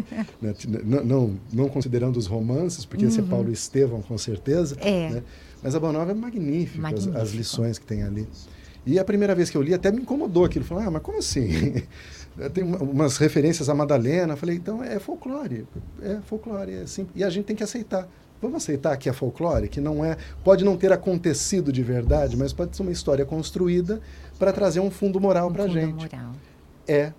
né? 0.40 0.54
Não, 0.84 1.04
não, 1.04 1.36
não 1.52 1.68
considerando 1.68 2.16
os 2.16 2.26
romances, 2.26 2.84
porque 2.86 3.04
esse 3.04 3.20
é 3.20 3.22
Paulo 3.24 3.50
Estevão, 3.50 4.00
com 4.00 4.16
certeza. 4.16 4.76
É. 4.80 5.10
né? 5.10 5.22
Mas 5.62 5.74
a 5.74 5.80
Boa 5.80 5.92
Nova 5.92 6.12
é 6.12 6.14
magnífica, 6.14 6.88
as- 6.94 7.06
As, 7.08 7.32
lições 7.32 7.78
que 7.78 7.84
tem 7.84 8.02
ali. 8.04 8.26
E 8.86 8.98
a 8.98 9.04
primeira 9.04 9.34
vez 9.34 9.48
que 9.50 9.56
eu 9.56 9.62
li, 9.62 9.72
até 9.72 9.90
me 9.90 10.02
incomodou 10.02 10.44
aquilo. 10.44 10.64
Falei, 10.64 10.84
ah, 10.86 10.90
mas 10.90 11.02
como 11.02 11.18
assim? 11.18 11.48
tem 12.52 12.62
uma- 12.64 12.78
umas 12.78 13.16
referências 13.16 13.68
à 13.68 13.74
Madalena. 13.74 14.36
Falei, 14.36 14.56
então 14.56 14.82
é 14.84 14.98
folclore. 14.98 15.66
É 16.02 16.18
folclore, 16.26 16.72
é. 16.72 16.84
E 17.14 17.24
a 17.24 17.30
gente 17.30 17.44
tem 17.46 17.56
que 17.56 17.62
aceitar. 17.62 18.06
Vamos 18.42 18.56
aceitar 18.58 18.94
que 18.98 19.08
é 19.08 19.12
folclore, 19.12 19.68
que 19.68 19.80
não 19.80 20.04
é, 20.04 20.18
pode 20.42 20.64
não 20.64 20.76
ter 20.76 20.92
acontecido 20.92 21.72
de 21.72 21.82
verdade, 21.82 22.36
mas 22.36 22.52
pode 22.52 22.76
ser 22.76 22.82
uma 22.82 22.92
história 22.92 23.24
construída 23.24 24.00
para 24.38 24.52
trazer 24.52 24.80
um 24.80 24.90
fundo 24.90 25.18
moral 25.18 25.48
Um 25.48 25.52
para 25.52 25.64
a 25.64 25.66
fundo 25.66 25.80
gente. 25.80 25.94
moral. 26.12 26.32
É 26.86 27.12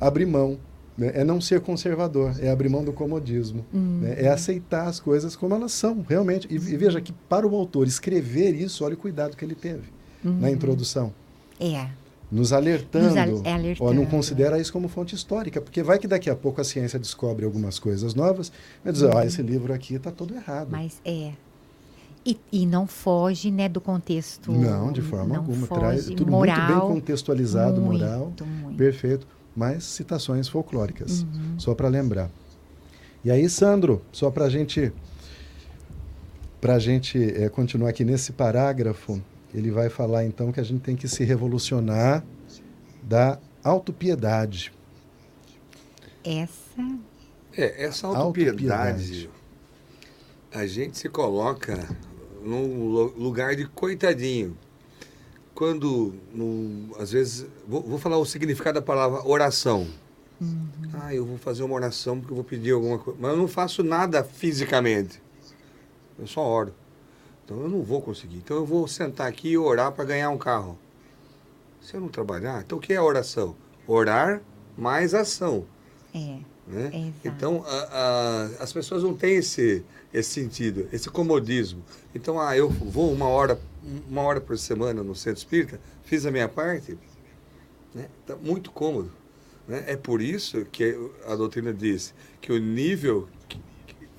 abrir 0.00 0.24
mão, 0.24 0.58
né? 0.96 1.10
é 1.14 1.24
não 1.24 1.40
ser 1.42 1.60
conservador, 1.60 2.34
é 2.40 2.48
abrir 2.50 2.70
mão 2.70 2.82
do 2.82 2.92
comodismo, 2.92 3.66
Hum. 3.74 3.98
né? 4.02 4.14
é 4.16 4.28
aceitar 4.28 4.86
as 4.86 4.98
coisas 4.98 5.36
como 5.36 5.54
elas 5.54 5.72
são, 5.72 6.04
realmente. 6.08 6.46
E, 6.50 6.54
e 6.54 6.58
veja 6.76 7.00
que 7.02 7.12
para 7.28 7.46
o 7.46 7.54
autor 7.54 7.86
escrever 7.86 8.54
isso, 8.54 8.82
olha 8.84 8.94
o 8.94 8.96
cuidado 8.98 9.36
que 9.36 9.44
ele 9.44 9.54
teve 9.54 9.82
na 10.22 10.50
introdução. 10.50 11.12
É. 11.58 11.88
nos 12.32 12.52
alertando, 12.52 13.06
Nos 13.06 13.16
al- 13.16 13.42
é 13.44 13.52
alertando. 13.52 13.90
Ó, 13.90 13.92
não 13.92 14.06
considera 14.06 14.58
isso 14.60 14.72
como 14.72 14.88
fonte 14.88 15.14
histórica, 15.16 15.60
porque 15.60 15.82
vai 15.82 15.98
que 15.98 16.06
daqui 16.06 16.30
a 16.30 16.36
pouco 16.36 16.60
a 16.60 16.64
ciência 16.64 16.96
descobre 16.98 17.44
algumas 17.44 17.78
coisas 17.80 18.14
novas, 18.14 18.52
vai 18.84 18.92
dizer, 18.92 19.10
ó, 19.12 19.20
esse 19.22 19.42
livro 19.42 19.72
aqui 19.72 19.94
está 19.94 20.10
todo 20.12 20.32
errado. 20.34 20.66
Uhum. 20.72 20.78
Mas 20.78 21.00
é. 21.04 21.32
E, 22.24 22.38
e 22.52 22.66
não 22.66 22.86
foge, 22.86 23.50
né, 23.50 23.68
do 23.68 23.80
contexto. 23.80 24.52
não, 24.52 24.92
de 24.92 25.02
forma 25.02 25.34
não 25.34 25.36
alguma. 25.36 25.66
Foge, 25.66 25.80
Traz 25.80 26.04
tudo 26.06 26.30
moral, 26.30 26.56
muito 26.56 26.72
bem 26.72 26.80
contextualizado, 26.94 27.80
muito, 27.80 27.98
moral, 28.04 28.32
muito. 28.62 28.76
perfeito, 28.76 29.26
mas 29.56 29.82
citações 29.84 30.46
folclóricas, 30.46 31.22
Uhum. 31.22 31.58
só 31.58 31.74
para 31.74 31.88
lembrar. 31.88 32.30
E 33.24 33.30
aí, 33.30 33.48
Sandro, 33.50 34.02
só 34.12 34.30
para 34.30 34.48
gente, 34.48 34.92
a 36.62 36.78
gente 36.78 37.18
eh, 37.18 37.48
continuar 37.48 37.88
aqui 37.90 38.04
nesse 38.04 38.32
parágrafo, 38.32 39.20
ele 39.54 39.70
vai 39.70 39.88
falar 39.88 40.24
então 40.24 40.52
que 40.52 40.60
a 40.60 40.62
gente 40.62 40.80
tem 40.80 40.94
que 40.96 41.08
se 41.08 41.24
revolucionar 41.24 42.24
da 43.02 43.38
autopiedade. 43.64 44.72
Essa. 46.24 46.98
É, 47.56 47.84
essa 47.84 48.06
Autopiedade. 48.06 48.68
autopiedade, 48.68 49.30
a 50.52 50.66
gente 50.66 50.96
se 50.98 51.08
coloca 51.08 51.88
num 52.42 52.88
lu- 52.88 53.14
lugar 53.18 53.56
de 53.56 53.66
coitadinho. 53.66 54.56
Quando, 55.54 56.14
no- 56.32 56.94
às 56.98 57.10
vezes, 57.12 57.46
vou, 57.66 57.82
vou 57.82 57.98
falar 57.98 58.18
o 58.18 58.24
significado 58.24 58.78
da 58.80 58.82
palavra 58.84 59.26
oração. 59.26 59.86
Ah, 60.94 61.14
eu 61.14 61.26
vou 61.26 61.36
fazer 61.36 61.62
uma 61.62 61.74
oração 61.74 62.18
porque 62.18 62.32
eu 62.32 62.36
vou 62.36 62.44
pedir 62.44 62.70
alguma 62.72 62.98
coisa. 62.98 63.18
Mas 63.20 63.30
eu 63.32 63.36
não 63.36 63.48
faço 63.48 63.82
nada 63.82 64.24
fisicamente. 64.24 65.20
Eu 66.18 66.26
só 66.26 66.40
oro. 66.40 66.72
Então 67.50 67.62
eu 67.62 67.68
não 67.68 67.82
vou 67.82 68.00
conseguir. 68.00 68.36
Então 68.36 68.56
eu 68.58 68.64
vou 68.64 68.86
sentar 68.86 69.26
aqui 69.26 69.48
e 69.48 69.58
orar 69.58 69.90
para 69.90 70.04
ganhar 70.04 70.30
um 70.30 70.38
carro. 70.38 70.78
Se 71.82 71.94
eu 71.94 72.00
não 72.00 72.06
trabalhar, 72.08 72.62
então 72.64 72.78
o 72.78 72.80
que 72.80 72.92
é 72.92 73.00
oração? 73.00 73.56
Orar 73.88 74.40
mais 74.78 75.14
ação. 75.14 75.66
É. 76.14 76.38
Né? 76.68 77.12
Então, 77.24 77.64
a- 77.66 77.88
a- 78.60 78.62
as 78.62 78.72
pessoas 78.72 79.02
não 79.02 79.16
têm 79.16 79.34
esse, 79.36 79.84
esse 80.14 80.30
sentido, 80.30 80.88
esse 80.92 81.10
comodismo. 81.10 81.82
Então, 82.14 82.38
ah, 82.38 82.56
eu 82.56 82.68
vou 82.68 83.12
uma 83.12 83.26
hora, 83.26 83.60
uma 84.08 84.22
hora 84.22 84.40
por 84.40 84.56
semana 84.56 85.02
no 85.02 85.16
centro 85.16 85.38
espírita, 85.38 85.80
fiz 86.04 86.24
a 86.24 86.30
minha 86.30 86.48
parte, 86.48 86.96
né? 87.92 88.06
Tá 88.24 88.36
muito 88.36 88.70
cômodo. 88.70 89.10
Né? 89.66 89.82
É 89.88 89.96
por 89.96 90.22
isso 90.22 90.64
que 90.70 90.96
a 91.26 91.34
doutrina 91.34 91.74
diz 91.74 92.14
que 92.40 92.52
o 92.52 92.58
nível 92.60 93.28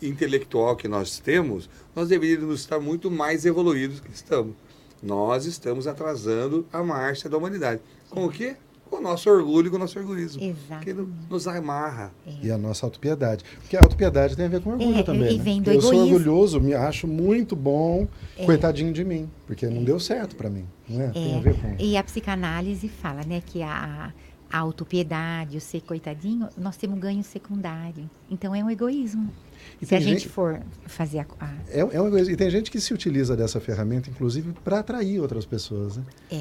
intelectual 0.02 0.76
que 0.76 0.88
nós 0.88 1.20
temos, 1.20 1.70
nós 1.96 2.08
deveríamos 2.10 2.60
estar 2.62 2.80
muito 2.80 3.10
mais 3.12 3.46
evoluídos 3.46 4.00
que 4.00 4.12
estamos. 4.12 4.56
Nós 5.02 5.46
estamos 5.46 5.88
atrasando 5.88 6.66
a 6.72 6.84
marcha 6.84 7.28
da 7.28 7.38
humanidade. 7.38 7.82
Com 8.10 8.26
o 8.26 8.30
quê? 8.32 8.56
Com 8.90 8.98
o 8.98 9.02
nosso 9.02 9.30
orgulho 9.30 9.68
e 9.68 9.70
com 9.70 9.78
o 9.78 9.80
nosso 9.80 9.98
egoísmo. 9.98 10.44
Exato. 10.44 10.84
Que 10.84 10.94
no- 10.94 11.10
nos 11.30 11.48
amarra. 11.48 12.12
E 12.44 12.52
a 12.52 12.58
nossa 12.58 12.86
autopiedade. 12.86 13.44
Porque 13.62 13.78
a 13.78 13.80
autopiedade 13.82 14.36
tem 14.36 14.46
a 14.46 14.50
ver 14.50 14.60
com 14.62 14.72
orgulho 14.72 14.98
É, 14.98 15.04
também. 15.04 15.34
e 15.34 15.38
né? 15.38 15.44
vem 15.44 15.62
do 15.62 15.72
eu 15.72 15.82
sou 15.82 15.94
egoísmo. 15.94 16.16
orgulhoso, 16.18 16.60
me 16.60 16.74
acho 16.74 17.08
muito 17.08 17.56
bom, 17.56 18.06
É. 18.38 18.46
coitadinho 18.46 18.92
de 18.92 19.04
mim, 19.06 19.30
porque 19.48 19.66
não 19.68 19.84
deu 19.84 19.98
certo 20.00 20.36
para 20.36 20.50
mim. 20.50 20.66
Não 20.90 21.02
é? 21.02 21.08
Tem 21.08 21.38
a 21.38 21.40
ver 21.40 21.56
com. 21.56 21.76
E 21.80 21.96
a 21.96 22.04
psicanálise 22.04 22.90
fala, 22.90 23.24
né, 23.24 23.42
que 23.46 23.64
a, 23.64 24.12
a 24.52 24.60
autopiedade, 24.60 25.58
o 25.58 25.62
ser 25.62 25.82
coitadinho, 25.82 26.50
nós 26.58 26.76
temos 26.78 26.98
um 26.98 27.00
ganho 27.00 27.24
secundário. 27.24 28.10
Então 28.30 28.54
é 28.54 28.64
um 28.64 28.70
egoísmo. 28.70 29.30
E 29.82 29.86
Se 29.86 29.96
a 29.96 30.00
gente 30.00 30.22
gente- 30.22 30.30
for 30.30 30.60
fazer 30.88 31.20
a, 31.20 31.26
a- 31.40 31.54
É, 31.70 31.80
é 31.80 32.02
uma 32.02 32.10
coisa, 32.10 32.32
e 32.32 32.36
tem 32.36 32.50
gente 32.50 32.70
que 32.72 32.80
se 32.82 32.94
utiliza 32.94 33.36
dessa 33.38 33.60
ferramenta, 33.60 34.10
inclusive, 34.10 34.54
para 34.64 34.80
atrair 34.80 35.20
outras 35.20 35.46
pessoas. 35.46 35.98
Né? 35.98 36.04
é, 36.32 36.36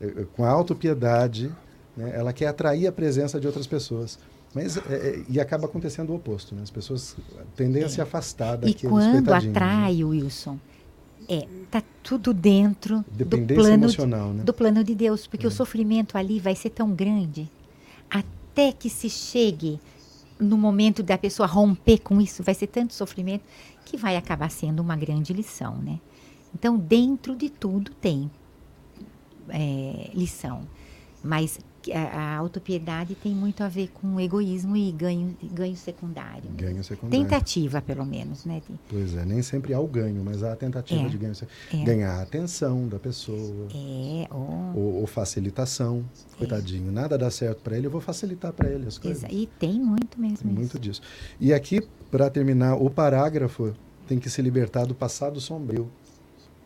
É, 0.00 0.06
é, 0.06 0.26
Com 0.34 0.44
a 0.44 0.48
autopiedade, 0.50 1.52
né, 1.96 2.12
ela 2.14 2.32
quer 2.32 2.46
atrair 2.48 2.86
a 2.86 2.92
presença 2.92 3.38
de 3.38 3.46
outras 3.46 3.66
pessoas. 3.66 4.18
Mas, 4.54 4.76
é, 4.76 4.80
é, 4.90 5.22
e 5.28 5.40
acaba 5.40 5.66
acontecendo 5.66 6.10
o 6.10 6.16
oposto. 6.16 6.54
Né? 6.54 6.62
As 6.62 6.70
pessoas 6.70 7.16
tendem 7.56 7.84
a 7.84 7.88
se 7.88 8.00
afastar 8.02 8.54
É. 8.54 8.68
e 8.68 8.72
daqueles 8.72 8.80
quando 8.88 9.30
né? 9.30 9.36
atrai, 9.36 10.02
Wilson, 10.04 10.58
é, 11.28 11.46
tá 11.70 11.82
tudo 12.02 12.32
dentro 12.34 13.04
do 13.10 13.24
plano, 13.54 13.86
né? 14.34 14.44
do 14.44 14.52
plano 14.52 14.84
de 14.84 14.94
Deus, 14.94 15.26
porque 15.26 15.46
É. 15.46 15.48
o 15.48 15.52
sofrimento 15.52 16.16
ali 16.18 16.38
vai 16.40 16.54
ser 16.54 16.70
tão 16.70 16.90
grande 16.90 17.48
até 18.10 18.72
que 18.72 18.90
se 18.90 19.08
chegue 19.08 19.80
no 20.38 20.58
momento 20.58 21.02
da 21.02 21.16
pessoa 21.16 21.46
romper 21.46 21.98
com 21.98 22.20
isso, 22.20 22.42
vai 22.42 22.54
ser 22.54 22.66
tanto 22.66 22.92
sofrimento 22.92 23.44
que 23.84 23.96
vai 23.96 24.16
acabar 24.16 24.50
sendo 24.50 24.80
uma 24.80 24.96
grande 24.96 25.32
lição, 25.32 25.76
né? 25.76 25.98
Então, 26.54 26.76
dentro 26.76 27.34
de 27.34 27.48
tudo 27.48 27.90
tem 27.92 28.30
é, 29.48 30.10
lição, 30.14 30.62
mas 31.24 31.58
a, 31.90 32.02
a 32.02 32.36
autopiedade 32.36 33.14
tem 33.14 33.34
muito 33.34 33.62
a 33.64 33.68
ver 33.68 33.88
com 33.88 34.20
egoísmo 34.20 34.76
e 34.76 34.92
ganho, 34.92 35.34
ganho 35.42 35.74
secundário. 35.74 36.50
Ganho 36.54 36.84
secundário. 36.84 37.24
Tentativa, 37.24 37.80
pelo 37.80 38.04
menos, 38.04 38.44
né? 38.44 38.60
Pois 38.88 39.14
é, 39.16 39.24
nem 39.24 39.40
sempre 39.40 39.72
há 39.72 39.80
o 39.80 39.86
ganho, 39.88 40.22
mas 40.22 40.42
há 40.42 40.52
a 40.52 40.56
tentativa 40.56 41.00
É, 41.06 41.08
de 41.08 41.16
ganho. 41.16 41.32
é. 41.72 41.76
Ganhar 41.84 42.12
a 42.18 42.22
atenção 42.22 42.86
da 42.86 42.98
pessoa. 42.98 43.68
É, 43.74 44.26
ó. 44.30 44.72
Ou, 44.76 45.00
ou 45.00 45.06
facilitação. 45.06 46.04
Coitadinho, 46.36 46.92
nada 46.92 47.16
dá 47.16 47.30
certo 47.30 47.62
para 47.62 47.76
ele, 47.78 47.86
eu 47.86 47.90
vou 47.90 48.00
facilitar 48.00 48.52
para 48.52 48.68
ele 48.68 48.86
as 48.86 48.98
coisas. 48.98 49.22
Exa- 49.24 49.32
E 49.32 49.46
tem 49.58 49.80
muito 49.80 50.20
mesmo. 50.20 50.36
Tem 50.38 50.52
muito 50.52 50.70
isso. 50.72 50.78
disso. 50.78 51.02
E 51.40 51.54
aqui, 51.54 51.80
para 52.10 52.28
terminar, 52.28 52.74
o 52.74 52.90
parágrafo 52.90 53.72
tem 54.06 54.18
que 54.18 54.28
se 54.28 54.42
libertar 54.42 54.84
do 54.84 54.94
passado 54.94 55.40
sombrio. 55.40 55.88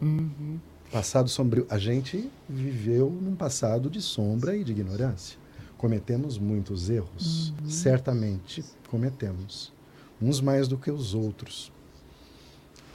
Uhum. 0.00 0.58
Passado 0.90 1.28
sombrio. 1.28 1.66
A 1.68 1.78
gente 1.78 2.30
viveu 2.48 3.10
num 3.10 3.34
passado 3.34 3.90
de 3.90 4.00
sombra 4.00 4.56
e 4.56 4.64
de 4.64 4.72
ignorância. 4.72 5.38
Cometemos 5.76 6.38
muitos 6.38 6.88
erros. 6.88 7.52
Certamente 7.68 8.64
cometemos. 8.88 9.72
Uns 10.20 10.40
mais 10.40 10.68
do 10.68 10.78
que 10.78 10.90
os 10.90 11.12
outros. 11.14 11.70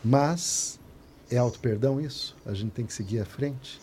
Mas 0.04 0.80
é 1.30 1.38
auto-perdão 1.38 2.02
isso? 2.02 2.36
A 2.46 2.54
gente 2.54 2.72
tem 2.72 2.86
que 2.86 2.94
seguir 2.94 3.20
à 3.20 3.26
frente? 3.26 3.80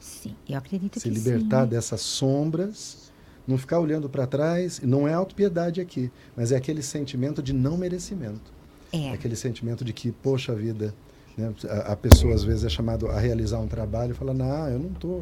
Sim, 0.00 0.34
eu 0.48 0.58
acredito 0.58 0.98
se 0.98 1.08
que 1.08 1.14
libertar 1.14 1.64
sim. 1.64 1.70
dessas 1.70 2.00
sombras, 2.00 3.12
não 3.46 3.56
ficar 3.56 3.78
olhando 3.78 4.08
para 4.08 4.26
trás. 4.26 4.80
Não 4.80 5.06
é 5.06 5.12
autopiedade 5.12 5.80
aqui, 5.80 6.10
mas 6.36 6.50
é 6.52 6.56
aquele 6.56 6.82
sentimento 6.82 7.42
de 7.42 7.52
não 7.52 7.76
merecimento. 7.76 8.56
É, 8.92 9.10
Aquele 9.10 9.36
sentimento 9.36 9.84
de 9.84 9.92
que, 9.92 10.12
poxa 10.12 10.54
vida, 10.54 10.94
né, 11.36 11.52
a, 11.68 11.92
a 11.92 11.96
pessoa 11.96 12.34
às 12.34 12.42
vezes 12.42 12.64
é 12.64 12.68
chamado 12.68 13.08
a 13.08 13.18
realizar 13.18 13.58
um 13.58 13.68
trabalho 13.68 14.12
e 14.12 14.14
fala, 14.14 14.32
não, 14.32 14.68
eu 14.68 14.78
não 14.78 14.90
tô, 14.90 15.20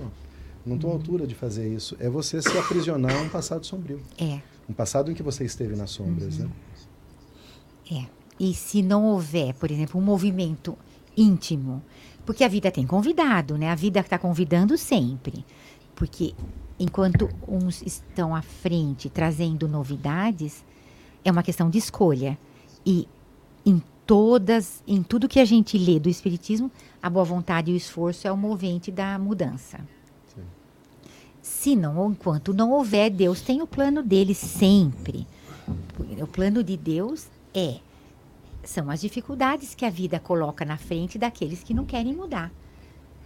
não 0.64 0.78
tô 0.78 0.88
à 0.88 0.92
altura 0.92 1.26
de 1.26 1.34
fazer 1.34 1.68
isso. 1.68 1.96
É 1.98 2.08
você 2.08 2.40
se 2.40 2.56
aprisionar 2.56 3.16
a 3.16 3.20
um 3.22 3.28
passado 3.28 3.66
sombrio, 3.66 4.00
é, 4.18 4.40
um 4.68 4.72
passado 4.72 5.10
em 5.10 5.14
que 5.14 5.22
você 5.22 5.44
esteve 5.44 5.76
nas 5.76 5.90
sombras, 5.90 6.38
né? 6.38 6.48
é. 7.90 8.06
E 8.38 8.52
se 8.52 8.82
não 8.82 9.04
houver, 9.04 9.54
por 9.54 9.70
exemplo, 9.70 10.00
um 10.00 10.04
movimento 10.04 10.76
íntimo, 11.16 11.82
porque 12.26 12.42
a 12.42 12.48
vida 12.48 12.70
tem 12.70 12.86
convidado, 12.86 13.56
né? 13.56 13.70
A 13.70 13.74
vida 13.74 14.00
está 14.00 14.18
convidando 14.18 14.76
sempre. 14.76 15.44
Porque 15.94 16.34
enquanto 16.78 17.28
uns 17.46 17.82
estão 17.82 18.34
à 18.34 18.42
frente 18.42 19.08
trazendo 19.08 19.68
novidades, 19.68 20.64
é 21.24 21.30
uma 21.30 21.42
questão 21.42 21.70
de 21.70 21.78
escolha. 21.78 22.38
E 22.84 23.06
em 23.64 23.80
todas, 24.06 24.82
em 24.86 25.02
tudo 25.02 25.28
que 25.28 25.40
a 25.40 25.44
gente 25.44 25.78
lê 25.78 25.98
do 25.98 26.08
Espiritismo, 26.08 26.70
a 27.02 27.08
boa 27.10 27.24
vontade 27.24 27.70
e 27.70 27.74
o 27.74 27.76
esforço 27.76 28.26
é 28.26 28.32
o 28.32 28.36
movente 28.36 28.90
da 28.90 29.18
mudança. 29.18 29.78
Sim. 30.34 30.42
Se 31.42 31.76
não, 31.76 32.10
enquanto 32.10 32.54
não 32.54 32.70
houver, 32.70 33.10
Deus 33.10 33.40
tem 33.40 33.62
o 33.62 33.66
plano 33.66 34.02
dele 34.02 34.34
sempre. 34.34 35.26
O 36.20 36.26
plano 36.26 36.62
de 36.62 36.76
Deus 36.76 37.28
é 37.54 37.78
são 38.62 38.90
as 38.90 39.00
dificuldades 39.00 39.74
que 39.74 39.84
a 39.84 39.90
vida 39.90 40.18
coloca 40.18 40.64
na 40.64 40.76
frente 40.76 41.18
daqueles 41.18 41.62
que 41.62 41.74
não 41.74 41.84
querem 41.84 42.14
mudar. 42.14 42.50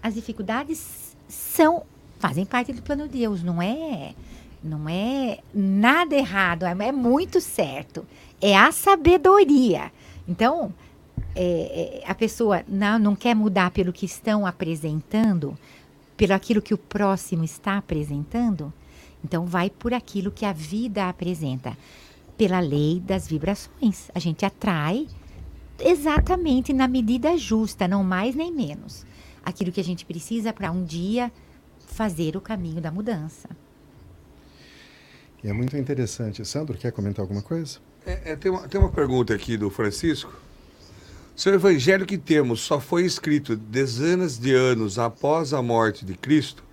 As 0.02 0.14
dificuldades 0.14 1.16
são 1.28 1.84
fazem 2.18 2.44
parte 2.44 2.72
do 2.72 2.82
plano 2.82 3.06
de 3.08 3.18
Deus, 3.18 3.42
não 3.42 3.62
é 3.62 4.14
não 4.62 4.88
é 4.88 5.38
nada 5.54 6.16
errado, 6.16 6.64
é, 6.64 6.70
é 6.70 6.92
muito 6.92 7.40
certo. 7.40 8.04
É 8.40 8.56
a 8.56 8.72
sabedoria. 8.72 9.92
Então, 10.28 10.72
é, 11.34 12.02
é, 12.04 12.10
a 12.10 12.14
pessoa 12.14 12.62
não, 12.68 12.98
não 12.98 13.16
quer 13.16 13.34
mudar 13.34 13.70
pelo 13.70 13.92
que 13.92 14.04
estão 14.04 14.46
apresentando, 14.46 15.56
pelo 16.16 16.34
aquilo 16.34 16.60
que 16.60 16.74
o 16.74 16.78
próximo 16.78 17.44
está 17.44 17.78
apresentando, 17.78 18.72
então 19.24 19.46
vai 19.46 19.70
por 19.70 19.94
aquilo 19.94 20.30
que 20.30 20.44
a 20.44 20.52
vida 20.52 21.08
apresenta, 21.08 21.76
pela 22.36 22.60
lei 22.60 23.00
das 23.00 23.26
vibrações. 23.26 24.10
A 24.14 24.18
gente 24.18 24.44
atrai 24.44 25.08
exatamente 25.80 26.72
na 26.72 26.86
medida 26.86 27.36
justa, 27.36 27.88
não 27.88 28.04
mais 28.04 28.34
nem 28.34 28.52
menos. 28.52 29.06
Aquilo 29.44 29.72
que 29.72 29.80
a 29.80 29.84
gente 29.84 30.04
precisa 30.04 30.52
para 30.52 30.70
um 30.70 30.84
dia 30.84 31.32
fazer 31.86 32.36
o 32.36 32.40
caminho 32.40 32.80
da 32.80 32.92
mudança. 32.92 33.48
E 35.42 35.48
é 35.48 35.52
muito 35.52 35.76
interessante. 35.76 36.44
Sandro, 36.44 36.76
quer 36.76 36.92
comentar 36.92 37.22
alguma 37.22 37.42
coisa? 37.42 37.78
É, 38.08 38.32
é, 38.32 38.36
tem, 38.36 38.50
uma, 38.50 38.66
tem 38.66 38.80
uma 38.80 38.88
pergunta 38.88 39.34
aqui 39.34 39.58
do 39.58 39.68
Francisco. 39.68 40.32
Se 41.36 41.50
o 41.50 41.54
evangelho 41.54 42.06
que 42.06 42.16
temos 42.16 42.60
só 42.60 42.80
foi 42.80 43.04
escrito 43.04 43.54
dezenas 43.54 44.38
de 44.38 44.54
anos 44.54 44.98
após 44.98 45.52
a 45.52 45.60
morte 45.60 46.06
de 46.06 46.14
Cristo, 46.14 46.64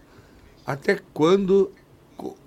até 0.66 0.98
quando, 1.14 1.70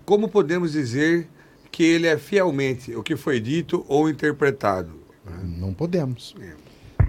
como 0.07 0.26
podemos 0.26 0.72
dizer 0.72 1.28
que 1.70 1.82
ele 1.82 2.07
é 2.07 2.16
fielmente 2.16 2.97
o 2.97 3.03
que 3.03 3.14
foi 3.14 3.39
dito 3.39 3.84
ou 3.86 4.09
interpretado? 4.09 4.91
Não 5.45 5.74
podemos. 5.74 6.34
É. 6.41 6.55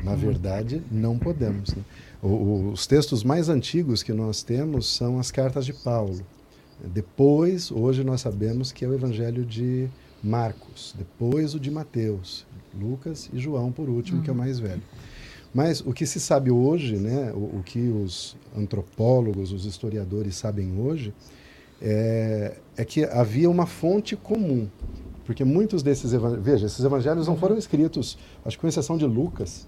Na 0.03 0.15
verdade, 0.15 0.84
não 0.91 1.17
podemos. 1.17 1.73
Né? 1.73 1.84
os 2.21 2.86
textos 2.86 3.23
mais 3.23 3.47
antigos 3.47 4.03
que 4.03 4.11
nós 4.11 4.43
temos 4.43 4.93
são 4.93 5.17
as 5.17 5.32
cartas 5.32 5.65
de 5.65 5.71
Paulo. 5.71 6.19
Depois, 6.84 7.71
hoje 7.71 8.03
nós 8.03 8.19
sabemos 8.19 8.73
que 8.73 8.84
é 8.84 8.88
o 8.88 8.93
Evangelho 8.93 9.45
de 9.45 9.89
Marcos, 10.24 10.93
depois 10.97 11.53
o 11.55 11.59
de 11.59 11.72
Mateus, 11.72 12.45
Lucas 12.80 13.30
e 13.34 13.39
João, 13.39 13.72
por 13.72 13.89
último, 13.89 14.17
uhum. 14.17 14.24
que 14.24 14.30
é 14.30 14.34
o 14.34 14.36
uhum. 14.36 14.41
mais 14.41 14.59
velho. 14.59 14.82
Mas 15.53 15.82
o 15.82 15.91
que 15.93 16.05
se 16.05 16.20
sabe 16.20 16.51
hoje, 16.51 16.95
né, 16.97 17.32
o, 17.34 17.57
o, 17.59 17.63
que 17.65 17.80
os 17.80 18.36
antropólogos, 18.55 19.51
os 19.51 19.65
historiadores 19.65 20.36
sabem 20.36 20.80
hoje, 20.80 21.13
é, 21.82 22.57
é 22.78 22.86
que 22.86 23.03
havia 23.05 23.49
uma 23.49 23.65
fonte 23.65 24.15
comum. 24.15 24.67
Porque 25.26 25.43
muitos 25.43 25.84
desses 25.84 26.11
evangelhos. 26.11 26.45
Veja, 26.45 26.65
esses 26.65 26.84
evangelhos 26.84 27.28
não 27.28 27.38
foram 27.38 27.57
escritos, 27.57 28.17
acho 28.43 28.57
que 28.57 28.61
com 28.61 28.67
exceção 28.67 28.97
de 28.97 29.05
Lucas, 29.05 29.67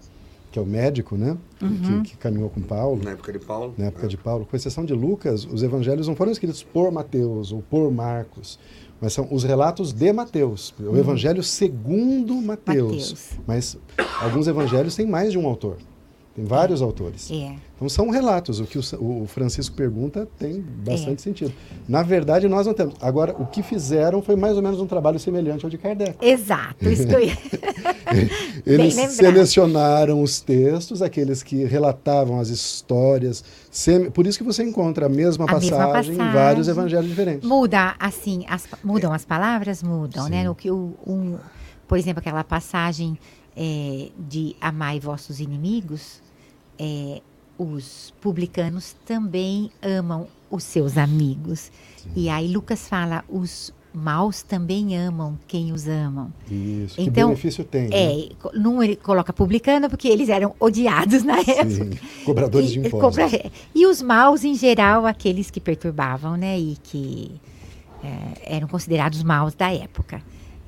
que 0.52 0.60
é 0.60 0.62
o 0.62 0.66
médico, 0.66 1.16
né? 1.16 1.38
Uhum. 1.62 2.04
Que, 2.04 2.12
que, 2.12 2.18
caminhou 2.18 2.50
com 2.50 2.62
Paulo. 2.62 3.02
Na 3.04 3.12
época 3.12 3.32
de 3.32 3.40
Paulo. 3.40 3.74
Na 3.78 3.86
época 3.86 4.06
é. 4.06 4.10
de 4.10 4.18
Paulo. 4.18 4.46
Com 4.46 4.56
exceção 4.56 4.84
de 4.84 4.94
Lucas, 4.94 5.46
os 5.46 5.64
evangelhos 5.64 6.08
não 6.08 6.16
foram 6.16 6.32
escritos 6.32 6.62
por 6.62 6.92
Mateus 6.92 7.54
ou 7.54 7.62
por 7.62 7.90
Marcos, 7.90 8.60
mas 9.00 9.14
são 9.14 9.28
os 9.32 9.44
relatos 9.44 9.94
de 9.94 10.12
Mateus. 10.12 10.74
O 10.80 10.84
uhum. 10.84 10.98
evangelho 10.98 11.42
segundo 11.42 12.36
Mateus. 12.36 12.92
Mateus. 12.92 13.30
Mas 13.48 13.78
alguns 14.22 14.48
evangelhos 14.48 14.96
têm 14.96 15.08
mais 15.08 15.32
de 15.32 15.40
um 15.40 15.48
autor. 15.48 15.78
Tem 16.36 16.46
vários 16.46 16.82
é. 16.82 16.84
autores. 16.84 17.30
É. 17.30 17.56
Então 17.76 17.90
são 17.90 18.10
relatos. 18.10 18.60
O 18.60 18.66
que 18.66 18.78
o, 18.78 19.24
o 19.24 19.28
Francisco 19.28 19.76
pergunta 19.76 20.28
tem 20.40 20.62
bastante 20.62 21.20
é. 21.20 21.24
sentido. 21.24 21.54
Na 21.88 22.04
verdade, 22.04 22.48
nós 22.48 22.66
não 22.66 22.74
temos. 22.74 22.96
Agora, 23.02 23.36
o 23.38 23.46
que 23.46 23.62
fizeram 23.62 24.22
foi 24.22 24.36
mais 24.36 24.56
ou 24.56 24.62
menos 24.62 24.80
um 24.80 24.88
trabalho 24.88 25.20
semelhante 25.20 25.66
ao 25.66 25.70
de 25.70 25.78
Kardec. 25.78 26.16
Exato. 26.22 26.88
Isso 26.88 27.08
que 27.08 27.16
eu 27.16 27.20
ia... 27.20 27.38
Eles 28.66 28.94
selecionaram 29.14 30.22
os 30.22 30.40
textos, 30.42 31.02
aqueles 31.02 31.44
que 31.44 31.64
relatavam 31.64 32.40
as 32.40 32.50
histórias. 32.50 33.44
Sem... 33.70 34.10
Por 34.12 34.28
isso 34.28 34.38
que 34.38 34.44
você 34.44 34.64
encontra 34.64 35.06
a 35.06 35.10
mesma, 35.10 35.46
a 35.46 35.48
passagem, 35.48 35.72
mesma 35.72 35.88
passagem, 35.88 36.14
em 36.14 36.32
vários 36.32 36.68
evangelhos 36.68 37.08
diferentes. 37.08 37.48
Muda, 37.48 37.96
assim, 38.00 38.46
as, 38.48 38.68
mudam 38.84 39.14
as 39.14 39.26
palavras? 39.26 39.84
Mudam, 39.84 40.30
né? 40.30 40.40
Sim. 40.40 40.44
né? 40.44 40.50
O 40.50 40.56
que 40.56 40.72
o, 40.72 40.94
um, 41.06 41.38
por 41.88 41.98
exemplo, 41.98 42.20
aquela 42.20 42.44
passagem 42.44 43.18
é, 43.56 44.10
de 44.18 44.56
amai 44.60 45.00
vossos 45.00 45.40
inimigos, 45.40 46.22
é, 46.80 47.22
os 47.58 48.14
publicanos 48.22 48.96
também 49.06 49.72
amam 49.82 50.28
os 50.50 50.64
seus 50.64 50.98
amigos. 50.98 51.72
Sim. 51.98 52.10
E 52.16 52.30
aí 52.30 52.48
Lucas 52.48 52.88
fala, 52.88 53.24
os 53.30 53.74
maus 53.94 54.42
também 54.42 54.98
amam 54.98 55.38
quem 55.48 55.72
os 55.72 55.88
amam. 55.88 56.34
Isso, 56.50 57.00
então, 57.00 57.30
que 57.30 57.36
benefício 57.36 57.64
tem. 57.64 57.90
É, 57.92 58.16
né? 58.16 58.30
não 58.54 58.82
ele 58.82 58.96
coloca 58.96 59.34
publicano 59.34 59.90
porque 59.90 60.08
eles 60.08 60.30
eram 60.30 60.56
odiados 60.60 61.24
na 61.24 61.44
Sim, 61.44 61.52
época. 61.52 61.98
Cobradores 62.26 62.70
e, 62.70 62.74
de 62.74 62.80
impostos. 62.88 63.32
Cobra, 63.32 63.52
e 63.76 63.86
os 63.86 64.02
maus, 64.02 64.44
em 64.44 64.56
geral, 64.56 65.06
aqueles 65.06 65.52
que 65.52 65.60
perturbavam, 65.60 66.38
né? 66.38 66.58
E 66.58 66.78
que 66.82 67.32
é, 68.04 68.56
eram 68.56 68.68
considerados 68.68 69.22
maus 69.24 69.54
da 69.54 69.72
época. 69.72 70.22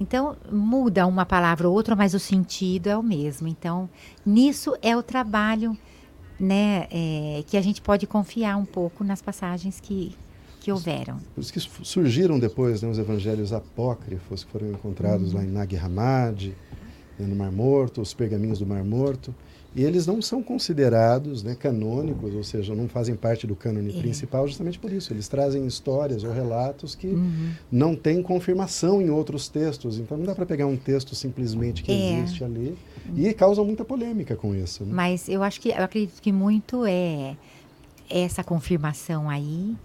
Então, 0.03 0.35
muda 0.51 1.07
uma 1.07 1.25
palavra 1.25 1.69
ou 1.69 1.73
outra, 1.73 1.95
mas 1.95 2.13
o 2.13 2.19
sentido 2.19 2.87
é 2.87 2.97
o 2.97 3.01
mesmo. 3.01 3.47
Então, 3.47 3.89
nisso 4.25 4.75
é 4.81 4.97
o 4.97 5.01
trabalho 5.01 5.77
né, 6.37 6.87
é, 6.91 7.41
que 7.47 7.55
a 7.55 7.61
gente 7.61 7.81
pode 7.81 8.05
confiar 8.05 8.57
um 8.57 8.65
pouco 8.65 9.01
nas 9.01 9.21
passagens 9.21 9.79
que, 9.79 10.13
que 10.59 10.69
houveram. 10.73 11.19
Isso 11.37 11.53
que 11.53 11.59
surgiram 11.61 12.37
depois 12.37 12.81
né, 12.81 12.89
os 12.89 12.99
evangelhos 12.99 13.53
apócrifos 13.53 14.43
que 14.43 14.51
foram 14.51 14.71
encontrados 14.71 15.31
uhum. 15.31 15.39
lá 15.39 15.45
em 15.45 15.47
Nag 15.47 15.77
Hammadi, 15.77 16.53
né, 17.17 17.25
no 17.25 17.35
Mar 17.37 17.51
Morto, 17.53 18.01
os 18.01 18.13
pergaminhos 18.13 18.59
do 18.59 18.65
Mar 18.65 18.83
Morto. 18.83 19.33
E 19.75 19.83
eles 19.83 20.05
não 20.05 20.21
são 20.21 20.43
considerados 20.43 21.41
né, 21.41 21.55
canônicos, 21.55 22.33
ou 22.33 22.43
seja, 22.43 22.75
não 22.75 22.87
fazem 22.87 23.15
parte 23.15 23.47
do 23.47 23.55
cânone 23.55 23.97
é. 23.97 24.01
principal 24.01 24.47
justamente 24.47 24.77
por 24.77 24.91
isso. 24.91 25.11
Eles 25.11 25.27
trazem 25.27 25.65
histórias 25.65 26.23
ou 26.23 26.31
relatos 26.31 26.93
que 26.93 27.07
uhum. 27.07 27.51
não 27.71 27.95
têm 27.95 28.21
confirmação 28.21 29.01
em 29.01 29.09
outros 29.09 29.49
textos. 29.49 29.97
Então 29.97 30.17
não 30.17 30.25
dá 30.25 30.35
para 30.35 30.45
pegar 30.45 30.67
um 30.67 30.77
texto 30.77 31.15
simplesmente 31.15 31.81
que 31.81 31.91
é. 31.91 32.19
existe 32.19 32.43
ali. 32.43 32.77
E 33.15 33.33
causam 33.33 33.65
muita 33.65 33.83
polêmica 33.83 34.35
com 34.35 34.55
isso. 34.55 34.85
Né? 34.85 34.91
Mas 34.93 35.27
eu 35.27 35.41
acho 35.43 35.59
que 35.59 35.69
eu 35.69 35.83
acredito 35.83 36.21
que 36.21 36.31
muito 36.31 36.85
é 36.85 37.35
essa 38.09 38.43
confirmação 38.43 39.29
aí 39.29 39.75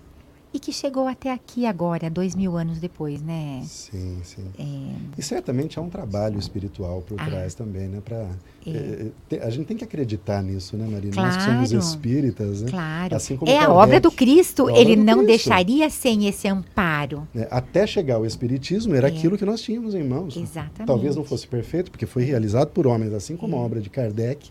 e 0.53 0.59
que 0.59 0.73
chegou 0.73 1.07
até 1.07 1.33
aqui 1.33 1.67
agora, 1.67 2.09
dois 2.09 2.35
mil 2.35 2.57
anos 2.57 2.79
depois, 2.79 3.21
né? 3.23 3.63
Sim, 3.65 4.19
sim. 4.23 4.45
É... 4.59 5.19
E 5.19 5.23
certamente 5.23 5.79
há 5.79 5.83
um 5.83 5.91
trabalho 5.91 6.39
espiritual 6.39 7.03
por 7.03 7.21
ah, 7.21 7.27
trás 7.27 7.55
também, 7.55 7.89
né? 7.89 8.01
Pra, 8.05 8.27
é. 8.67 9.07
É, 9.31 9.43
a 9.43 9.51
gente 9.51 9.67
tem 9.67 9.77
que 9.77 9.85
acreditar 9.85 10.43
nisso, 10.43 10.77
né, 10.77 10.87
Marina? 10.91 11.13
Claro, 11.13 11.29
Nós 11.29 11.37
que 11.37 11.51
somos 11.51 11.73
espíritas, 11.73 12.63
né? 12.63 12.71
Claro. 12.71 13.17
Assim 13.17 13.39
é 13.47 13.59
a 13.59 13.71
obra 13.71 14.01
do 14.01 14.11
Cristo, 14.11 14.71
ele 14.71 14.97
do 14.97 15.05
não 15.05 15.25
Cristo. 15.25 15.27
deixaria 15.27 15.91
sem 15.91 16.27
esse 16.27 16.49
amparo. 16.49 17.27
É, 17.35 17.47
até 17.51 17.87
chegar 17.87 18.19
o 18.19 18.27
Espiritismo, 18.27 18.95
era 18.95 19.09
é. 19.09 19.11
aquilo 19.11 19.37
que 19.37 19.45
nós 19.45 19.61
tínhamos 19.61 19.95
em 19.95 20.03
mãos. 20.03 20.37
Exatamente. 20.37 20.87
Talvez 20.87 21.17
não 21.17 21.25
fosse 21.25 21.47
perfeito, 21.47 21.91
porque 21.91 22.07
foi 22.07 22.25
realizado 22.25 22.69
por 22.69 22.87
homens, 22.87 23.13
assim 23.13 23.37
como 23.37 23.57
a 23.57 23.61
obra 23.61 23.81
de 23.81 23.91
Kardec. 23.91 24.51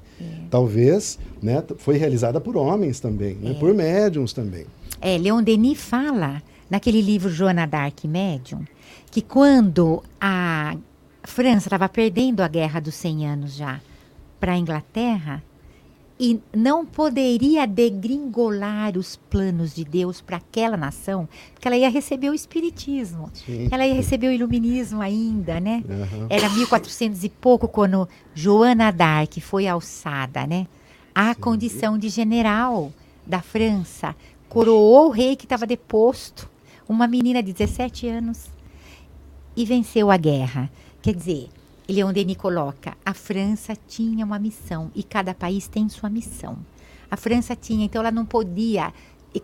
Talvez 0.50 1.20
né, 1.42 1.64
foi 1.78 1.98
realizada 1.98 2.42
por 2.42 2.58
homens 2.58 3.00
também, 3.00 3.36
né, 3.36 3.56
por 3.60 3.74
médiums 3.74 4.34
também. 4.34 4.66
É, 5.02 5.18
Leon 5.18 5.44
Denis 5.44 5.80
fala, 5.80 6.42
naquele 6.70 7.02
livro 7.02 7.30
Joana 7.30 7.66
Dark 7.66 8.04
Médium, 8.06 8.66
que 9.12 9.22
quando 9.22 10.04
a 10.20 10.76
França 11.24 11.68
estava 11.68 11.88
perdendo 11.90 12.42
a 12.42 12.48
Guerra 12.48 12.80
dos 12.80 12.96
100 12.96 13.28
Anos 13.28 13.56
já 13.56 13.80
para 14.40 14.54
a 14.54 14.58
Inglaterra, 14.58 15.44
e 16.20 16.40
não 16.56 16.86
poderia 16.86 17.68
degringolar 17.68 18.98
os 18.98 19.16
planos 19.16 19.76
de 19.76 19.84
Deus 19.84 20.20
para 20.20 20.38
aquela 20.38 20.76
nação, 20.76 21.30
porque 21.54 21.68
ela 21.68 21.78
ia 21.78 21.90
receber 21.90 22.30
o 22.30 22.34
espiritismo, 22.34 23.30
Sim. 23.34 23.68
ela 23.72 23.86
ia 23.86 23.94
receber 23.94 24.28
o 24.28 24.32
iluminismo 24.32 25.02
ainda, 25.02 25.60
né? 25.60 25.84
Uhum. 25.88 26.28
Era 26.30 26.50
1400 26.50 27.24
e 27.24 27.30
pouco 27.30 27.68
quando 27.68 28.10
Joana 28.34 28.92
d'Arc 28.92 29.40
foi 29.42 29.68
alçada, 29.68 30.48
né? 30.48 30.66
Sim. 31.34 31.42
condição 31.42 31.98
de 31.98 32.10
general 32.10 32.92
da 33.26 33.42
França, 33.42 34.16
coroou 34.50 35.08
o 35.08 35.12
rei 35.12 35.36
que 35.36 35.46
estava 35.46 35.66
deposto, 35.66 36.50
uma 36.88 37.08
menina 37.08 37.44
de 37.44 37.54
17 37.54 38.08
anos, 38.08 38.46
e 39.56 39.66
venceu 39.66 40.10
a 40.12 40.18
guerra. 40.18 40.70
Quer 41.02 41.16
dizer, 41.16 41.50
Leon 41.88 42.14
Denis 42.14 42.38
coloca, 42.38 42.96
a 43.06 43.14
França 43.14 43.76
tinha 43.88 44.26
uma 44.26 44.40
missão 44.40 44.92
e 44.96 45.04
cada 45.04 45.34
país 45.34 45.68
tem 45.68 45.88
sua 45.90 46.10
missão. 46.10 46.58
A 47.10 47.16
França 47.16 47.56
tinha, 47.56 47.86
então 47.86 48.02
ela 48.02 48.12
não 48.12 48.26
podia 48.26 48.94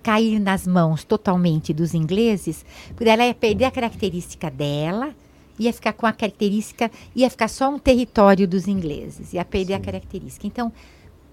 cair 0.01 0.39
nas 0.39 0.65
mãos 0.65 1.03
totalmente 1.03 1.73
dos 1.73 1.93
ingleses, 1.93 2.65
porque 2.95 3.09
ela 3.09 3.25
ia 3.25 3.33
perder 3.33 3.65
a 3.65 3.71
característica 3.71 4.49
dela, 4.49 5.13
ia 5.59 5.71
ficar 5.71 5.93
com 5.93 6.05
a 6.05 6.11
característica, 6.11 6.89
ia 7.15 7.29
ficar 7.29 7.47
só 7.47 7.69
um 7.69 7.77
território 7.77 8.47
dos 8.47 8.67
ingleses, 8.67 9.33
ia 9.33 9.45
perder 9.45 9.75
Sim. 9.75 9.81
a 9.81 9.85
característica. 9.85 10.47
Então, 10.47 10.73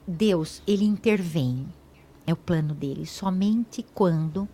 Deus, 0.07 0.63
ele 0.67 0.85
intervém 0.85 1.67
é 2.27 2.33
o 2.33 2.37
plano 2.37 2.75
dele, 2.75 3.07
somente 3.07 3.85
quando 3.95 4.49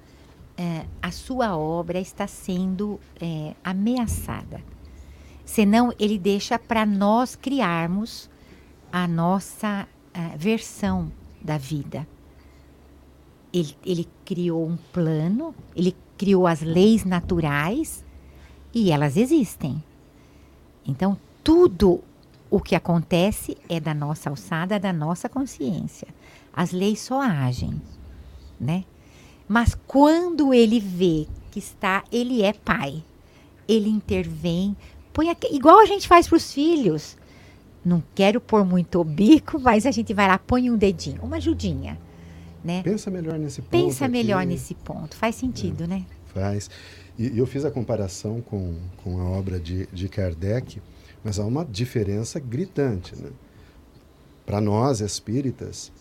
é, 0.57 0.87
a 1.03 1.11
sua 1.11 1.57
obra 1.57 1.99
está 1.99 2.27
sendo 2.27 2.99
é, 3.21 3.55
ameaçada. 3.62 4.62
Senão, 5.45 5.93
ele 5.99 6.19
deixa 6.19 6.59
para 6.59 6.85
nós 6.85 7.37
criarmos 7.37 8.29
a 8.91 9.07
nossa 9.07 9.87
é, 10.12 10.37
versão 10.37 11.12
da 11.41 11.59
vida. 11.59 12.07
Ele, 13.53 13.77
ele 13.85 14.09
criou 14.25 14.67
um 14.67 14.77
plano, 14.93 15.55
ele 15.75 15.95
criou 16.19 16.47
as 16.47 16.62
leis 16.62 17.05
naturais 17.05 18.05
e 18.75 18.91
elas 18.91 19.17
existem. 19.17 19.83
Então, 20.85 21.17
tudo 21.45 22.03
o 22.51 22.61
que 22.61 22.75
acontece 22.75 23.57
é 23.69 23.79
da 23.79 23.95
nossa 23.95 24.31
alçada, 24.31 24.79
da 24.79 24.93
nossa 24.93 25.29
consciência. 25.29 26.09
As 26.57 26.73
leis 26.73 27.01
só 27.01 27.21
agem, 27.21 27.83
né? 28.59 28.85
Mas 29.47 29.77
quando 29.87 30.55
ele 30.55 30.81
vê 30.81 31.27
que 31.51 31.59
está, 31.59 32.03
ele 32.11 32.43
é 32.43 32.55
pai, 32.55 33.05
ele 33.69 33.91
intervém, 33.91 34.75
põe 35.13 35.29
aqui, 35.29 35.55
igual 35.55 35.79
a 35.81 35.85
gente 35.85 36.09
faz 36.09 36.27
para 36.27 36.37
os 36.37 36.53
filhos. 36.53 37.17
Não 37.85 38.03
quero 38.15 38.41
pôr 38.41 38.65
muito 38.65 38.99
o 38.99 39.05
bico, 39.05 39.61
mas 39.61 39.85
a 39.85 39.91
gente 39.91 40.15
vai 40.15 40.27
lá, 40.27 40.39
põe 40.39 40.71
um 40.71 40.77
dedinho, 40.77 41.23
uma 41.23 41.37
ajudinha, 41.37 41.99
né? 42.65 42.83
Pensa 42.83 43.11
melhor 43.11 43.39
nesse 43.39 43.61
ponto. 43.61 43.71
Pensa 43.71 44.09
melhor 44.09 44.39
aqui. 44.39 44.49
nesse 44.49 44.75
ponto, 44.75 45.15
faz 45.15 45.37
sentido, 45.37 45.85
é, 45.85 45.87
né? 45.87 46.07
Faz. 46.33 46.71
E 47.19 47.39
eu 47.39 47.47
fiz 47.47 47.65
a 47.65 47.71
comparação 47.71 48.41
com, 48.41 48.77
com 49.05 49.21
a 49.21 49.25
obra 49.25 49.61
de, 49.61 49.87
de 49.93 50.09
Kardec, 50.09 50.83
mas 51.23 51.39
há 51.39 51.45
uma 51.45 51.65
diferença 51.65 52.41
gritante, 52.41 53.15
né? 53.15 53.31
Para 54.45 54.61
nós 54.61 55.01
espíritas, 55.01 55.93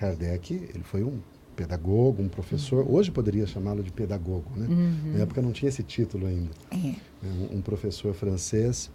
Kardec 0.00 0.54
ele 0.54 0.82
foi 0.82 1.04
um 1.04 1.18
pedagogo, 1.54 2.22
um 2.22 2.28
professor. 2.28 2.86
Hoje 2.88 3.10
poderia 3.10 3.46
chamá-lo 3.46 3.82
de 3.82 3.92
pedagogo, 3.92 4.46
né? 4.56 4.66
Uhum. 4.66 5.12
Na 5.12 5.20
época 5.20 5.42
não 5.42 5.52
tinha 5.52 5.68
esse 5.68 5.82
título 5.82 6.26
ainda. 6.26 6.50
É. 6.70 6.76
né, 6.76 6.96
Um, 7.22 7.58
um 7.58 7.60
professor 7.60 8.14
francês, 8.14 8.90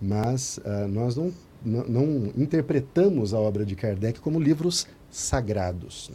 mas 0.00 0.60
ah, 0.64 0.86
nós 0.86 1.16
não, 1.16 1.32
não, 1.64 1.84
não 1.88 2.32
interpretamos 2.36 3.34
a 3.34 3.40
obra 3.40 3.66
de 3.66 3.74
Kardec 3.74 4.20
como 4.20 4.38
livros 4.38 4.86
sagrados. 5.10 6.12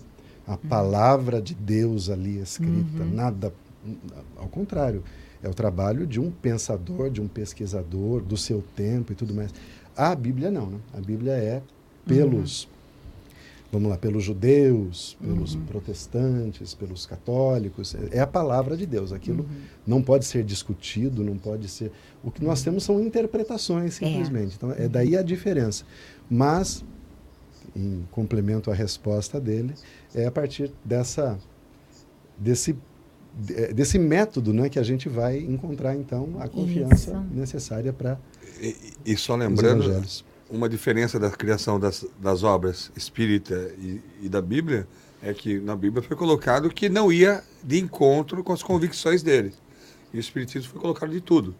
A 0.48 0.58
palavra 0.58 1.42
de 1.42 1.54
Deus 1.54 2.10
ali 2.10 2.40
escrita, 2.40 3.06
nada. 3.06 3.54
Ao 4.38 4.48
contrário, 4.48 5.04
é 5.44 5.50
o 5.50 5.54
trabalho 5.54 6.08
de 6.08 6.20
um 6.20 6.32
pensador, 6.32 7.10
de 7.10 7.22
um 7.22 7.28
pesquisador, 7.28 8.22
do 8.22 8.38
seu 8.38 8.64
tempo 8.76 9.12
e 9.12 9.16
tudo 9.16 9.34
mais. 9.34 9.54
A 9.96 10.16
Bíblia 10.16 10.50
não, 10.50 10.68
né? 10.68 10.78
A 10.94 11.02
Bíblia 11.02 11.34
é 11.34 11.62
pelos, 12.06 12.68
vamos 13.72 13.90
lá, 13.90 13.98
pelos 13.98 14.24
judeus, 14.24 15.18
pelos 15.22 15.56
protestantes, 15.56 16.74
pelos 16.74 17.06
católicos. 17.06 17.96
É 18.12 18.20
a 18.20 18.28
palavra 18.28 18.76
de 18.76 18.86
Deus. 18.86 19.14
Aquilo 19.14 19.46
não 19.88 20.02
pode 20.02 20.26
ser 20.26 20.44
discutido, 20.44 21.24
não 21.24 21.38
pode 21.38 21.68
ser. 21.68 21.92
O 22.24 22.30
que 22.30 22.44
nós 22.44 22.62
temos 22.62 22.84
são 22.84 23.00
interpretações, 23.00 23.94
simplesmente. 23.96 24.56
Então, 24.58 24.72
é 24.74 24.88
daí 24.88 25.16
a 25.16 25.22
diferença. 25.22 25.86
Mas, 26.30 26.84
em 27.76 28.06
complemento 28.12 28.70
à 28.70 28.74
resposta 28.74 29.40
dele, 29.40 29.74
é 30.14 30.26
a 30.26 30.32
partir 30.32 30.72
dessa, 30.84 31.40
desse, 32.38 32.76
de- 33.40 33.74
desse 33.74 33.98
método 33.98 34.54
né, 34.54 34.68
que 34.68 34.80
a 34.80 34.84
gente 34.84 35.08
vai 35.08 35.40
encontrar, 35.40 35.96
então, 35.96 36.36
a 36.40 36.48
confiança 36.50 37.12
Isso. 37.12 37.34
necessária 37.34 37.94
para 37.94 38.20
E, 38.62 38.76
e 39.06 39.16
só 39.18 39.34
os 39.36 39.40
lembrando, 39.40 39.84
evangelhos. 39.86 40.26
Uma 40.52 40.68
diferença 40.68 41.18
da 41.18 41.32
criação 41.32 41.80
das, 41.80 42.06
das 42.20 42.44
obras 42.44 42.92
espírita 42.96 43.72
e, 43.78 44.02
e 44.22 44.30
da 44.30 44.42
Bíblia 44.42 44.86
é 45.24 45.34
que 45.34 45.60
na 45.60 45.76
Bíblia 45.76 46.04
foi 46.04 46.18
colocado 46.18 46.70
que 46.70 46.90
não 46.90 47.12
ia 47.12 47.44
de 47.64 47.80
encontro 47.80 48.44
com 48.44 48.52
as 48.52 48.62
convicções 48.62 49.24
dele. 49.24 49.54
E 50.14 50.18
o 50.18 50.20
Espiritismo 50.20 50.72
foi 50.72 50.82
colocado 50.82 51.12
de 51.12 51.22
tudo, 51.22 51.56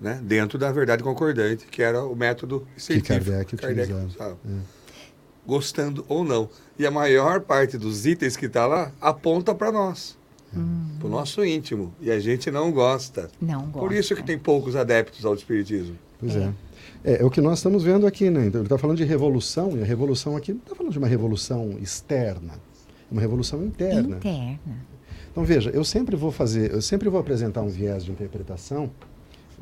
né? 0.00 0.20
dentro 0.22 0.58
da 0.58 0.70
verdade 0.70 1.02
concordante, 1.02 1.64
que 1.66 1.82
era 1.82 2.04
o 2.04 2.14
método 2.14 2.66
científico 2.76 3.30
Kardec 3.30 3.54
utilizava. 3.54 4.06
usava. 4.06 4.38
Gostando 5.46 6.04
ou 6.08 6.24
não. 6.24 6.50
E 6.78 6.84
a 6.86 6.90
maior 6.90 7.40
parte 7.40 7.78
dos 7.78 8.04
itens 8.04 8.36
que 8.36 8.46
está 8.46 8.66
lá 8.66 8.92
aponta 9.00 9.54
para 9.54 9.70
nós, 9.70 10.18
para 10.98 11.06
o 11.06 11.10
nosso 11.10 11.44
íntimo. 11.44 11.94
E 12.00 12.10
a 12.10 12.18
gente 12.18 12.50
não 12.50 12.72
gosta. 12.72 13.30
Não 13.40 13.62
gosta. 13.66 13.78
Por 13.78 13.92
isso 13.92 14.14
que 14.16 14.22
tem 14.22 14.38
poucos 14.38 14.74
adeptos 14.74 15.24
ao 15.24 15.34
Espiritismo. 15.34 15.96
Pois 16.18 16.34
é. 16.34 16.40
é. 16.40 16.52
É 17.02 17.24
o 17.24 17.30
que 17.30 17.40
nós 17.40 17.58
estamos 17.58 17.82
vendo 17.82 18.06
aqui, 18.06 18.30
né? 18.30 18.46
Então, 18.46 18.60
ele 18.60 18.66
está 18.66 18.78
falando 18.78 18.96
de 18.96 19.04
revolução, 19.04 19.76
e 19.76 19.82
a 19.82 19.84
revolução 19.84 20.36
aqui 20.36 20.52
não 20.52 20.60
está 20.60 20.74
falando 20.74 20.92
de 20.92 20.98
uma 20.98 21.08
revolução 21.08 21.76
externa, 21.80 22.54
é 22.54 23.12
uma 23.12 23.20
revolução 23.20 23.62
interna. 23.64 24.16
Interna. 24.16 24.58
Então 25.30 25.44
veja, 25.44 25.70
eu 25.70 25.82
sempre 25.84 26.14
vou 26.14 26.30
fazer, 26.30 26.72
eu 26.72 26.80
sempre 26.80 27.08
vou 27.08 27.18
apresentar 27.20 27.60
um 27.60 27.68
viés 27.68 28.04
de 28.04 28.12
interpretação 28.12 28.88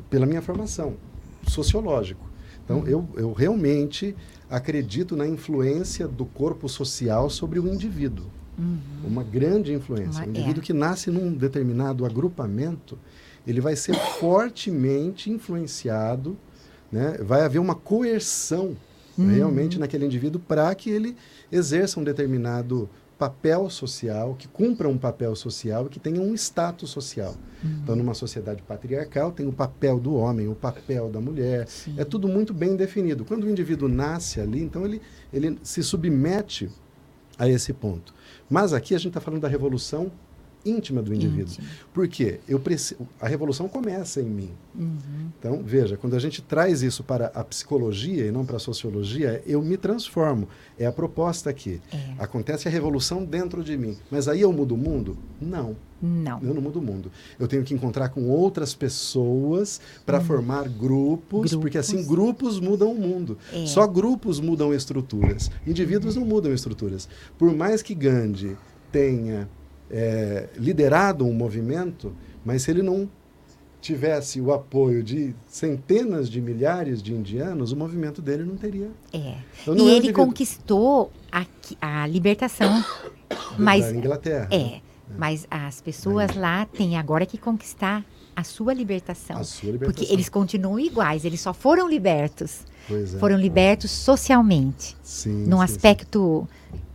pela 0.07 0.23
minha 0.23 0.39
formação 0.39 0.93
sociológico. 1.47 2.23
Então 2.63 2.87
eu, 2.87 3.07
eu 3.15 3.33
realmente 3.33 4.15
acredito 4.47 5.15
na 5.15 5.27
influência 5.27 6.07
do 6.07 6.25
corpo 6.25 6.69
social 6.69 7.27
sobre 7.27 7.59
o 7.59 7.67
indivíduo. 7.67 8.27
Uma 9.03 9.23
grande 9.23 9.73
influência. 9.73 10.19
Uma- 10.21 10.27
o 10.27 10.29
indivíduo 10.29 10.61
é. 10.61 10.65
que 10.65 10.73
nasce 10.73 11.09
num 11.09 11.33
determinado 11.33 12.05
agrupamento, 12.05 12.99
ele 13.47 13.59
vai 13.59 13.75
ser 13.75 13.95
fortemente 13.95 15.31
influenciado, 15.31 16.37
né? 16.93 17.17
vai 17.19 17.41
haver 17.41 17.59
uma 17.59 17.75
coerção 17.75 18.77
realmente 19.17 19.79
naquele 19.79 20.05
indivíduo 20.05 20.41
para 20.47 20.73
que 20.73 20.89
ele 20.89 21.15
exerça 21.51 21.99
um 21.99 22.03
determinado 22.03 22.89
papel 23.17 23.69
social, 23.69 24.35
que 24.37 24.47
cumpra 24.47 24.89
um 24.89 24.97
papel 24.97 25.35
social 25.35 25.85
e 25.85 25.89
que 25.89 25.99
tenha 25.99 26.19
um 26.21 26.33
status 26.33 26.89
social. 26.89 27.35
Então, 27.63 27.95
numa 27.95 28.13
sociedade 28.13 28.61
patriarcal, 28.61 29.31
tem 29.31 29.47
o 29.47 29.53
papel 29.53 29.99
do 29.99 30.15
homem, 30.15 30.47
o 30.47 30.55
papel 30.55 31.09
da 31.09 31.21
mulher. 31.21 31.67
É 31.95 32.03
tudo 32.03 32.27
muito 32.27 32.53
bem 32.53 32.75
definido. 32.75 33.23
Quando 33.23 33.45
o 33.45 33.49
indivíduo 33.49 33.87
nasce 33.87 34.41
ali, 34.41 34.61
então 34.61 34.83
ele, 34.83 35.01
ele 35.31 35.57
se 35.63 35.81
submete 35.81 36.69
a 37.37 37.47
esse 37.47 37.71
ponto. 37.71 38.13
Mas 38.49 38.73
aqui 38.73 38.93
a 38.93 38.97
gente 38.97 39.09
está 39.09 39.21
falando 39.21 39.41
da 39.41 39.47
revolução 39.47 40.11
íntima 40.65 41.01
do 41.01 41.13
indivíduo. 41.13 41.51
Íntima. 41.53 41.67
Por 41.93 42.07
quê? 42.07 42.39
Eu 42.47 42.59
preci- 42.59 42.97
a 43.19 43.27
revolução 43.27 43.67
começa 43.67 44.21
em 44.21 44.25
mim. 44.25 44.49
Uhum. 44.73 45.27
Então, 45.39 45.61
veja, 45.63 45.97
quando 45.97 46.15
a 46.15 46.19
gente 46.19 46.41
traz 46.41 46.81
isso 46.81 47.03
para 47.03 47.27
a 47.27 47.43
psicologia 47.43 48.25
e 48.25 48.31
não 48.31 48.45
para 48.45 48.57
a 48.57 48.59
sociologia, 48.59 49.41
eu 49.45 49.61
me 49.61 49.77
transformo. 49.77 50.47
É 50.79 50.85
a 50.85 50.91
proposta 50.91 51.49
aqui. 51.49 51.79
É. 51.91 51.97
Acontece 52.17 52.67
a 52.67 52.71
revolução 52.71 53.23
dentro 53.23 53.63
de 53.63 53.77
mim. 53.77 53.95
Mas 54.09 54.27
aí 54.27 54.41
eu 54.41 54.51
mudo 54.51 54.73
o 54.73 54.77
mundo? 54.77 55.17
Não. 55.39 55.75
Não. 56.01 56.39
Eu 56.43 56.53
não 56.53 56.61
mudo 56.61 56.79
o 56.79 56.81
mundo. 56.81 57.11
Eu 57.39 57.47
tenho 57.47 57.63
que 57.63 57.73
encontrar 57.73 58.09
com 58.09 58.27
outras 58.29 58.73
pessoas 58.73 59.79
para 60.05 60.19
formar 60.19 60.67
grupos, 60.67 61.55
porque 61.55 61.77
assim. 61.77 62.03
Grupos. 62.05 62.57
grupos 62.57 62.59
mudam 62.59 62.91
o 62.91 62.95
mundo. 62.99 63.37
É. 63.53 63.65
Só 63.65 63.85
grupos 63.87 64.39
mudam 64.39 64.73
estruturas. 64.73 65.49
Indivíduos 65.65 66.15
não 66.15 66.25
mudam 66.25 66.53
estruturas. 66.53 67.07
Por 67.37 67.53
mais 67.55 67.81
que 67.81 67.93
Gandhi 67.95 68.57
tenha 68.91 69.47
é, 69.95 70.49
liderado 70.57 71.23
um 71.23 71.31
movimento, 71.31 72.13
mas 72.43 72.63
se 72.63 72.71
ele 72.71 72.81
não 72.81 73.07
tivesse 73.79 74.41
o 74.41 74.51
apoio 74.51 75.03
de 75.03 75.35
centenas 75.47 76.29
de 76.29 76.41
milhares 76.41 77.03
de 77.03 77.13
indianos, 77.13 77.71
o 77.71 77.75
movimento 77.77 78.21
dele 78.21 78.43
não 78.43 78.55
teria. 78.55 78.89
É. 79.13 79.35
Então, 79.61 79.75
não 79.75 79.85
e 79.85 79.89
é 79.89 79.91
ele 79.91 79.97
indivíduo. 80.07 80.25
conquistou 80.25 81.11
a, 81.31 81.45
a 81.79 82.07
libertação. 82.07 82.83
Mas 83.57 83.85
da 83.85 83.91
Inglaterra. 83.91 84.47
é, 84.51 84.79
mas 85.17 85.45
as 85.51 85.79
pessoas 85.81 86.35
lá 86.35 86.65
têm 86.65 86.97
agora 86.97 87.25
que 87.25 87.37
conquistar 87.37 88.03
a 88.35 88.43
sua 88.43 88.73
libertação. 88.73 89.37
A 89.37 89.43
sua 89.43 89.71
libertação. 89.71 89.93
Porque 90.01 90.11
eles 90.13 90.27
continuam 90.29 90.79
iguais, 90.79 91.23
eles 91.25 91.39
só 91.41 91.53
foram 91.53 91.87
libertos. 91.87 92.65
É. 92.89 93.05
Foram 93.19 93.37
libertos 93.37 93.91
socialmente, 93.91 94.97
Sim, 95.03 95.45
num 95.45 95.57
sim, 95.59 95.63
aspecto 95.63 96.47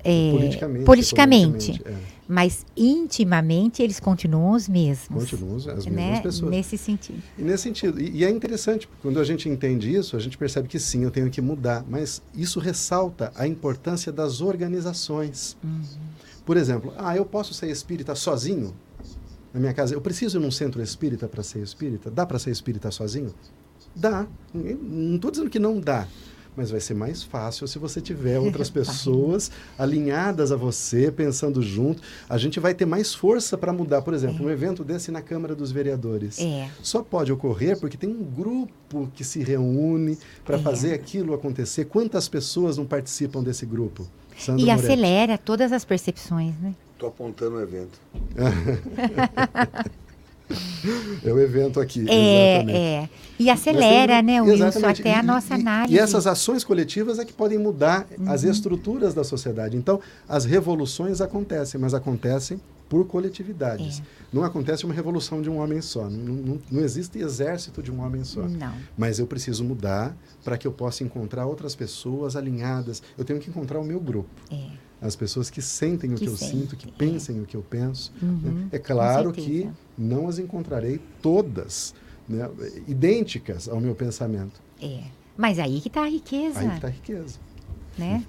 é, 0.05 0.30
Politicamente, 0.32 0.84
politicamente. 0.84 1.70
economicamente, 1.72 2.05
é. 2.14 2.18
Mas 2.29 2.66
intimamente 2.76 3.83
eles 3.83 3.99
continuam 3.99 4.53
os 4.53 4.68
mesmos. 4.68 5.31
Continuam 5.31 5.57
as 5.57 5.64
mesmas 5.64 5.91
né? 5.91 6.20
pessoas. 6.20 6.51
Nesse 6.51 6.76
sentido. 6.76 7.22
E 7.39 7.43
nesse 7.43 7.62
sentido, 7.62 7.99
e, 7.99 8.18
e 8.18 8.24
é 8.24 8.31
interessante, 8.31 8.87
porque 8.87 9.01
quando 9.01 9.18
a 9.18 9.24
gente 9.24 9.49
entende 9.49 9.93
isso, 9.93 10.14
a 10.14 10.20
gente 10.20 10.37
percebe 10.37 10.68
que 10.68 10.79
sim, 10.79 11.05
eu 11.05 11.11
tenho 11.11 11.31
que 11.31 11.41
mudar, 11.41 11.85
mas 11.89 12.20
isso 12.35 12.61
ressalta 12.61 13.33
a 13.35 13.47
importância 13.47 14.12
das 14.12 14.43
organizações. 14.43 15.57
Por 16.45 16.59
exemplo, 16.59 16.93
ah, 16.99 17.16
eu 17.16 17.24
posso 17.24 17.55
ser 17.55 17.70
espírita 17.70 18.14
sozinho 18.14 18.74
na 19.53 19.59
minha 19.59 19.72
casa? 19.72 19.95
Eu 19.95 20.01
preciso 20.01 20.39
ir 20.39 20.41
num 20.41 20.51
centro 20.51 20.83
espírita 20.83 21.26
para 21.26 21.43
ser 21.43 21.61
espírita? 21.61 22.11
Dá 22.11 22.26
para 22.26 22.39
ser 22.39 22.51
espírita 22.51 22.91
sozinho? 22.91 23.35
Dá. 23.97 24.26
Não 24.53 25.16
estou 25.16 25.31
dizendo 25.31 25.49
que 25.49 25.59
não 25.59 25.81
dá. 25.81 26.07
Mas 26.59 26.72
vai 26.72 26.80
ser 26.80 26.94
mais 26.94 27.22
fácil 27.22 27.68
se 27.68 27.78
você 27.78 28.00
tiver 28.00 28.36
outras 28.40 28.68
pessoas 28.68 29.48
alinhadas 29.78 30.50
a 30.50 30.56
você, 30.56 31.09
pensando 31.12 31.62
junto. 31.62 32.02
A 32.28 32.36
gente 32.36 32.59
vai 32.59 32.74
ter 32.74 32.84
mais 32.84 33.14
força 33.14 33.56
para 33.56 33.72
mudar. 33.72 34.02
Por 34.02 34.12
exemplo, 34.12 34.44
um 34.44 34.50
evento 34.50 34.82
desse 34.82 35.12
na 35.12 35.22
Câmara 35.22 35.54
dos 35.54 35.70
Vereadores 35.70 36.40
É. 36.40 36.68
só 36.82 37.00
pode 37.00 37.30
ocorrer 37.30 37.78
porque 37.78 37.96
tem 37.96 38.11
um 38.11 38.24
grupo 38.24 39.09
que 39.14 39.22
se 39.22 39.40
reúne 39.40 40.18
para 40.44 40.56
É. 40.56 40.59
fazer 40.59 40.94
aquilo 40.94 41.32
acontecer. 41.32 41.84
Quantas 41.84 42.28
pessoas 42.28 42.76
não 42.76 42.84
participam 42.84 43.40
desse 43.40 43.64
grupo? 43.64 44.04
Sandra 44.36 44.61
E 44.62 44.66
Moretti. 44.66 44.84
acelera 44.86 45.38
todas 45.38 45.70
as 45.70 45.84
percepções, 45.84 46.54
né? 46.61 46.74
Estou 46.94 47.09
apontando 47.09 47.54
o 47.54 47.61
evento. 47.61 48.00
É 51.24 51.32
o 51.32 51.38
evento 51.40 51.80
aqui. 51.80 52.05
É, 52.09 52.57
exatamente. 52.57 52.76
é. 52.78 53.09
E 53.38 53.51
acelera, 53.51 54.14
tem- 54.16 54.22
né, 54.24 54.42
Wilson, 54.42 54.66
exatamente. 54.66 55.01
até 55.03 55.14
a 55.14 55.22
nossa 55.22 55.57
e- 55.57 55.61
análise. 55.61 55.94
E 55.94 55.99
essas 55.99 56.26
ações 56.26 56.64
coletivas 56.64 57.18
é 57.18 57.24
que 57.24 57.32
podem 57.32 57.59
mudar 57.59 58.07
as 58.26 58.42
Uhum. 58.44 58.51
estruturas 58.51 59.14
da 59.14 59.22
sociedade. 59.24 59.76
Então, 59.76 60.01
as 60.28 60.44
revoluções 60.44 61.20
acontecem, 61.20 61.80
mas 61.80 61.94
acontecem 61.94 62.61
por 62.88 63.07
coletividades. 63.07 64.01
É. 64.01 64.03
Não 64.32 64.42
acontece 64.44 64.84
uma 64.86 64.94
revolução 64.94 65.42
de 65.42 65.51
um 65.51 65.59
homem 65.59 65.80
só. 65.82 66.09
Não, 66.09 66.32
não, 66.34 66.59
não 66.70 66.80
existe 66.80 67.18
exército 67.18 67.82
de 67.82 67.92
um 67.92 68.01
homem 68.01 68.24
só. 68.24 68.42
Não. 68.42 68.72
Mas 68.96 69.18
eu 69.18 69.26
preciso 69.26 69.62
mudar 69.62 70.16
para 70.42 70.57
que 70.57 70.66
eu 70.66 70.72
possa 70.72 71.05
encontrar 71.05 71.44
outras 71.46 71.74
pessoas 71.74 72.34
alinhadas. 72.34 73.03
Eu 73.16 73.24
tenho 73.24 73.38
que 73.38 73.51
encontrar 73.51 73.78
o 73.78 73.84
meu 73.84 74.01
grupo. 74.01 74.30
É. 74.51 74.88
As 75.01 75.14
pessoas 75.14 75.49
que 75.49 75.62
sentem 75.62 76.12
o 76.12 76.14
Que 76.16 76.24
que, 76.24 76.30
eu 76.30 76.36
sentem, 76.36 76.61
sinto, 76.61 76.76
que 76.76 76.88
é. 76.88 76.92
pensem 76.92 77.40
o 77.40 77.46
que 77.46 77.57
eu 77.57 77.62
penso. 77.62 78.12
Uhum, 78.20 78.40
né? 78.42 78.68
É 78.72 78.78
claro 78.78 79.32
que 79.32 79.70
não 79.96 80.28
as 80.28 80.38
encontrarei 80.40 81.01
todas 81.22 81.94
né, 82.28 82.49
idênticas 82.86 83.68
ao 83.68 83.80
meu 83.80 83.94
pensamento. 83.94 84.61
É. 84.82 85.03
Mas 85.36 85.59
aí 85.61 85.80
que 85.80 85.86
está 85.88 86.03
a 86.03 86.09
riqueza, 86.09 86.59
Aí 86.59 86.68
que 86.68 86.74
está 86.74 86.88
a 86.88 86.90
riqueza. 86.90 87.38
né? 87.96 88.24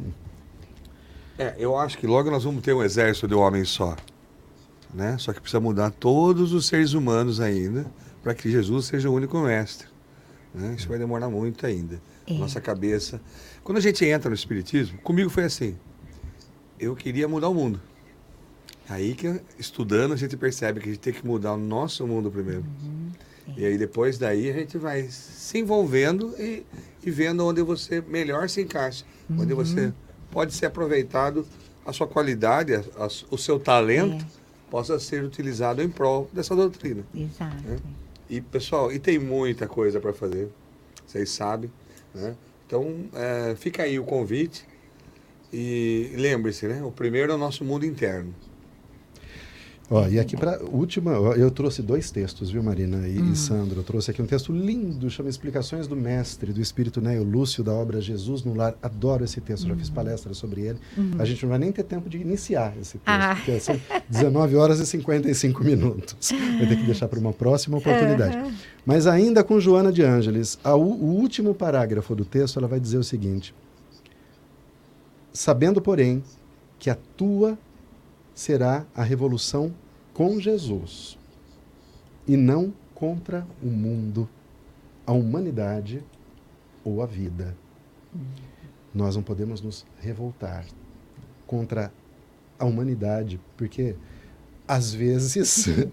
É, 1.37 1.55
eu 1.57 1.75
acho 1.77 1.97
que 1.97 2.05
logo 2.05 2.29
nós 2.29 2.43
vamos 2.43 2.61
ter 2.61 2.73
um 2.73 2.83
exército 2.83 3.27
de 3.27 3.33
homens 3.33 3.69
só. 3.69 3.95
Né? 4.93 5.17
Só 5.17 5.33
que 5.33 5.39
precisa 5.41 5.59
mudar 5.59 5.89
todos 5.91 6.53
os 6.53 6.67
seres 6.67 6.93
humanos 6.93 7.39
ainda 7.39 7.85
para 8.21 8.33
que 8.35 8.51
Jesus 8.51 8.85
seja 8.85 9.09
o 9.09 9.13
único 9.13 9.39
mestre. 9.39 9.87
né? 10.53 10.75
Isso 10.77 10.87
vai 10.87 10.99
demorar 10.99 11.29
muito 11.29 11.65
ainda. 11.65 11.99
É. 12.27 12.33
Nossa 12.33 12.59
cabeça. 12.61 13.19
Quando 13.63 13.77
a 13.77 13.81
gente 13.81 14.05
entra 14.05 14.29
no 14.29 14.35
Espiritismo, 14.35 14.99
comigo 14.99 15.29
foi 15.29 15.45
assim. 15.45 15.75
Eu 16.79 16.95
queria 16.95 17.27
mudar 17.27 17.49
o 17.49 17.53
mundo. 17.53 17.79
Aí 18.87 19.13
que 19.13 19.39
estudando 19.57 20.13
a 20.13 20.15
gente 20.15 20.35
percebe 20.35 20.79
que 20.79 20.89
a 20.89 20.91
gente 20.93 21.01
tem 21.01 21.13
que 21.13 21.25
mudar 21.25 21.53
o 21.53 21.57
nosso 21.57 22.07
mundo 22.07 22.31
primeiro. 22.31 22.63
Uhum. 22.83 23.09
E 23.57 23.65
aí 23.65 23.77
depois 23.77 24.17
daí 24.17 24.49
a 24.49 24.53
gente 24.53 24.77
vai 24.77 25.03
se 25.09 25.57
envolvendo 25.59 26.33
e, 26.39 26.65
e 27.03 27.11
vendo 27.11 27.45
onde 27.45 27.61
você 27.61 28.01
melhor 28.01 28.47
se 28.49 28.61
encaixa, 28.61 29.03
onde 29.31 29.53
Uhum. 29.53 29.63
você 29.63 29.93
pode 30.31 30.53
ser 30.53 30.67
aproveitado, 30.67 31.45
a 31.85 31.91
sua 31.93 32.07
qualidade, 32.07 32.73
a- 32.75 32.83
a- 32.97 33.07
o 33.31 33.37
seu 33.37 33.59
talento 33.59 34.23
É. 34.23 34.27
possa 34.71 34.99
ser 34.99 35.23
utilizado 35.23 35.81
em 35.81 35.89
prol 35.89 36.29
dessa 36.31 36.55
doutrina. 36.55 37.03
Exato. 37.15 37.63
É. 37.67 37.77
E 38.29 38.41
pessoal, 38.41 38.91
e 38.91 38.99
tem 38.99 39.17
muita 39.19 39.67
coisa 39.67 39.99
para 39.99 40.13
fazer, 40.13 40.49
vocês 41.05 41.29
sabem, 41.31 41.71
né? 42.13 42.35
Então 42.67 43.05
é, 43.13 43.55
fica 43.55 43.81
aí 43.83 43.99
o 43.99 44.03
convite 44.03 44.63
e 45.53 46.11
lembre-se, 46.15 46.67
né? 46.67 46.81
O 46.83 46.91
primeiro 46.91 47.31
é 47.31 47.35
o 47.35 47.37
nosso 47.37 47.63
mundo 47.65 47.85
interno. 47.85 48.33
Ó, 49.91 50.07
e 50.07 50.19
aqui 50.19 50.37
para 50.37 50.63
última, 50.65 51.13
eu 51.13 51.49
trouxe 51.49 51.81
dois 51.81 52.11
textos, 52.11 52.51
viu, 52.51 52.61
Marina 52.61 53.07
e, 53.07 53.19
Hum. 53.19 53.31
e 53.33 53.35
Sandro? 53.35 53.79
Eu 53.79 53.83
trouxe 53.83 54.11
aqui 54.11 54.21
um 54.21 54.25
texto 54.27 54.53
lindo, 54.53 55.09
chama 55.09 55.29
Explicações 55.29 55.87
do 55.87 55.95
Mestre, 55.95 56.53
do 56.53 56.61
Espírito 56.61 57.01
Neo 57.01 57.23
Lúcio, 57.23 57.63
da 57.63 57.73
obra 57.73 57.99
Jesus 57.99 58.43
no 58.43 58.53
Lar. 58.53 58.75
Adoro 58.83 59.23
esse 59.23 59.41
texto, 59.41 59.65
já 59.67 59.73
Hum. 59.73 59.77
fiz 59.79 59.89
palestra 59.89 60.31
sobre 60.35 60.61
ele. 60.61 60.77
A 61.17 61.25
gente 61.25 61.41
não 61.41 61.49
vai 61.49 61.57
nem 61.57 61.71
ter 61.71 61.81
tempo 61.81 62.07
de 62.07 62.19
iniciar 62.19 62.71
esse 62.79 62.99
texto, 62.99 63.03
Ah. 63.07 63.33
porque 63.35 63.59
são 63.59 63.81
19 64.07 64.55
horas 64.55 64.79
e 64.79 64.85
55 64.85 65.63
minutos. 65.63 66.15
Vai 66.59 66.67
ter 66.67 66.75
que 66.77 66.83
deixar 66.85 67.07
para 67.07 67.17
uma 67.19 67.33
próxima 67.33 67.79
oportunidade. 67.79 68.37
Mas 68.85 69.07
ainda 69.07 69.43
com 69.43 69.59
Joana 69.59 69.91
de 69.91 70.03
Ângeles, 70.03 70.59
a 70.63 70.75
o 70.75 70.83
último 70.83 71.55
parágrafo 71.55 72.15
do 72.15 72.23
texto, 72.25 72.59
ela 72.59 72.67
vai 72.67 72.79
dizer 72.79 72.99
o 72.99 73.03
seguinte: 73.03 73.55
Sabendo, 75.31 75.81
porém, 75.81 76.23
que 76.77 76.89
a 76.89 76.95
tua 76.95 77.57
será 78.33 78.85
a 78.95 79.03
revolução 79.03 79.73
com 80.13 80.39
Jesus 80.39 81.17
e 82.27 82.35
não 82.35 82.73
contra 82.93 83.45
o 83.61 83.67
mundo, 83.67 84.27
a 85.05 85.11
humanidade 85.11 86.03
ou 86.83 87.01
a 87.01 87.05
vida. 87.05 87.55
Nós 88.93 89.15
não 89.15 89.23
podemos 89.23 89.61
nos 89.61 89.85
revoltar 89.99 90.65
contra 91.45 91.91
a 92.57 92.65
humanidade, 92.65 93.39
porque 93.55 93.95
às 94.69 94.93
vezes, 94.93 95.67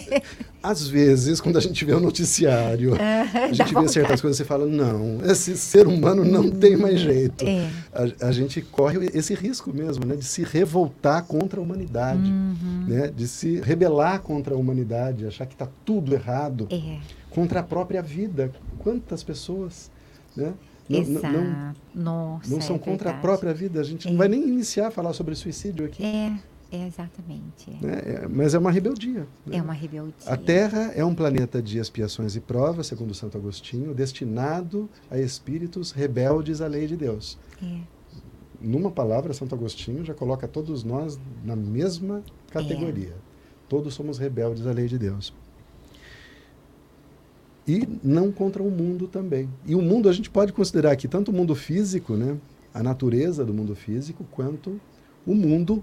às 0.62 0.86
vezes, 0.86 1.40
quando 1.40 1.56
a 1.56 1.60
gente 1.60 1.84
vê 1.84 1.92
o 1.92 1.98
noticiário, 1.98 2.94
a 2.94 3.48
Dá 3.48 3.52
gente 3.52 3.74
vê 3.74 3.88
certas 3.88 4.20
coisas 4.20 4.38
e 4.38 4.44
fala, 4.44 4.64
não, 4.64 5.18
esse 5.24 5.56
ser 5.56 5.88
humano 5.88 6.24
não 6.24 6.48
tem 6.48 6.76
mais 6.76 7.00
jeito. 7.00 7.44
É. 7.44 7.68
A, 7.92 8.28
a 8.28 8.32
gente 8.32 8.62
corre 8.62 9.10
esse 9.12 9.34
risco 9.34 9.72
mesmo, 9.74 10.06
né, 10.06 10.14
de 10.14 10.24
se 10.24 10.44
revoltar 10.44 11.24
contra 11.24 11.58
a 11.58 11.62
humanidade, 11.62 12.30
Uhum. 12.30 12.84
né, 12.86 13.08
de 13.14 13.26
se 13.26 13.60
rebelar 13.60 14.20
contra 14.20 14.54
a 14.54 14.56
humanidade, 14.56 15.26
achar 15.26 15.44
que 15.46 15.54
está 15.54 15.66
tudo 15.84 16.14
errado, 16.14 16.68
É. 16.70 16.98
contra 17.30 17.58
a 17.60 17.62
própria 17.62 18.00
vida. 18.00 18.52
Quantas 18.78 19.22
pessoas, 19.24 19.90
né? 20.36 20.52
Não, 20.88 21.00
não, 21.02 21.72
Nossa, 21.94 22.50
não 22.50 22.60
são 22.60 22.76
é 22.76 22.78
contra 22.78 23.10
a 23.10 23.14
própria 23.14 23.54
vida. 23.54 23.80
A 23.80 23.84
gente 23.84 24.06
não 24.06 24.14
É. 24.14 24.18
vai 24.18 24.28
nem 24.28 24.42
iniciar 24.46 24.88
a 24.88 24.90
falar 24.90 25.12
sobre 25.14 25.34
suicídio 25.34 25.86
aqui, 25.86 26.04
É, 26.04 26.32
é 26.72 26.86
exatamente. 26.86 27.70
É, 27.82 27.86
né? 27.86 28.02
É, 28.04 28.28
mas 28.28 28.54
é 28.54 28.58
uma 28.58 28.70
rebeldia. 28.70 29.26
né? 29.46 29.58
É 29.58 29.62
uma 29.62 29.72
rebeldia. 29.72 30.14
A 30.26 30.36
Terra 30.36 30.92
é 30.94 31.04
um 31.04 31.14
planeta 31.14 31.60
de 31.62 31.78
expiações 31.78 32.34
e 32.34 32.40
provas, 32.40 32.86
segundo 32.86 33.14
Santo 33.14 33.36
Agostinho, 33.36 33.94
destinado 33.94 34.88
a 35.10 35.18
espíritos 35.18 35.92
rebeldes 35.92 36.60
à 36.60 36.66
lei 36.66 36.86
de 36.86 36.96
Deus. 36.96 37.38
É. 37.62 37.80
Numa 38.60 38.90
palavra, 38.90 39.34
Santo 39.34 39.54
Agostinho 39.54 40.04
já 40.04 40.14
coloca 40.14 40.48
todos 40.48 40.82
nós 40.82 41.18
na 41.44 41.54
mesma 41.56 42.22
categoria. 42.50 43.14
Todos 43.68 43.94
somos 43.94 44.18
rebeldes 44.18 44.66
à 44.66 44.72
lei 44.72 44.86
de 44.86 44.98
Deus. 44.98 45.34
E 47.66 47.88
não 48.02 48.32
contra 48.32 48.62
o 48.62 48.70
mundo 48.70 49.06
também. 49.06 49.48
E 49.64 49.74
o 49.74 49.82
mundo 49.82 50.08
a 50.08 50.12
gente 50.12 50.28
pode 50.28 50.52
considerar 50.52 50.92
aqui 50.92 51.06
tanto 51.06 51.30
o 51.30 51.34
mundo 51.34 51.54
físico, 51.54 52.14
né, 52.16 52.36
a 52.74 52.82
natureza 52.82 53.44
do 53.44 53.54
mundo 53.54 53.74
físico, 53.76 54.24
quanto 54.30 54.80
o 55.26 55.34
mundo, 55.34 55.82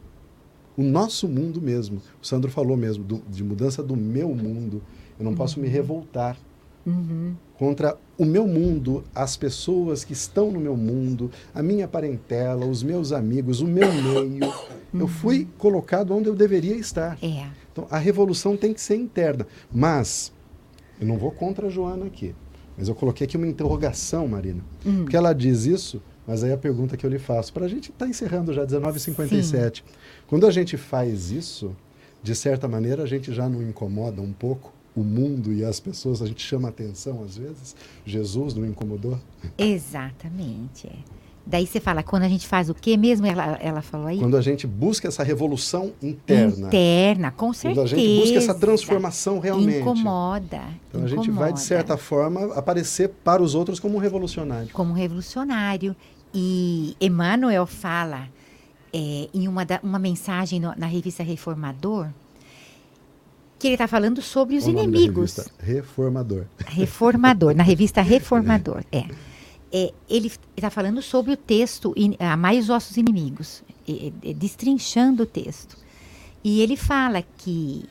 o 0.79 0.83
nosso 0.83 1.27
mundo 1.27 1.61
mesmo. 1.61 2.01
O 2.21 2.25
Sandro 2.25 2.49
falou 2.49 2.77
mesmo 2.77 3.03
do- 3.03 3.21
de 3.29 3.43
mudança 3.43 3.83
do 3.83 3.95
meu 3.97 4.29
mundo. 4.33 4.81
Eu 5.19 5.25
não 5.25 5.35
posso 5.35 5.59
me 5.59 5.67
revoltar 5.67 6.37
Uhum. 6.85 7.33
contra 7.57 7.97
o 8.17 8.23
meu 8.25 8.47
mundo, 8.47 9.03
as 9.13 9.35
pessoas 9.35 10.03
que 10.05 10.13
estão 10.13 10.49
no 10.51 10.59
meu 10.59 10.77
mundo, 10.77 11.29
a 11.53 11.61
minha 11.61 11.87
parentela, 11.87 12.65
os 12.65 12.81
meus 12.81 13.11
amigos, 13.11 13.59
o 13.59 13.67
meu 13.67 13.91
meio. 13.93 14.53
Eu 14.93 15.07
fui 15.07 15.47
colocado 15.57 16.15
onde 16.15 16.29
eu 16.29 16.35
deveria 16.35 16.75
estar. 16.75 17.17
É. 17.21 17.47
Então, 17.71 17.85
a 17.91 17.97
revolução 17.97 18.55
tem 18.57 18.73
que 18.73 18.79
ser 18.81 18.95
interna. 18.95 19.45
Mas, 19.71 20.31
eu 20.99 21.05
não 21.05 21.17
vou 21.17 21.31
contra 21.31 21.67
a 21.67 21.69
Joana 21.69 22.05
aqui, 22.05 22.33
mas 22.77 22.87
eu 22.87 22.95
coloquei 22.95 23.25
aqui 23.27 23.35
uma 23.37 23.45
interrogação, 23.47 24.27
Marina. 24.27 24.61
Hum. 24.85 25.03
Porque 25.03 25.17
ela 25.17 25.33
diz 25.33 25.65
isso, 25.65 26.01
mas 26.29 26.43
aí 26.43 26.53
a 26.53 26.57
pergunta 26.57 26.95
que 26.95 27.03
eu 27.03 27.09
lhe 27.09 27.17
faço, 27.17 27.51
para 27.51 27.65
a 27.65 27.67
gente 27.67 27.89
estar 27.89 28.07
encerrando 28.07 28.53
já, 28.53 28.63
19h57. 28.63 29.81
Quando 30.27 30.45
a 30.45 30.51
gente 30.51 30.77
faz 30.77 31.31
isso, 31.31 31.75
de 32.21 32.35
certa 32.35 32.67
maneira, 32.67 33.01
a 33.01 33.07
gente 33.07 33.33
já 33.33 33.49
não 33.49 33.63
incomoda 33.63 34.21
um 34.21 34.31
pouco 34.31 34.71
o 34.95 35.03
mundo 35.03 35.51
e 35.51 35.65
as 35.65 35.79
pessoas, 35.79 36.21
a 36.21 36.27
gente 36.27 36.45
chama 36.45 36.69
atenção 36.69 37.23
às 37.23 37.35
vezes. 37.35 37.75
Jesus 38.05 38.53
não 38.53 38.63
incomodou? 38.63 39.19
Exatamente. 39.57 40.85
é. 40.85 41.19
Daí 41.49 41.65
você 41.65 41.79
fala, 41.79 42.03
quando 42.03 42.21
a 42.21 42.29
gente 42.29 42.47
faz 42.47 42.69
o 42.69 42.75
quê 42.75 42.95
mesmo? 42.95 43.25
Ela, 43.25 43.57
ela 43.59 43.81
falou 43.81 44.05
aí? 44.05 44.19
Quando 44.19 44.37
a 44.37 44.41
gente 44.41 44.67
busca 44.67 45.07
essa 45.07 45.23
revolução 45.23 45.91
interna. 45.99 46.67
Interna, 46.67 47.31
com 47.31 47.51
certeza. 47.51 47.81
Quando 47.81 47.93
a 47.93 47.97
gente 47.97 48.19
busca 48.19 48.37
essa 48.37 48.53
transformação 48.53 49.39
realmente. 49.39 49.79
Incomoda. 49.79 50.61
Então 50.89 51.03
a 51.03 51.07
gente 51.07 51.15
vai, 51.15 51.25
de 51.25 51.31
incomoda. 51.31 51.57
certa 51.57 51.97
forma, 51.97 52.53
aparecer 52.53 53.09
para 53.23 53.41
os 53.41 53.55
outros 53.55 53.79
como 53.79 53.95
um 53.95 53.99
revolucionário. 53.99 54.69
como 54.71 54.93
revolucionário. 54.93 55.95
E 56.33 56.95
Emmanuel 57.01 57.65
fala 57.65 58.27
é, 58.93 59.29
em 59.33 59.47
uma, 59.47 59.65
da- 59.65 59.79
uma 59.83 59.99
mensagem 59.99 60.59
no- 60.59 60.73
na 60.77 60.85
revista 60.87 61.23
Reformador 61.23 62.09
que 63.57 63.67
ele 63.67 63.75
está 63.75 63.87
falando 63.87 64.21
sobre 64.21 64.55
os 64.55 64.65
o 64.65 64.69
inimigos. 64.69 65.35
revista? 65.37 65.51
Reformador. 65.59 66.45
Reformador, 66.65 67.53
na 67.55 67.63
revista 67.63 68.01
Reformador, 68.01 68.83
é. 68.91 69.05
É, 69.71 69.93
ele 70.09 70.31
está 70.55 70.69
falando 70.71 71.01
sobre 71.01 71.31
o 71.33 71.37
texto 71.37 71.93
in- 71.95 72.17
os 72.59 72.67
vossos 72.67 72.97
inimigos, 72.97 73.61
é, 73.87 74.11
é, 74.29 74.33
destrinchando 74.33 75.23
o 75.23 75.25
texto. 75.25 75.77
E 76.43 76.61
ele 76.61 76.75
fala 76.77 77.21
que 77.37 77.83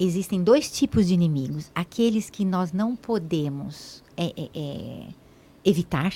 existem 0.00 0.42
dois 0.42 0.70
tipos 0.70 1.06
de 1.06 1.14
inimigos: 1.14 1.70
aqueles 1.74 2.28
que 2.30 2.44
nós 2.44 2.72
não 2.72 2.96
podemos 2.96 4.02
é, 4.16 4.32
é, 4.36 4.48
é, 4.54 5.02
evitar 5.64 6.12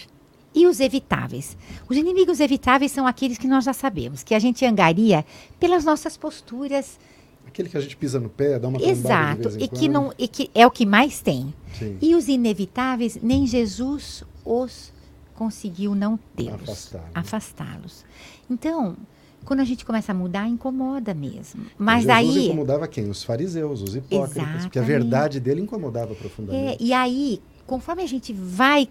e 0.54 0.66
os 0.66 0.80
evitáveis. 0.80 1.56
Os 1.88 1.96
inimigos 1.96 2.40
evitáveis 2.40 2.92
são 2.92 3.06
aqueles 3.06 3.38
que 3.38 3.46
nós 3.46 3.64
já 3.64 3.72
sabemos, 3.72 4.22
que 4.22 4.34
a 4.34 4.38
gente 4.38 4.64
angaria 4.64 5.24
pelas 5.58 5.84
nossas 5.84 6.16
posturas. 6.16 6.98
Aquele 7.46 7.68
que 7.68 7.76
a 7.76 7.80
gente 7.80 7.96
pisa 7.96 8.20
no 8.20 8.28
pé, 8.28 8.58
dá 8.58 8.68
uma 8.68 8.80
Exato, 8.80 9.48
e 9.58 9.68
que, 9.68 9.88
não, 9.88 10.12
e 10.18 10.28
que 10.28 10.50
é 10.54 10.66
o 10.66 10.70
que 10.70 10.86
mais 10.86 11.20
tem. 11.20 11.52
Sim. 11.78 11.98
E 12.00 12.14
os 12.14 12.28
inevitáveis, 12.28 13.18
nem 13.22 13.46
Jesus 13.46 14.24
os 14.44 14.92
conseguiu 15.34 15.94
não 15.94 16.18
tê-los, 16.36 16.94
afastá-los. 17.14 18.04
Então, 18.48 18.96
quando 19.44 19.60
a 19.60 19.64
gente 19.64 19.84
começa 19.84 20.12
a 20.12 20.14
mudar, 20.14 20.46
incomoda 20.46 21.14
mesmo. 21.14 21.64
Mas 21.78 22.04
Jesus 22.04 22.36
aí, 22.36 22.46
incomodava 22.46 22.86
quem? 22.86 23.08
Os 23.08 23.22
fariseus, 23.22 23.82
os 23.82 23.96
hipócritas. 23.96 24.34
Porque 24.34 24.78
a 24.78 24.82
Exatamente. 24.82 24.86
verdade 24.86 25.40
dele 25.40 25.62
incomodava 25.62 26.12
é, 26.12 26.16
profundamente. 26.16 26.76
e 26.84 26.92
aí, 26.92 27.40
conforme 27.66 28.02
a 28.02 28.06
gente 28.06 28.32
vai 28.32 28.88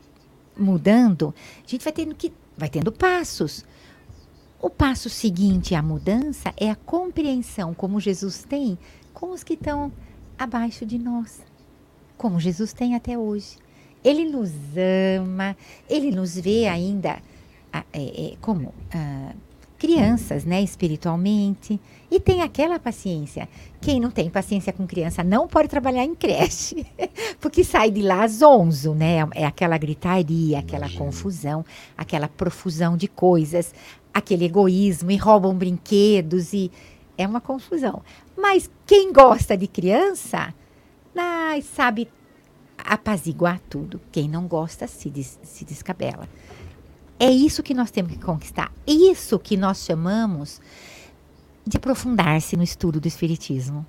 mudando, 0.60 1.34
a 1.66 1.70
gente 1.70 1.84
vai 1.84 1.94
tendo 1.94 2.16
que 2.16 2.32
vai 2.58 2.70
tendo 2.70 2.92
passos. 2.92 3.66
O 4.62 4.70
passo 4.70 5.10
seguinte 5.10 5.74
à 5.74 5.82
mudança 5.82 6.54
é 6.58 6.70
a 6.70 6.76
compreensão 6.76 7.74
como 7.74 8.00
Jesus 8.00 8.44
tem 8.44 8.78
com 9.14 9.32
os 9.32 9.44
que 9.44 9.54
estão 9.54 9.92
abaixo 10.38 10.86
de 10.86 11.00
nós, 11.00 11.42
como 12.18 12.40
Jesus 12.40 12.74
tem 12.74 12.94
até 12.96 13.18
hoje. 13.18 13.58
Ele 14.04 14.26
nos 14.26 14.52
ama, 15.18 15.56
ele 15.90 16.12
nos 16.12 16.36
vê 16.36 16.68
ainda 16.68 17.22
ah, 17.72 17.86
é, 17.94 18.34
é, 18.34 18.38
como 18.42 18.74
ah, 18.94 19.34
crianças, 19.78 20.44
né, 20.44 20.62
espiritualmente, 20.62 21.80
e 22.12 22.20
tem 22.20 22.42
aquela 22.42 22.80
paciência. 22.80 23.48
Quem 23.80 24.00
não 24.00 24.10
tem 24.10 24.30
paciência 24.30 24.74
com 24.74 24.88
criança 24.88 25.24
não 25.24 25.48
pode 25.48 25.68
trabalhar 25.68 26.04
em 26.04 26.16
creche, 26.16 26.86
porque 27.40 27.64
sai 27.64 27.92
de 27.92 28.02
lá 28.02 28.28
zonzo, 28.28 28.94
né? 28.96 29.18
É 29.36 29.46
aquela 29.46 29.78
gritaria, 29.78 30.60
aquela 30.60 30.86
Imagino. 30.86 31.06
confusão, 31.06 31.66
aquela 31.98 32.28
profusão 32.28 32.98
de 32.98 33.08
coisas, 33.08 33.74
aquele 34.14 34.46
egoísmo, 34.46 35.12
e 35.12 35.18
roubam 35.18 35.56
brinquedos, 35.56 36.52
e 36.54 36.72
é 37.18 37.28
uma 37.28 37.40
confusão. 37.42 38.02
Mas 38.38 38.70
quem 38.88 39.14
gosta 39.14 39.56
de 39.56 39.68
criança, 39.68 40.54
ai, 41.16 41.62
sabe 41.62 42.10
apaziguar 42.78 43.60
tudo. 43.70 44.00
Quem 44.12 44.28
não 44.30 44.48
gosta 44.48 44.88
se, 44.88 45.10
des- 45.10 45.38
se 45.44 45.66
descabela. 45.66 46.28
É 47.20 47.30
isso 47.30 47.62
que 47.62 47.74
nós 47.74 47.92
temos 47.92 48.14
que 48.14 48.20
conquistar. 48.20 48.72
Isso 48.88 49.38
que 49.38 49.58
nós 49.58 49.84
chamamos 49.84 50.62
de 51.70 51.78
aprofundar-se 51.78 52.58
no 52.58 52.64
estudo 52.64 53.00
do 53.00 53.08
Espiritismo. 53.08 53.86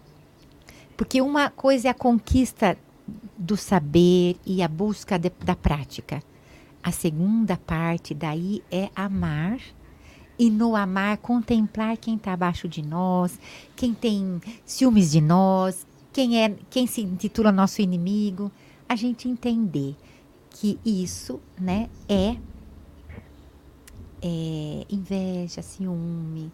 Porque 0.99 1.23
uma 1.23 1.49
coisa 1.49 1.89
é 1.89 1.91
a 1.91 1.95
conquista 1.95 2.77
do 3.39 3.57
saber 3.57 4.37
e 4.45 4.63
a 4.63 4.69
busca 4.69 5.19
de, 5.19 5.33
da 5.43 5.57
prática. 5.57 6.23
A 6.83 6.93
segunda 6.93 7.57
parte 7.57 8.13
daí 8.13 8.63
é 8.71 8.91
amar 8.95 9.59
e 10.39 10.51
no 10.51 10.77
amar 10.77 11.17
contemplar 11.17 11.97
quem 11.97 12.17
está 12.17 12.35
abaixo 12.35 12.69
de 12.69 12.83
nós, 12.83 13.41
quem 13.75 13.95
tem 13.95 14.43
ciúmes 14.67 15.11
de 15.11 15.23
nós, 15.23 15.87
quem 16.13 16.45
é 16.45 16.55
quem 16.69 16.87
se 16.87 17.01
intitula 17.01 17.51
nosso 17.51 17.81
inimigo, 17.81 18.53
a 18.87 18.95
gente 18.95 19.27
entender 19.27 19.97
que 20.51 20.79
isso, 20.85 21.41
né, 21.59 21.89
é, 22.07 22.37
é 24.21 24.87
inveja, 24.91 25.63
ciúme, 25.63 26.53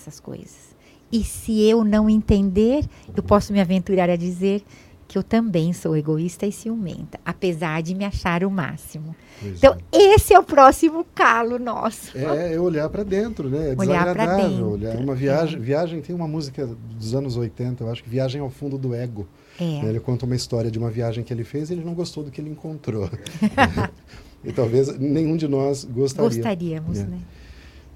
essas 0.00 0.20
coisas. 0.20 0.76
E 1.10 1.24
se 1.24 1.62
eu 1.62 1.84
não 1.84 2.08
entender, 2.08 2.84
eu 3.16 3.22
posso 3.22 3.52
me 3.52 3.60
aventurar 3.60 4.10
a 4.10 4.16
dizer 4.16 4.62
que 5.08 5.16
eu 5.16 5.22
também 5.22 5.72
sou 5.72 5.96
egoísta 5.96 6.46
e 6.46 6.52
ciumenta, 6.52 7.18
apesar 7.24 7.82
de 7.82 7.94
me 7.94 8.04
achar 8.04 8.44
o 8.44 8.50
máximo. 8.50 9.16
Pois 9.40 9.56
então, 9.56 9.74
é. 9.90 10.14
esse 10.14 10.34
é 10.34 10.38
o 10.38 10.42
próximo 10.42 11.04
calo 11.14 11.58
nosso. 11.58 12.16
É, 12.16 12.52
é 12.52 12.60
olhar 12.60 12.90
para 12.90 13.02
dentro, 13.04 13.48
né? 13.48 13.72
É 13.72 13.74
olhar 13.76 14.14
para 14.14 14.36
dentro. 14.36 14.72
Olhar. 14.72 14.96
Uma 14.96 15.14
viagem, 15.14 15.56
é. 15.56 15.62
viagem 15.62 16.02
tem 16.02 16.14
uma 16.14 16.28
música 16.28 16.66
dos 16.66 17.14
anos 17.14 17.38
80, 17.38 17.84
eu 17.84 17.90
acho 17.90 18.04
que 18.04 18.10
Viagem 18.10 18.42
ao 18.42 18.50
Fundo 18.50 18.76
do 18.76 18.94
Ego. 18.94 19.26
É. 19.58 19.86
Ele 19.86 19.98
conta 19.98 20.26
uma 20.26 20.36
história 20.36 20.70
de 20.70 20.78
uma 20.78 20.90
viagem 20.90 21.24
que 21.24 21.32
ele 21.32 21.42
fez 21.42 21.70
e 21.70 21.72
ele 21.72 21.84
não 21.84 21.94
gostou 21.94 22.22
do 22.22 22.30
que 22.30 22.40
ele 22.40 22.50
encontrou. 22.50 23.08
e 24.44 24.52
talvez 24.52 24.96
nenhum 24.98 25.38
de 25.38 25.48
nós 25.48 25.84
gostaria. 25.84 26.28
Gostaríamos, 26.28 26.98
é. 26.98 27.04
né? 27.04 27.18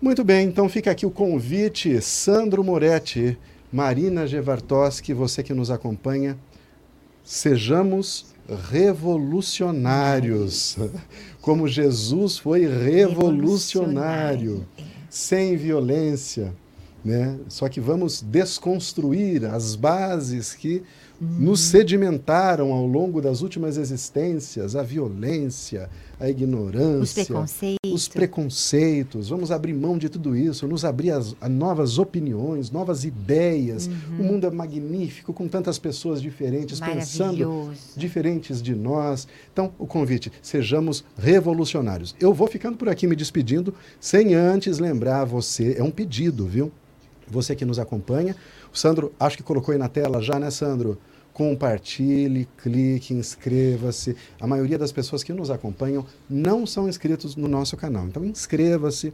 Muito 0.03 0.23
bem, 0.25 0.49
então 0.49 0.69
fica 0.69 0.91
aqui 0.91 1.07
o 1.07 1.11
convite. 1.13 2.01
Sandro 2.01 2.65
Moretti, 2.65 3.39
Marina 3.73 4.27
Gevartoski, 4.27 5.15
você 5.15 5.45
que 5.45 5.55
nos 5.55 5.71
acompanha, 5.71 6.37
sejamos 7.23 8.27
revolucionários, 8.69 10.77
como 11.41 11.69
Jesus 11.69 12.37
foi 12.37 12.67
revolucionário, 12.67 14.67
sem 15.09 15.57
violência, 15.57 16.53
né? 17.05 17.39
Só 17.49 17.69
que 17.69 17.81
vamos 17.81 18.21
desconstruir 18.21 19.45
as 19.45 19.77
bases 19.77 20.53
que 20.53 20.83
nos 21.23 21.61
sedimentaram 21.61 22.73
ao 22.73 22.85
longo 22.85 23.21
das 23.21 23.43
últimas 23.43 23.77
existências, 23.77 24.75
a 24.75 24.83
violência, 24.83 25.89
a 26.19 26.29
ignorância, 26.29 27.01
os 27.03 27.13
preconceitos. 27.13 27.93
os 27.93 28.09
preconceitos. 28.09 29.29
Vamos 29.29 29.51
abrir 29.51 29.73
mão 29.73 29.97
de 29.97 30.09
tudo 30.09 30.37
isso, 30.37 30.67
nos 30.67 30.85
abrir 30.85 31.11
as, 31.11 31.37
a 31.41 31.49
novas 31.49 31.99
opiniões, 31.99 32.71
novas 32.71 33.05
ideias. 33.05 33.87
Uhum. 33.87 34.21
O 34.21 34.25
mundo 34.25 34.47
é 34.47 34.51
magnífico, 34.51 35.33
com 35.33 35.47
tantas 35.47 35.79
pessoas 35.79 36.21
diferentes, 36.21 36.81
pensando 36.81 37.73
diferentes 37.97 38.61
de 38.61 38.75
nós. 38.75 39.29
Então, 39.53 39.73
o 39.79 39.87
convite, 39.87 40.33
sejamos 40.43 41.05
revolucionários. 41.17 42.15
Eu 42.21 42.35
vou 42.35 42.49
ficando 42.49 42.77
por 42.77 42.89
aqui 42.89 43.07
me 43.07 43.17
despedindo, 43.17 43.75
sem 44.01 44.35
antes 44.35 44.79
lembrar 44.79 45.25
você, 45.25 45.77
é 45.79 45.83
um 45.83 45.91
pedido, 45.91 46.47
viu? 46.47 46.73
Você 47.33 47.57
que 47.57 47.65
nos 47.65 47.79
acompanha. 47.79 48.37
O 48.73 48.79
Sandro, 48.79 49.13
acho 49.19 49.37
que 49.37 49.43
colocou 49.43 49.73
aí 49.73 49.79
na 49.79 49.89
tela 49.89 50.23
já, 50.23 50.39
né, 50.39 50.51
Sandro? 50.51 50.99
compartilhe, 51.33 52.47
clique, 52.59 53.15
inscreva-se. 53.15 54.17
A 54.41 54.47
maioria 54.47 54.79
das 54.79 54.93
pessoas 54.93 55.23
que 55.23 55.33
nos 55.33 55.51
acompanham 55.51 56.05
não 56.29 56.67
são 56.67 56.89
inscritos 56.89 57.37
no 57.37 57.49
nosso 57.49 57.77
canal. 57.77 58.07
Então 58.07 58.25
inscreva-se, 58.25 59.13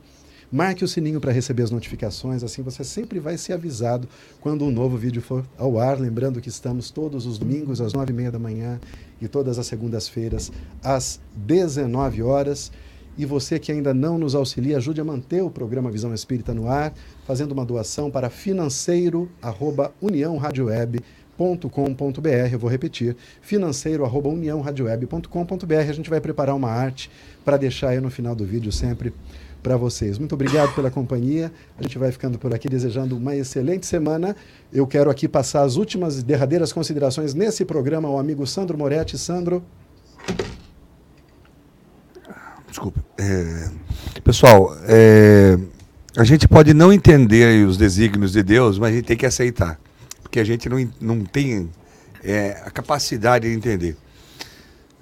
marque 0.51 0.85
o 0.85 0.89
sininho 0.89 1.21
para 1.21 1.33
receber 1.33 1.63
as 1.63 1.71
notificações, 1.71 2.43
assim 2.43 2.63
você 2.63 2.83
sempre 2.83 3.21
vai 3.21 3.39
ser 3.39 3.53
avisado 3.53 4.09
quando 4.41 4.65
um 4.65 4.71
novo 4.71 4.97
vídeo 4.97 5.23
for 5.23 5.45
ao 5.57 5.79
ar. 5.79 5.99
Lembrando 5.99 6.41
que 6.41 6.49
estamos 6.49 6.91
todos 6.91 7.27
os 7.27 7.39
domingos 7.39 7.81
às 7.81 7.93
nove 7.93 8.13
e 8.13 8.17
meia 8.17 8.33
da 8.33 8.39
manhã 8.39 8.81
e 9.21 9.29
todas 9.29 9.59
as 9.59 9.67
segundas-feiras 9.67 10.51
às 10.83 11.21
19 11.37 12.23
horas. 12.23 12.73
E 13.17 13.27
você 13.27 13.59
que 13.59 13.73
ainda 13.73 13.93
não 13.93 14.17
nos 14.17 14.37
auxilia, 14.37 14.77
ajude 14.77 15.01
a 15.01 15.05
manter 15.05 15.43
o 15.43 15.51
programa 15.51 15.91
Visão 15.91 16.15
Espírita 16.15 16.55
no 16.55 16.69
ar, 16.69 16.95
fazendo 17.29 17.53
uma 17.53 17.65
doação 17.67 18.11
para 18.11 18.31
financeiro 18.31 19.29
arroba 19.43 19.93
União 20.01 20.39
Rádio 20.39 20.65
Web 20.65 21.01
uniãoradioweb.com.br. 21.39 22.53
Eu 22.53 22.59
vou 22.59 22.69
repetir, 22.71 23.15
financeiro@uniãoradioweb.com.br. 23.43 25.75
A 25.75 25.93
gente 25.93 26.11
vai 26.11 26.23
preparar 26.23 26.57
uma 26.57 26.71
arte 26.71 27.11
para 27.45 27.59
deixar 27.59 27.91
aí 27.91 28.01
no 28.01 28.11
final 28.11 28.35
do 28.35 28.47
vídeo 28.47 28.73
sempre 28.73 29.13
para 29.63 29.77
vocês. 29.77 30.19
Muito 30.19 30.35
obrigado 30.35 30.75
pela 30.75 30.91
companhia. 30.91 31.53
A 31.79 31.83
gente 31.83 31.99
vai 31.99 32.11
ficando 32.11 32.39
por 32.39 32.55
aqui 32.55 32.67
desejando 32.67 33.15
uma 33.15 33.37
excelente 33.37 33.85
semana. 33.87 34.35
Eu 34.73 34.87
quero 34.87 35.11
aqui 35.11 35.29
passar 35.29 35.61
as 35.63 35.77
últimas 35.77 36.23
derradeiras 36.23 36.73
considerações 36.73 37.35
nesse 37.35 37.63
programa 37.65 38.09
ao 38.09 38.19
amigo 38.19 38.47
Sandro 38.47 38.79
Moretti. 38.79 39.19
Sandro. 39.19 39.63
Desculpe. 42.69 43.01
É, 43.19 43.71
pessoal, 44.23 44.75
é, 44.87 45.59
a 46.17 46.25
gente 46.25 46.49
pode 46.49 46.75
não 46.75 46.93
entender 46.93 47.67
os 47.67 47.77
desígnios 47.77 48.33
de 48.33 48.43
Deus, 48.43 48.79
mas 48.79 48.93
a 48.93 48.97
gente 48.97 49.07
tem 49.07 49.17
que 49.17 49.27
aceitar 49.27 49.79
porque 50.29 50.39
a 50.39 50.45
gente 50.45 50.69
não, 50.69 50.91
não 51.01 51.25
tem 51.25 51.71
é, 52.23 52.63
a 52.65 52.71
capacidade 52.71 53.49
de 53.49 53.55
entender. 53.55 53.97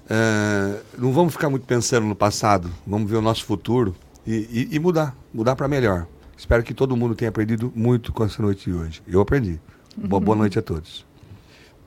Uh, 0.05 0.81
não 0.97 1.13
vamos 1.13 1.33
ficar 1.33 1.51
muito 1.51 1.67
pensando 1.67 2.07
no 2.07 2.15
passado, 2.15 2.71
vamos 2.87 3.11
ver 3.11 3.17
o 3.17 3.21
nosso 3.21 3.45
futuro 3.45 3.95
e, 4.25 4.69
e, 4.71 4.77
e 4.77 4.79
mudar, 4.79 5.17
mudar 5.35 5.57
para 5.57 5.67
melhor. 5.67 6.07
Espero 6.39 6.63
que 6.63 6.73
todo 6.73 6.97
mundo 6.97 7.17
tenha 7.17 7.29
aprendido 7.29 7.73
muito 7.75 8.13
com 8.13 8.25
essa 8.25 8.41
noite 8.41 8.71
de 8.71 8.77
hoje. 8.77 9.03
Eu 9.09 9.21
aprendi. 9.21 9.59
Boa, 9.97 10.21
boa 10.21 10.37
noite 10.37 10.59
a 10.59 10.63
todos. 10.63 11.06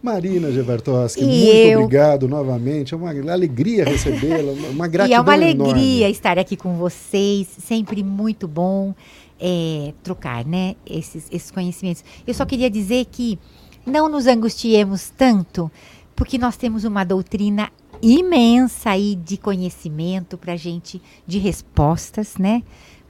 Marina 0.01 0.51
Gevartoski, 0.51 1.23
muito 1.23 1.35
eu... 1.35 1.79
obrigado 1.81 2.27
novamente. 2.27 2.93
É 2.93 2.97
uma 2.97 3.09
alegria 3.09 3.83
recebê-la, 3.83 4.53
uma 4.71 4.87
gratidão. 4.87 5.09
E 5.11 5.13
é 5.13 5.19
uma 5.21 5.33
alegria 5.33 5.63
enorme. 5.63 6.11
estar 6.11 6.39
aqui 6.39 6.55
com 6.55 6.75
vocês, 6.75 7.47
sempre 7.59 8.03
muito 8.03 8.47
bom 8.47 8.93
é, 9.39 9.93
trocar 10.03 10.45
né, 10.45 10.75
esses, 10.85 11.27
esses 11.31 11.49
conhecimentos. 11.49 12.03
Eu 12.27 12.33
só 12.33 12.45
queria 12.45 12.69
dizer 12.69 13.05
que 13.05 13.39
não 13.85 14.09
nos 14.09 14.27
angustiemos 14.27 15.09
tanto, 15.09 15.71
porque 16.15 16.37
nós 16.37 16.57
temos 16.57 16.83
uma 16.83 17.03
doutrina 17.03 17.71
imensa 18.01 18.91
aí 18.91 19.15
de 19.15 19.37
conhecimento 19.37 20.37
para 20.37 20.55
gente, 20.55 21.01
de 21.25 21.39
respostas, 21.39 22.37
né? 22.37 22.61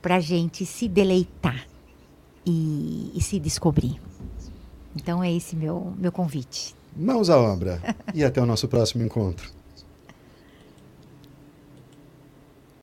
Para 0.01 0.19
gente 0.19 0.65
se 0.65 0.87
deleitar 0.87 1.67
e, 2.45 3.11
e 3.13 3.21
se 3.21 3.39
descobrir. 3.39 3.99
Então 4.95 5.23
é 5.23 5.31
esse 5.31 5.55
meu, 5.55 5.93
meu 5.97 6.11
convite. 6.11 6.78
Mãos 7.01 7.29
à 7.29 7.39
obra 7.39 7.81
e 8.13 8.25
até 8.25 8.41
o 8.41 8.45
nosso 8.45 8.67
próximo 8.67 9.05
encontro. 9.05 9.58